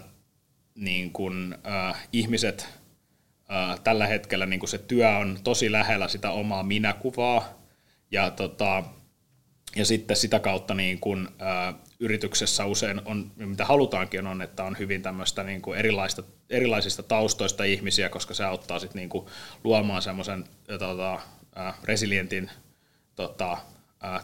niin 0.75 1.11
kuin, 1.11 1.55
ää, 1.63 1.95
ihmiset 2.13 2.67
tällä 3.83 4.07
hetkellä 4.07 4.45
niin 4.45 4.59
kuin 4.59 4.69
se 4.69 4.77
työ 4.77 5.09
on 5.09 5.39
tosi 5.43 5.71
lähellä 5.71 6.07
sitä 6.07 6.31
omaa 6.31 6.63
minäkuvaa 6.63 7.61
ja, 8.11 8.31
tota, 8.31 8.83
ja 9.75 9.85
sitten 9.85 10.17
sitä 10.17 10.39
kautta 10.39 10.73
niin 10.73 10.99
kuin, 10.99 11.27
ä, 11.41 11.73
yrityksessä 11.99 12.65
usein 12.65 13.01
on, 13.05 13.31
mitä 13.35 13.65
halutaankin 13.65 14.27
on, 14.27 14.41
että 14.41 14.63
on 14.63 14.77
hyvin 14.79 15.01
tämmöistä 15.01 15.43
niin 15.43 15.61
kuin 15.61 15.79
erilaista, 15.79 16.23
erilaisista 16.49 17.03
taustoista 17.03 17.63
ihmisiä, 17.63 18.09
koska 18.09 18.33
se 18.33 18.43
auttaa 18.43 18.79
sitten 18.79 18.99
niin 18.99 19.25
luomaan 19.63 20.01
semmoisen 20.01 20.43
tota, 20.79 21.19
resilientin 21.83 22.51
tota, 23.15 23.57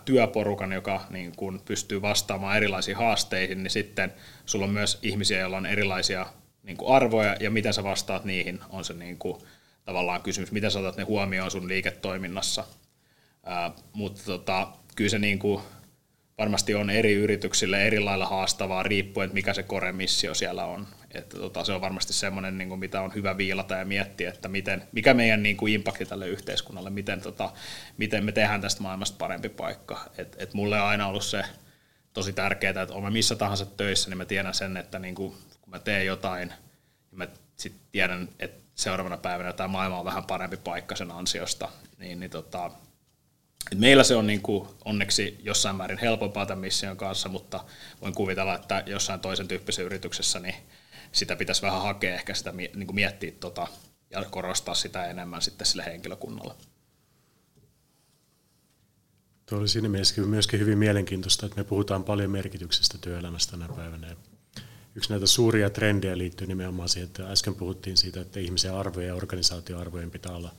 työporukan, 0.06 0.72
joka 0.72 1.02
niin 1.10 1.34
kuin 1.36 1.60
pystyy 1.66 2.02
vastaamaan 2.02 2.58
erilaisiin 2.58 2.98
haasteihin, 2.98 3.64
niin 3.64 3.72
sitten 3.72 4.14
sulla 4.46 4.66
on 4.66 4.72
myös 4.72 5.00
ihmisiä, 5.02 5.40
joilla 5.40 5.58
on 5.58 5.66
erilaisia 5.66 6.26
niin 6.64 6.78
kuin 6.78 6.96
arvoja 6.96 7.36
ja 7.40 7.52
miten 7.52 7.74
sä 7.74 7.84
vastaat 7.84 8.26
niihin 8.26 8.60
on 8.70 8.86
se 8.86 8.94
niin 8.94 9.18
kuin, 9.18 9.42
tavallaan 9.86 10.22
kysymys, 10.22 10.52
miten 10.52 10.72
sä 10.72 10.80
otat 10.80 10.98
ne 10.98 11.04
huomioon 11.04 11.52
sun 11.52 11.68
liiketoiminnassa. 11.68 12.64
Ää, 13.46 13.72
mutta 13.94 14.22
tota, 14.26 14.68
kyllä 14.96 15.10
se 15.10 15.20
niin 15.20 15.40
kuin, 15.40 15.62
varmasti 16.38 16.76
on 16.76 16.90
eri 16.90 17.14
yrityksille 17.14 17.88
eri 17.88 18.00
lailla 18.00 18.26
haastavaa 18.26 18.84
riippuen, 18.84 19.26
että 19.26 19.34
mikä 19.34 19.54
se 19.54 19.64
koremissio 19.64 20.34
siellä 20.34 20.66
on. 20.66 20.88
Että 21.14 21.38
tota, 21.38 21.64
se 21.64 21.74
on 21.74 21.82
varmasti 21.82 22.14
semmoinen, 22.14 22.58
niin 22.58 22.80
mitä 22.80 23.02
on 23.02 23.14
hyvä 23.14 23.38
viilata 23.38 23.76
ja 23.76 23.86
miettiä, 23.86 24.30
että 24.30 24.48
miten, 24.48 24.84
mikä 24.92 25.14
meidän 25.14 25.44
niin 25.44 25.58
kuin 25.58 25.74
impakti 25.74 26.06
tälle 26.06 26.28
yhteiskunnalle, 26.28 26.90
miten, 26.90 27.22
tota, 27.22 27.52
miten 27.98 28.26
me 28.26 28.32
tehdään 28.32 28.62
tästä 28.62 28.82
maailmasta 28.82 29.18
parempi 29.18 29.50
paikka. 29.50 30.10
Et, 30.18 30.36
et 30.40 30.54
mulle 30.54 30.82
on 30.82 30.88
aina 30.88 31.08
ollut 31.08 31.24
se 31.24 31.44
tosi 32.14 32.34
tärkeää, 32.34 32.82
että 32.82 32.94
olen 32.94 33.14
missä 33.14 33.36
tahansa 33.36 33.66
töissä, 33.66 34.10
niin 34.10 34.18
mä 34.18 34.26
tiedän 34.26 34.54
sen, 34.54 34.78
että 34.78 35.00
niin 35.00 35.16
kuin 35.16 35.36
mä 35.66 35.80
teen 35.80 36.06
jotain, 36.06 36.50
ja 37.12 37.18
mä 37.18 37.28
sitten 37.58 37.82
tiedän, 37.92 38.30
että 38.40 38.64
seuraavana 38.76 39.18
päivänä 39.18 39.54
tämä 39.54 39.68
maailma 39.68 40.00
on 40.00 40.06
vähän 40.06 40.24
parempi 40.24 40.58
paikka 40.58 40.96
sen 40.96 41.12
ansiosta, 41.12 41.70
niin, 41.98 42.20
niin 42.20 42.32
tota, 42.32 42.72
et 43.72 43.80
meillä 43.80 44.04
se 44.04 44.16
on 44.16 44.28
niin 44.28 44.42
kuin 44.42 44.68
onneksi 44.86 45.38
jossain 45.44 45.76
määrin 45.76 45.98
helpompaa 45.98 46.46
tämän 46.46 46.62
mission 46.62 46.98
kanssa, 46.98 47.30
mutta 47.30 47.66
voin 48.02 48.14
kuvitella, 48.14 48.56
että 48.56 48.84
jossain 48.86 49.20
toisen 49.20 49.48
tyyppisessä 49.48 49.84
yrityksessä 49.84 50.40
niin 50.40 50.56
sitä 51.12 51.36
pitäisi 51.36 51.62
vähän 51.62 51.82
hakea 51.82 52.16
ehkä 52.16 52.34
sitä 52.34 52.52
niin 52.52 52.88
kuin 52.88 52.96
miettiä 52.96 53.32
tota, 53.40 53.68
ja 54.10 54.26
korostaa 54.26 54.76
sitä 54.76 55.06
enemmän 55.06 55.42
sitten 55.42 55.68
sille 55.68 55.86
henkilökunnalle. 55.86 56.54
Tuo 59.46 59.60
oli 59.60 59.68
siinä 59.68 59.90
mielessä 59.90 60.22
myöskin 60.22 60.60
hyvin 60.60 60.78
mielenkiintoista, 60.78 61.46
että 61.46 61.58
me 61.58 61.64
puhutaan 61.64 62.04
paljon 62.04 62.32
merkityksestä 62.32 62.98
työelämästä 62.98 63.52
tänä 63.52 63.68
päivänä 63.76 64.16
yksi 64.96 65.10
näitä 65.10 65.26
suuria 65.26 65.70
trendejä 65.70 66.18
liittyy 66.18 66.48
nimenomaan 66.48 66.90
siihen, 66.90 67.08
että 67.08 67.32
äsken 67.32 67.56
puhuttiin 67.56 67.98
siitä, 67.98 68.22
että 68.22 68.40
ihmisen 68.40 68.74
arvojen 68.74 69.08
ja 69.08 69.16
organisaatioarvojen 69.16 70.12
pitää 70.12 70.36
olla 70.36 70.56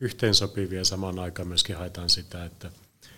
yhteensopivia. 0.00 0.84
Samaan 0.84 1.18
aikaan 1.18 1.48
myöskin 1.48 1.76
haetaan 1.76 2.10
sitä, 2.10 2.44
että 2.44 2.70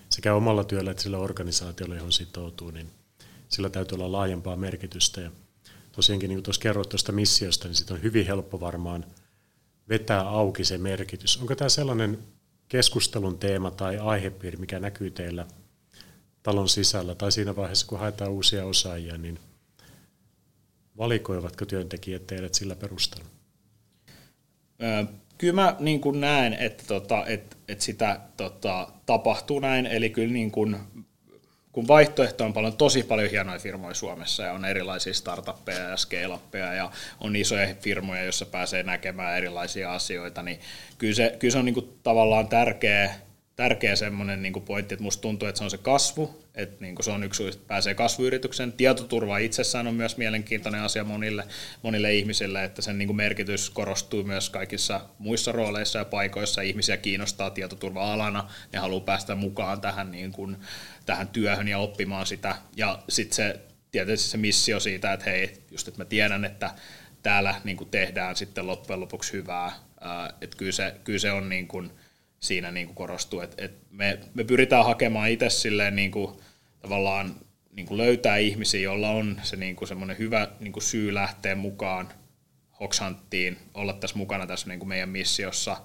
sekä 0.09 0.35
omalla 0.35 0.65
työllä 0.65 0.91
että 0.91 1.03
sillä 1.03 1.19
organisaatiolla, 1.19 1.95
johon 1.95 2.13
sitoutuu, 2.13 2.71
niin 2.71 2.91
sillä 3.49 3.71
täytyy 3.71 3.97
olla 3.97 4.13
laajempaa 4.13 4.57
merkitystä. 4.57 5.21
Ja 5.21 5.31
tosiaankin, 5.93 6.29
niin 6.29 6.37
kuin 6.37 6.45
tuossa 6.45 6.63
kerroit 6.63 6.89
tuosta 6.89 7.13
missiosta, 7.13 7.69
niin 7.69 7.75
siitä 7.75 7.95
on 7.95 8.03
hyvin 8.03 8.27
helppo 8.27 8.61
varmaan 8.61 9.05
vetää 9.89 10.21
auki 10.21 10.65
se 10.65 10.79
merkitys. 10.79 11.37
Onko 11.37 11.55
tämä 11.57 11.69
sellainen 11.69 12.19
keskustelun 12.69 13.39
teema 13.39 13.71
tai 13.71 13.99
aihepiiri, 13.99 14.57
mikä 14.57 14.81
näkyy 14.81 15.11
teillä 15.11 15.47
talon 16.43 16.69
sisällä 16.69 17.15
tai 17.15 17.33
siinä 17.33 17.57
vaiheessa, 17.57 17.87
kun 17.87 17.99
haetaan 17.99 18.31
uusia 18.31 18.65
osaajia, 18.65 19.19
niin 19.19 19.39
valikoivatko 20.99 21.65
työntekijät 21.65 22.27
teidät 22.27 22.55
sillä 22.55 22.77
perusteella? 22.77 23.29
Kyllä 25.41 25.55
mä 25.55 25.77
niin 25.79 26.01
kuin 26.01 26.21
näen, 26.21 26.53
että, 26.55 26.85
tota, 26.87 27.27
että, 27.27 27.57
että 27.69 27.85
sitä 27.85 28.21
tota, 28.37 28.89
tapahtuu 29.07 29.61
näin, 29.61 29.87
eli 29.87 30.11
kyllä 30.11 30.33
niin 30.33 30.51
kuin, 30.51 30.77
kun 31.73 31.89
vaihtoehto 31.89 32.45
on 32.45 32.53
paljon, 32.53 32.77
tosi 32.77 33.03
paljon 33.03 33.31
hienoja 33.31 33.59
firmoja 33.59 33.95
Suomessa 33.95 34.43
ja 34.43 34.53
on 34.53 34.65
erilaisia 34.65 35.15
startuppeja 35.15 35.89
ja 35.89 35.97
scale 35.97 36.39
ja 36.77 36.91
on 37.21 37.37
isoja 37.37 37.75
firmoja, 37.81 38.23
joissa 38.23 38.47
pääsee 38.47 38.83
näkemään 38.83 39.37
erilaisia 39.37 39.95
asioita, 39.95 40.43
niin 40.43 40.61
kyllä 40.99 41.15
se, 41.15 41.37
kyllä 41.39 41.53
se 41.53 41.59
on 41.59 41.65
niin 41.65 41.75
kuin 41.75 41.99
tavallaan 42.03 42.49
tärkeä, 42.49 43.15
tärkeä 43.61 43.97
semmoinen 43.97 44.43
niin 44.43 44.53
pointti, 44.53 44.95
että 44.95 45.03
musta 45.03 45.21
tuntuu, 45.21 45.49
että 45.49 45.59
se 45.59 45.65
on 45.65 45.71
se 45.71 45.79
kasvu, 45.79 46.45
että 46.55 46.77
niin 46.81 46.97
se 47.01 47.11
on 47.11 47.25
yksi, 47.25 47.49
että 47.49 47.67
pääsee 47.67 47.95
kasvuyrityksen. 47.95 48.73
Tietoturva 48.73 49.39
itsessään 49.39 49.87
on 49.87 49.95
myös 49.95 50.17
mielenkiintoinen 50.17 50.81
asia 50.81 51.05
monille, 51.05 51.45
monille 51.83 52.15
ihmisille, 52.15 52.65
että 52.65 52.83
sen 52.83 52.99
niin 52.99 53.17
merkitys 53.17 53.71
korostuu 53.71 54.25
myös 54.25 54.51
kaikissa 54.51 55.01
muissa 55.19 55.53
rooleissa 55.53 55.99
ja 55.99 56.05
paikoissa. 56.05 56.61
Ihmisiä 56.61 56.97
kiinnostaa 56.97 57.51
tietoturva-alana, 57.51 58.51
ne 58.73 58.79
haluaa 58.79 59.01
päästä 59.01 59.35
mukaan 59.35 59.81
tähän, 59.81 60.11
niin 60.11 60.33
kuin, 60.33 60.57
tähän 61.07 61.29
työhön 61.29 61.69
ja 61.69 61.79
oppimaan 61.79 62.27
sitä. 62.27 62.57
Ja 62.77 63.03
sitten 63.09 63.37
se 63.37 63.61
tietysti 63.91 64.29
se 64.29 64.37
missio 64.37 64.81
siitä, 64.81 65.13
että 65.13 65.31
hei, 65.31 65.65
just 65.71 65.89
että 65.89 66.01
mä 66.01 66.05
tiedän, 66.05 66.45
että 66.45 66.71
täällä 67.23 67.55
niin 67.65 67.91
tehdään 67.91 68.37
sitten 68.37 68.67
loppujen 68.67 69.01
lopuksi 69.01 69.33
hyvää. 69.33 69.73
Että 70.41 70.57
kyllä 70.57 70.73
se, 70.73 70.95
kyllä 71.05 71.19
se 71.19 71.33
on 71.33 71.49
niin 71.49 71.69
kuin, 71.69 71.91
siinä 72.41 72.71
niin 72.71 72.87
kuin 72.87 72.97
korostuu. 72.97 73.41
Et, 73.41 73.55
et 73.59 73.73
me, 73.91 74.19
me 74.35 74.45
pyritään 74.45 74.85
hakemaan 74.85 75.31
itse 75.31 75.51
silleen 75.51 75.97
niin 75.97 76.11
kuin, 76.11 76.37
tavallaan 76.83 77.35
niin 77.73 77.87
kuin 77.87 77.99
löytää 77.99 78.37
ihmisiä, 78.37 78.81
joilla 78.81 79.11
on 79.11 79.41
se 79.43 79.57
niin 79.57 79.77
kuin 79.77 79.89
semmoinen 79.89 80.19
hyvä 80.19 80.49
niin 80.61 80.73
kuin 80.73 80.83
syy 80.83 81.15
lähteä 81.15 81.55
mukaan 81.55 82.09
Hoxhanttiin, 82.81 83.59
olla 83.75 83.93
tässä 83.93 84.17
mukana 84.17 84.47
tässä 84.47 84.69
niin 84.69 84.79
kuin 84.79 84.89
meidän 84.89 85.09
missiossa. 85.09 85.77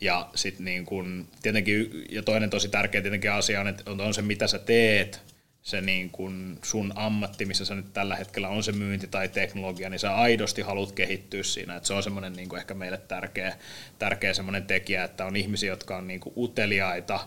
Ja 0.00 0.30
sitten 0.34 0.64
niin 0.64 0.86
kuin, 0.86 1.28
tietenkin, 1.42 2.04
ja 2.10 2.22
toinen 2.22 2.50
tosi 2.50 2.68
tärkeä 2.68 3.02
tietenkin 3.02 3.32
asia 3.32 3.60
on, 3.60 3.68
että 3.68 3.90
on 3.90 4.14
se 4.14 4.22
mitä 4.22 4.46
sä 4.46 4.58
teet, 4.58 5.22
se 5.68 5.80
niin 5.80 6.10
kuin 6.10 6.58
sun 6.62 6.92
ammatti, 6.94 7.44
missä 7.44 7.64
sä 7.64 7.74
nyt 7.74 7.92
tällä 7.92 8.16
hetkellä 8.16 8.48
on 8.48 8.62
se 8.62 8.72
myynti 8.72 9.06
tai 9.06 9.28
teknologia, 9.28 9.90
niin 9.90 9.98
sä 9.98 10.16
aidosti 10.16 10.62
haluat 10.62 10.92
kehittyä 10.92 11.42
siinä. 11.42 11.76
Et 11.76 11.84
se 11.84 11.94
on 11.94 12.02
semmoinen 12.02 12.32
niin 12.32 12.56
ehkä 12.56 12.74
meille 12.74 12.98
tärkeä, 12.98 13.56
tärkeä 13.98 14.34
semmoinen 14.34 14.66
tekijä, 14.66 15.04
että 15.04 15.24
on 15.24 15.36
ihmisiä, 15.36 15.70
jotka 15.70 15.96
on 15.96 16.08
niin 16.08 16.20
uteliaita, 16.36 17.20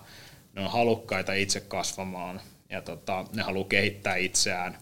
ne 0.54 0.62
on 0.62 0.72
halukkaita 0.72 1.34
itse 1.34 1.60
kasvamaan 1.60 2.42
ja 2.70 2.82
tota, 2.82 3.26
ne 3.34 3.42
haluaa 3.42 3.68
kehittää 3.68 4.16
itseään, 4.16 4.78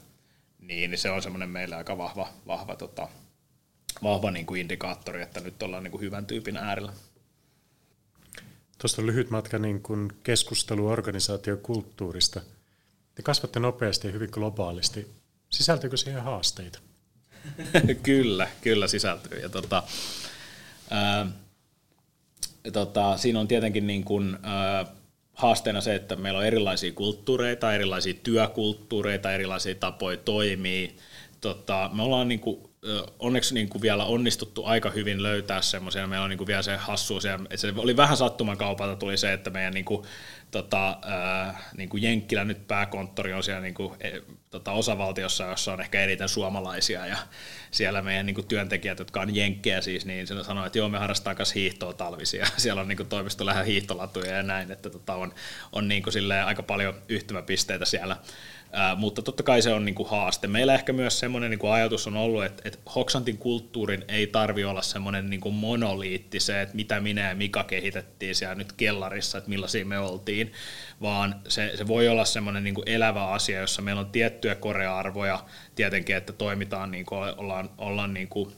niin 0.59 0.97
se 0.97 1.09
on 1.09 1.21
semmoinen 1.21 1.49
meille 1.49 1.75
aika 1.75 1.97
vahva, 1.97 2.29
vahva, 2.47 2.75
tota, 2.75 3.07
vahva 4.03 4.31
niin 4.31 4.45
kuin 4.45 4.61
indikaattori, 4.61 5.21
että 5.21 5.39
nyt 5.39 5.63
ollaan 5.63 5.83
niin 5.83 5.91
kuin 5.91 6.01
hyvän 6.01 6.25
tyypin 6.25 6.57
äärellä. 6.57 6.93
Tuosta 8.77 9.01
on 9.01 9.07
lyhyt 9.07 9.29
matka 9.29 9.59
niin 9.59 9.81
kuin 9.81 10.11
keskustelu 10.23 10.87
organisaatiokulttuurista– 10.87 12.41
te 13.19 13.23
kasvatte 13.23 13.59
nopeasti 13.59 14.07
ja 14.07 14.13
hyvin 14.13 14.29
globaalisti. 14.31 15.07
Sisältyykö 15.49 15.97
siihen 15.97 16.23
haasteita? 16.23 16.79
kyllä, 18.03 18.47
kyllä 18.61 18.87
sisältyy. 18.87 19.39
Ja 19.39 19.49
tota, 19.49 19.83
ää, 20.89 21.27
tota, 22.73 23.17
siinä 23.17 23.39
on 23.39 23.47
tietenkin 23.47 23.87
niin 23.87 24.03
kuin, 24.03 24.37
ää, 24.43 24.85
haasteena 25.33 25.81
se, 25.81 25.95
että 25.95 26.15
meillä 26.15 26.39
on 26.39 26.45
erilaisia 26.45 26.91
kulttuureita, 26.91 27.73
erilaisia 27.73 28.13
työkulttuureita, 28.13 29.33
erilaisia 29.33 29.75
tapoja 29.75 30.17
toimia. 30.17 30.89
Tota, 31.41 31.89
me 31.93 32.03
ollaan 32.03 32.27
niin 32.27 32.39
kuin, 32.39 32.68
onneksi 33.19 33.53
niin 33.53 33.69
kuin 33.69 33.81
vielä 33.81 34.05
onnistuttu 34.05 34.65
aika 34.65 34.89
hyvin 34.89 35.23
löytää 35.23 35.61
semmoisia, 35.61 36.07
meillä 36.07 36.23
on 36.23 36.29
niin 36.29 36.37
kuin 36.37 36.47
vielä 36.47 36.61
se 36.61 36.77
hassuus, 36.77 37.23
ja 37.23 37.39
se 37.55 37.73
oli 37.77 37.97
vähän 37.97 38.17
sattuman 38.17 38.57
kaupalta 38.57 38.95
tuli 38.95 39.17
se, 39.17 39.33
että 39.33 39.49
meidän 39.49 39.73
niin 39.73 39.85
kuin, 39.85 40.05
tota, 40.51 40.97
niin 41.77 41.89
kuin 41.89 42.03
Jenkkilä 42.03 42.43
nyt 42.43 42.67
pääkonttori 42.67 43.33
on 43.33 43.43
siellä 43.43 43.61
niin 43.61 43.73
kuin, 43.73 43.93
e, 43.99 44.11
tota, 44.49 44.71
osavaltiossa, 44.71 45.43
jossa 45.43 45.73
on 45.73 45.81
ehkä 45.81 46.03
eniten 46.03 46.29
suomalaisia 46.29 47.05
ja 47.05 47.17
siellä 47.71 48.01
meidän 48.01 48.25
niin 48.25 48.35
kuin, 48.35 48.47
työntekijät, 48.47 48.99
jotka 48.99 49.21
on 49.21 49.35
jenkkejä 49.35 49.81
siis, 49.81 50.05
niin 50.05 50.27
se 50.27 50.43
sanoo, 50.43 50.65
että 50.65 50.77
joo 50.77 50.89
me 50.89 50.97
harrastetaan 50.97 51.35
myös 51.37 51.55
hiihtoa 51.55 51.93
talvisia. 51.93 52.47
Siellä 52.57 52.81
on 52.81 52.87
niin 52.87 52.97
kuin, 52.97 53.09
toimisto 53.09 53.45
lähes 53.45 53.67
hiihtolatuja 53.67 54.35
ja 54.35 54.43
näin, 54.43 54.71
että 54.71 54.89
tota, 54.89 55.15
on, 55.15 55.33
on 55.71 55.87
niin 55.87 56.03
kuin, 56.03 56.31
aika 56.45 56.63
paljon 56.63 56.95
yhtymäpisteitä 57.09 57.85
siellä. 57.85 58.17
Ää, 58.71 58.95
mutta 58.95 59.21
totta 59.21 59.43
kai 59.43 59.61
se 59.61 59.73
on 59.73 59.85
niin 59.85 59.95
kuin 59.95 60.09
haaste. 60.09 60.47
Meillä 60.47 60.73
ehkä 60.73 60.93
myös 60.93 61.19
semmoinen 61.19 61.51
niin 61.51 61.59
kuin 61.59 61.73
ajatus 61.73 62.07
on 62.07 62.17
ollut, 62.17 62.45
että, 62.45 62.61
että 62.65 62.79
Hoksantin 62.95 63.37
kulttuurin 63.37 64.05
ei 64.07 64.27
tarvi 64.27 64.63
olla 64.63 64.81
semmoinen 64.81 65.29
niin 65.29 65.41
kuin 65.41 65.55
monoliitti 65.55 66.39
se, 66.39 66.61
että 66.61 66.75
mitä 66.75 66.99
minä 66.99 67.29
ja 67.29 67.35
Mika 67.35 67.63
kehitettiin 67.63 68.35
siellä 68.35 68.55
nyt 68.55 68.71
kellarissa, 68.73 69.37
että 69.37 69.49
millaisia 69.49 69.85
me 69.85 69.99
oltiin, 69.99 70.53
vaan 71.01 71.41
se, 71.47 71.71
se 71.75 71.87
voi 71.87 72.07
olla 72.07 72.25
semmoinen 72.25 72.63
niin 72.63 72.75
kuin 72.75 72.89
elävä 72.89 73.27
asia, 73.27 73.59
jossa 73.59 73.81
meillä 73.81 73.99
on 73.99 74.09
tiettyjä 74.11 74.55
korearvoja, 74.55 75.45
tietenkin, 75.75 76.15
että 76.15 76.33
toimitaan, 76.33 76.91
niin 76.91 77.05
kuin, 77.05 77.19
ollaan, 77.37 77.69
ollaan 77.77 78.13
niin 78.13 78.27
kuin 78.27 78.51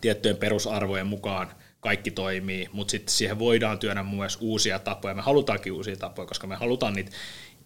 tiettyjen 0.00 0.36
perusarvojen 0.36 1.06
mukaan 1.06 1.52
kaikki 1.80 2.10
toimii, 2.10 2.68
mutta 2.72 2.90
sitten 2.90 3.14
siihen 3.14 3.38
voidaan 3.38 3.78
työnnä 3.78 4.02
myös 4.02 4.38
uusia 4.40 4.78
tapoja. 4.78 5.14
Me 5.14 5.22
halutaankin 5.22 5.72
uusia 5.72 5.96
tapoja, 5.96 6.26
koska 6.26 6.46
me 6.46 6.56
halutaan 6.56 6.94
niitä 6.94 7.10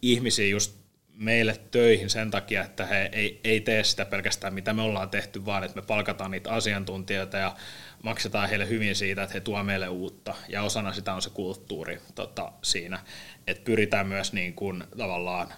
ihmisiä 0.02 0.46
just 0.46 0.85
meille 1.16 1.60
töihin 1.70 2.10
sen 2.10 2.30
takia, 2.30 2.64
että 2.64 2.86
he 2.86 3.08
ei, 3.12 3.40
ei 3.44 3.60
tee 3.60 3.84
sitä 3.84 4.04
pelkästään 4.04 4.54
mitä 4.54 4.72
me 4.72 4.82
ollaan 4.82 5.10
tehty, 5.10 5.44
vaan 5.44 5.64
että 5.64 5.80
me 5.80 5.86
palkataan 5.86 6.30
niitä 6.30 6.50
asiantuntijoita 6.50 7.36
ja 7.36 7.56
maksetaan 8.02 8.48
heille 8.48 8.68
hyvin 8.68 8.96
siitä, 8.96 9.22
että 9.22 9.34
he 9.34 9.40
tuo 9.40 9.62
meille 9.62 9.88
uutta. 9.88 10.34
Ja 10.48 10.62
osana 10.62 10.92
sitä 10.92 11.14
on 11.14 11.22
se 11.22 11.30
kulttuuri 11.30 12.00
tota, 12.14 12.52
siinä, 12.62 12.98
että 13.46 13.64
pyritään 13.64 14.06
myös 14.06 14.32
niin 14.32 14.54
kuin, 14.54 14.84
tavallaan 14.98 15.52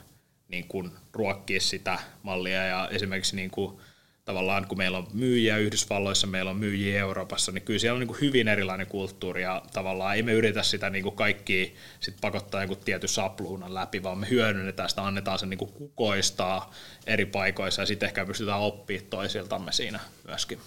niin 0.49 0.69
kuin, 0.69 0.91
ruokkia 1.13 1.61
sitä 1.61 1.99
mallia 2.23 2.65
ja 2.65 2.89
esimerkiksi 2.93 3.37
niin 3.37 3.51
kuin, 3.51 3.81
tavallaan 4.29 4.67
kun 4.67 4.79
meillä 4.79 4.99
on 4.99 5.07
myyjiä 5.13 5.57
Yhdysvalloissa, 5.57 6.27
meillä 6.27 6.51
on 6.51 6.57
myyjiä 6.57 7.01
Euroopassa, 7.01 7.53
niin 7.53 7.63
kyllä 7.63 7.79
siellä 7.79 7.97
on 7.97 8.01
niin 8.01 8.09
kuin 8.09 8.21
hyvin 8.21 8.49
erilainen 8.49 8.87
kulttuuri 8.87 9.43
ja 9.43 9.63
tavallaan 9.73 10.17
ei 10.17 10.23
me 10.23 10.33
yritä 10.33 10.63
sitä 10.63 10.91
niin 10.91 11.03
kuin 11.03 11.17
kaikki 11.17 11.75
sit 12.01 12.15
pakottaa 12.21 12.63
joku 12.63 12.77
tietyn 12.77 13.09
sapluunan 13.09 13.75
läpi, 13.75 14.03
vaan 14.03 14.19
me 14.19 14.31
hyödynnetään 14.31 14.89
sitä, 14.89 15.07
annetaan 15.07 15.39
sen 15.39 15.51
niin 15.51 15.59
kuin 15.59 15.73
kukoistaa 15.73 16.73
eri 17.07 17.27
paikoissa 17.27 17.83
ja 17.83 17.87
sitten 17.87 18.07
ehkä 18.07 18.27
pystytään 18.27 18.61
oppimaan 18.61 19.07
toisiltamme 19.11 19.73
siinä 19.73 20.01
myöskin. 20.27 20.59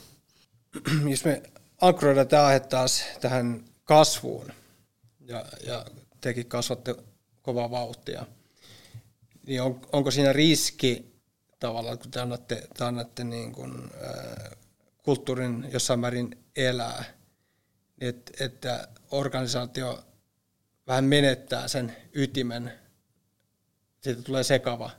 Jos 1.09 1.25
me 1.25 1.41
ankkuroidaan 1.81 2.27
tämä 2.27 2.45
aihe 2.45 2.59
taas 2.59 3.03
tähän 3.21 3.63
kasvuun 3.83 4.51
ja, 5.25 5.45
ja 5.65 5.85
tekin 6.21 6.45
kasvatte 6.45 6.95
kovaa 7.41 7.71
vauhtia, 7.71 8.25
niin 9.47 9.61
on, 9.61 9.81
onko 9.91 10.11
siinä 10.11 10.33
riski 10.33 11.10
tavallaan, 11.61 11.99
kun 11.99 12.11
te 12.11 12.19
annatte, 12.19 12.67
te 12.77 12.83
annatte 12.83 13.23
niin 13.23 13.51
kuin, 13.51 13.73
äh, 14.03 14.57
kulttuurin 15.03 15.67
jossain 15.71 15.99
määrin 15.99 16.37
elää, 16.55 17.03
että, 18.01 18.45
että 18.45 18.87
organisaatio 19.11 20.03
vähän 20.87 21.03
menettää 21.03 21.67
sen 21.67 21.95
ytimen, 22.13 22.71
siitä 24.01 24.21
tulee 24.21 24.43
sekava. 24.43 24.91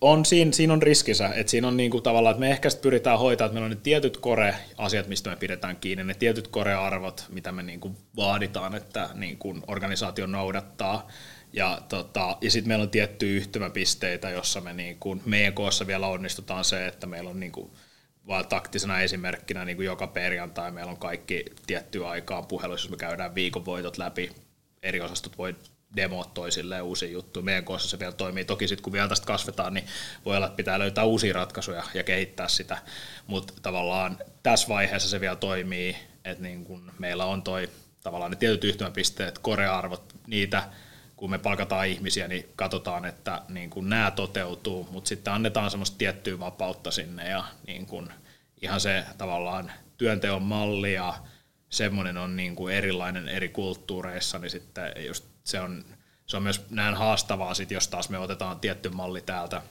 On, 0.00 0.24
siinä, 0.24 0.52
siinä 0.52 0.72
on 0.72 0.82
riskinsä, 0.82 1.28
että 1.34 1.50
siinä 1.50 1.68
on 1.68 1.76
niinku 1.76 2.00
tavallaan, 2.00 2.32
että 2.32 2.40
me 2.40 2.50
ehkä 2.50 2.68
pyritään 2.82 3.18
hoitaa, 3.18 3.44
että 3.44 3.52
meillä 3.52 3.66
on 3.66 3.70
ne 3.70 3.80
tietyt 3.82 4.16
kore-asiat, 4.16 5.06
mistä 5.06 5.30
me 5.30 5.36
pidetään 5.36 5.76
kiinni, 5.76 6.04
ne 6.04 6.14
tietyt 6.14 6.48
kore-arvot, 6.48 7.26
mitä 7.28 7.52
me 7.52 7.62
niinku 7.62 7.96
vaaditaan, 8.16 8.74
että 8.74 9.10
niinku 9.14 9.58
organisaatio 9.66 10.26
noudattaa, 10.26 11.08
ja, 11.54 11.78
tota, 11.88 12.36
ja 12.40 12.50
sitten 12.50 12.68
meillä 12.68 12.82
on 12.82 12.90
tiettyjä 12.90 13.36
yhtymäpisteitä, 13.36 14.30
jossa 14.30 14.60
me 14.60 14.72
niin 14.72 14.98
kuin, 14.98 15.22
meidän 15.24 15.52
koossa 15.52 15.86
vielä 15.86 16.06
onnistutaan 16.06 16.64
se, 16.64 16.86
että 16.86 17.06
meillä 17.06 17.30
on 17.30 17.40
niin 17.40 17.52
kuin, 17.52 17.70
vaan 18.26 18.48
taktisena 18.48 19.00
esimerkkinä 19.00 19.64
niin 19.64 19.76
kuin 19.76 19.86
joka 19.86 20.06
perjantai 20.06 20.70
meillä 20.70 20.90
on 20.90 20.96
kaikki 20.96 21.44
tiettyä 21.66 22.08
aikaa 22.08 22.42
puheluissa, 22.42 22.84
jos 22.84 22.90
me 22.90 22.96
käydään 22.96 23.34
viikonvoitot 23.34 23.98
läpi, 23.98 24.30
eri 24.82 25.00
osastot 25.00 25.38
voi 25.38 25.56
demot 25.96 26.34
toisilleen 26.34 26.82
uusia 26.82 27.08
juttuja. 27.08 27.44
Meidän 27.44 27.64
kohdassa 27.64 27.88
se 27.88 27.98
vielä 27.98 28.12
toimii. 28.12 28.44
Toki 28.44 28.68
sitten 28.68 28.82
kun 28.82 28.92
vielä 28.92 29.08
tästä 29.08 29.26
kasvetaan, 29.26 29.74
niin 29.74 29.86
voi 30.24 30.36
olla, 30.36 30.46
että 30.46 30.56
pitää 30.56 30.78
löytää 30.78 31.04
uusia 31.04 31.34
ratkaisuja 31.34 31.82
ja 31.94 32.02
kehittää 32.02 32.48
sitä. 32.48 32.78
Mutta 33.26 33.52
tavallaan 33.62 34.18
tässä 34.42 34.68
vaiheessa 34.68 35.08
se 35.08 35.20
vielä 35.20 35.36
toimii, 35.36 35.96
että 36.24 36.42
niin 36.42 36.64
kun 36.64 36.92
meillä 36.98 37.24
on 37.24 37.42
toi 37.42 37.68
tavallaan 38.02 38.30
ne 38.30 38.36
tietyt 38.36 38.64
yhtymäpisteet, 38.64 39.38
korearvot, 39.38 40.14
niitä 40.26 40.62
kun 41.24 41.30
me 41.30 41.38
palkataan 41.38 41.86
ihmisiä, 41.86 42.28
niin 42.28 42.48
katsotaan, 42.56 43.04
että 43.04 43.42
niin 43.48 43.70
kun 43.70 43.88
nämä 43.88 44.10
toteutuu, 44.10 44.88
mutta 44.90 45.08
sitten 45.08 45.32
annetaan 45.32 45.70
semmoista 45.70 45.98
tiettyä 45.98 46.38
vapautta 46.38 46.90
sinne 46.90 47.28
ja 47.28 47.44
niin 47.66 47.86
kun 47.86 48.12
ihan 48.62 48.80
se 48.80 49.04
tavallaan 49.18 49.72
työnteon 49.96 50.42
malli 50.42 50.92
ja 50.92 51.14
semmoinen 51.70 52.16
on 52.16 52.36
niin 52.36 52.56
kuin 52.56 52.74
erilainen 52.74 53.28
eri 53.28 53.48
kulttuureissa, 53.48 54.38
niin 54.38 54.50
sitten 54.50 54.92
just 55.06 55.24
se 55.44 55.60
on, 55.60 55.84
se 56.26 56.36
on 56.36 56.42
myös 56.42 56.70
näin 56.70 56.94
haastavaa, 56.94 57.54
sit, 57.54 57.70
jos 57.70 57.88
taas 57.88 58.08
me 58.08 58.18
otetaan 58.18 58.60
tietty 58.60 58.88
malli 58.88 59.20
täältä, 59.20 59.62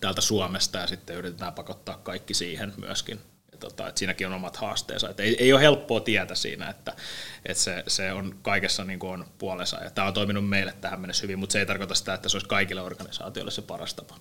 täältä 0.00 0.20
Suomesta 0.20 0.78
ja 0.78 0.86
sitten 0.86 1.16
yritetään 1.16 1.54
pakottaa 1.54 1.96
kaikki 1.96 2.34
siihen 2.34 2.72
myöskin. 2.76 3.20
Tota, 3.64 3.88
että 3.88 3.98
siinäkin 3.98 4.26
on 4.26 4.32
omat 4.32 4.56
haasteensa. 4.56 5.08
Et 5.08 5.20
ei, 5.20 5.36
ei 5.38 5.52
ole 5.52 5.60
helppoa 5.60 6.00
tietä 6.00 6.34
siinä, 6.34 6.70
että, 6.70 6.96
että 7.44 7.62
se, 7.62 7.84
se 7.86 8.12
on 8.12 8.38
kaikessa 8.42 8.84
niin 8.84 8.98
kuin 8.98 9.12
on 9.12 9.26
puolensa. 9.38 9.84
Ja 9.84 9.90
tämä 9.90 10.08
on 10.08 10.14
toiminut 10.14 10.48
meille 10.48 10.74
tähän 10.80 11.00
mennessä 11.00 11.22
hyvin, 11.22 11.38
mutta 11.38 11.52
se 11.52 11.58
ei 11.58 11.66
tarkoita 11.66 11.94
sitä, 11.94 12.14
että 12.14 12.28
se 12.28 12.36
olisi 12.36 12.48
kaikille 12.48 12.82
organisaatioille 12.82 13.50
se 13.50 13.62
paras 13.62 13.94
tapa. 13.94 14.16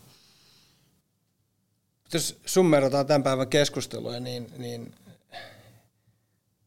Jos 2.13 2.39
summeerataan 2.45 3.05
tämän 3.05 3.23
päivän 3.23 3.47
keskustelua, 3.47 4.19
niin, 4.19 4.51
niin 4.57 4.95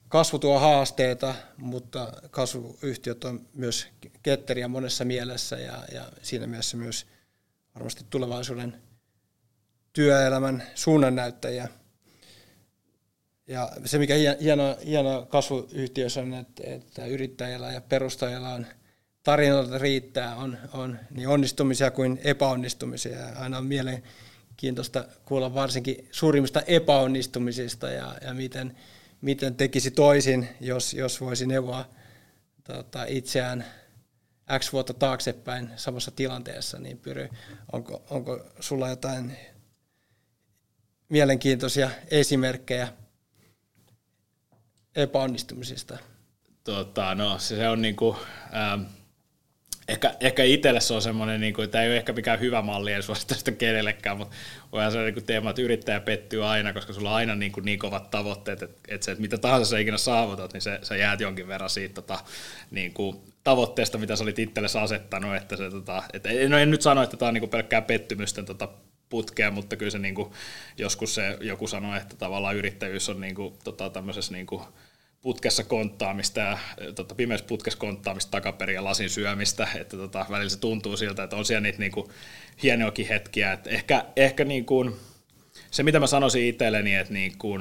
kasvu 0.08 0.38
tuo 0.38 0.58
haasteita, 0.58 1.34
mutta 1.56 2.12
kasvuyhtiöt 2.30 3.24
on 3.24 3.46
myös 3.54 3.86
ketteriä 4.22 4.68
monessa 4.68 5.04
mielessä 5.04 5.56
ja, 5.56 5.82
ja 5.92 6.04
siinä 6.22 6.46
mielessä 6.46 6.76
myös 6.76 7.06
varmasti 7.74 8.04
tulevaisuuden 8.10 8.82
työelämän 9.92 10.62
suunnannäyttäjiä. 10.74 11.68
Ja 13.46 13.72
se, 13.84 13.98
mikä 13.98 14.14
hieno, 14.40 14.76
hieno 14.86 15.26
kasvuyhtiössä 15.28 16.20
on, 16.20 16.34
että, 16.34 16.62
että 16.66 17.06
yrittäjillä 17.06 17.72
ja 17.72 17.80
perustajilla 17.80 18.48
on 18.48 18.66
tarinoita 19.22 19.78
riittää, 19.78 20.36
on, 20.36 20.58
on 20.72 20.98
niin 21.10 21.28
onnistumisia 21.28 21.90
kuin 21.90 22.20
epäonnistumisia. 22.24 23.26
Aina 23.36 23.58
on 23.58 23.66
mielenkiintoista 23.66 25.04
kuulla 25.24 25.54
varsinkin 25.54 26.08
suurimmista 26.10 26.60
epäonnistumisista 26.60 27.90
ja, 27.90 28.14
ja 28.22 28.34
miten, 28.34 28.76
miten 29.20 29.54
tekisi 29.54 29.90
toisin, 29.90 30.48
jos, 30.60 30.94
jos 30.94 31.20
voisi 31.20 31.46
neuvoa 31.46 31.88
tota, 32.64 33.04
itseään 33.04 33.64
X 34.58 34.72
vuotta 34.72 34.94
taaksepäin 34.94 35.70
samassa 35.76 36.10
tilanteessa, 36.10 36.78
niin 36.78 36.98
Pyry, 36.98 37.28
onko, 37.72 38.02
onko 38.10 38.46
sulla 38.60 38.88
jotain 38.88 39.36
mielenkiintoisia 41.08 41.90
esimerkkejä 42.10 42.88
epäonnistumisista? 44.96 45.98
Tota, 46.64 47.14
no 47.14 47.38
se 47.38 47.68
on 47.68 47.82
niinku, 47.82 48.16
ähm, 48.54 48.82
ehkä, 49.88 50.14
ehkä 50.20 50.44
itselle 50.44 50.80
se 50.80 50.94
on 50.94 51.02
semmoinen, 51.02 51.40
niin 51.40 51.54
kuin, 51.54 51.64
että 51.64 51.82
ei 51.82 51.88
ole 51.88 51.96
ehkä 51.96 52.12
mikään 52.12 52.40
hyvä 52.40 52.62
malli, 52.62 52.92
en 52.92 53.02
suosita 53.02 53.34
sitä 53.34 53.52
kenellekään, 53.52 54.18
mutta 54.18 54.36
voidaan 54.72 54.92
se 54.92 54.98
niin 54.98 55.24
teema, 55.24 55.50
että 55.50 55.62
yrittäjä 55.62 56.00
pettyy 56.00 56.44
aina, 56.44 56.72
koska 56.72 56.92
sulla 56.92 57.10
on 57.10 57.16
aina 57.16 57.34
niin, 57.34 57.52
kuin, 57.52 57.64
niin 57.64 57.78
kovat 57.78 58.10
tavoitteet, 58.10 58.62
että, 58.62 58.80
että, 58.88 59.04
se, 59.04 59.10
että 59.10 59.22
mitä 59.22 59.38
tahansa 59.38 59.70
sä 59.70 59.78
ikinä 59.78 59.98
saavutat, 59.98 60.52
niin 60.52 60.62
se, 60.62 60.78
sä 60.82 60.96
jäät 60.96 61.20
jonkin 61.20 61.48
verran 61.48 61.70
siitä 61.70 61.94
tota, 61.94 62.18
niin 62.70 62.94
kuin, 62.94 63.20
tavoitteesta, 63.44 63.98
mitä 63.98 64.16
sä 64.16 64.24
olit 64.24 64.38
itsellesi 64.38 64.78
asettanut. 64.78 65.36
Että 65.36 65.56
se, 65.56 65.70
tota, 65.70 66.02
että, 66.12 66.28
no 66.48 66.58
en 66.58 66.70
nyt 66.70 66.82
sano, 66.82 67.02
että 67.02 67.16
tämä 67.16 67.28
on 67.28 67.34
niin 67.34 67.42
kuin 67.42 67.50
pelkkää 67.50 67.82
pettymysten 67.82 68.44
tota, 68.44 68.68
putkea, 69.08 69.50
mutta 69.50 69.76
kyllä 69.76 69.90
se 69.90 69.98
niin 69.98 70.14
kuin, 70.14 70.32
joskus 70.78 71.14
se, 71.14 71.36
joku 71.40 71.66
sanoi, 71.66 71.96
että 71.96 72.16
tavallaan 72.16 72.56
yrittäjyys 72.56 73.08
on 73.08 73.20
niin 73.20 73.34
kuin, 73.34 73.54
tota, 73.64 73.90
tämmöisessä 73.90 74.32
niin 74.32 74.46
kuin, 74.46 74.62
putkessa 75.26 75.64
konttaamista 75.64 76.40
ja 76.40 76.58
tota, 76.94 77.14
pimeässä 77.14 77.46
putkessa 77.46 77.78
konttaamista 77.78 78.30
takaperin 78.30 78.74
ja 78.74 78.84
lasin 78.84 79.10
syömistä, 79.10 79.68
että 79.74 79.96
tota, 79.96 80.26
välillä 80.30 80.48
se 80.48 80.58
tuntuu 80.58 80.96
siltä, 80.96 81.22
että 81.22 81.36
on 81.36 81.44
siellä 81.44 81.60
niitä 81.60 81.78
niinku, 81.78 82.12
hienoakin 82.62 83.08
hetkiä, 83.08 83.52
että 83.52 83.70
ehkä, 83.70 84.04
ehkä 84.16 84.44
niinku, 84.44 84.96
se 85.70 85.82
mitä 85.82 86.00
mä 86.00 86.06
sanoisin 86.06 86.46
itselleni, 86.46 86.94
että 86.94 87.12
niinku, 87.12 87.58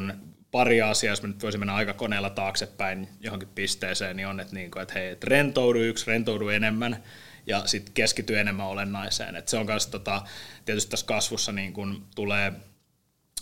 pari 0.51 0.81
asiaa, 0.81 1.11
jos 1.11 1.21
mä 1.21 1.27
nyt 1.27 1.43
voisin 1.43 1.61
mennä 1.61 1.75
aika 1.75 1.93
koneella 1.93 2.29
taaksepäin 2.29 3.07
johonkin 3.19 3.49
pisteeseen, 3.55 4.15
niin 4.15 4.27
on, 4.27 4.39
että, 4.39 4.55
niinku, 4.55 4.79
että 4.79 4.93
hei, 4.93 5.17
rentoudu 5.23 5.79
yksi, 5.79 6.07
rentoudu 6.07 6.49
enemmän, 6.49 7.03
ja 7.47 7.61
sitten 7.65 7.93
keskity 7.93 8.39
enemmän 8.39 8.67
olennaiseen. 8.67 9.35
Et 9.35 9.47
se 9.47 9.57
on 9.57 9.65
myös 9.65 9.87
tota, 9.87 10.21
tietysti 10.65 10.91
tässä 10.91 11.05
kasvussa 11.05 11.51
niin 11.51 11.73
kun 11.73 12.07
tulee 12.15 12.53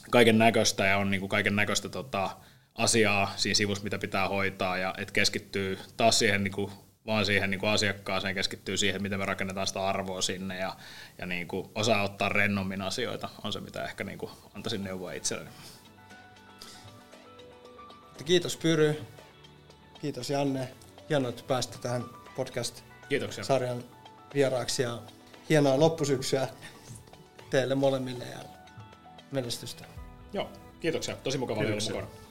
kaiken 0.09 0.37
näköistä 0.37 0.85
ja 0.85 0.97
on 0.97 1.11
niin 1.11 1.29
kaiken 1.29 1.55
näköistä 1.55 1.89
tota, 1.89 2.29
asiaa 2.75 3.33
siinä 3.35 3.55
sivussa, 3.55 3.83
mitä 3.83 3.97
pitää 3.99 4.27
hoitaa, 4.27 4.77
ja 4.77 4.93
että 4.97 5.13
keskittyy 5.13 5.79
taas 5.97 6.19
siihen 6.19 6.43
niin 6.43 6.51
kuin, 6.51 6.71
vaan 7.05 7.25
siihen 7.25 7.49
niin 7.51 7.59
kuin 7.59 7.69
asiakkaaseen, 7.69 8.35
keskittyy 8.35 8.77
siihen, 8.77 9.01
miten 9.01 9.19
me 9.19 9.25
rakennetaan 9.25 9.67
sitä 9.67 9.87
arvoa 9.87 10.21
sinne, 10.21 10.59
ja, 10.59 10.75
ja 11.17 11.25
niin 11.25 11.47
kuin 11.47 11.69
osaa 11.75 12.03
ottaa 12.03 12.29
rennommin 12.29 12.81
asioita, 12.81 13.29
on 13.43 13.53
se, 13.53 13.59
mitä 13.59 13.83
ehkä 13.83 14.03
niin 14.03 14.17
kuin 14.17 14.31
antaisin 14.55 14.83
neuvoa 14.83 15.11
itselleni. 15.11 15.49
Kiitos 18.25 18.57
Pyry, 18.57 19.01
kiitos 20.01 20.29
Janne, 20.29 20.67
hienoa, 21.09 21.29
että 21.29 21.43
päästä 21.47 21.77
tähän 21.77 22.03
podcast-sarjan 22.35 23.83
vieraaksi, 24.33 24.81
ja 24.83 24.99
hienoa 25.49 25.79
loppusyksyä 25.79 26.47
teille 27.49 27.75
molemmille, 27.75 28.25
ja 28.25 28.39
menestystä. 29.31 29.85
Joo, 30.33 30.49
kiitoksia. 30.79 31.15
Tosi 31.15 31.37
mukava 31.37 31.59
olla 31.59 31.75
mukana. 31.89 32.22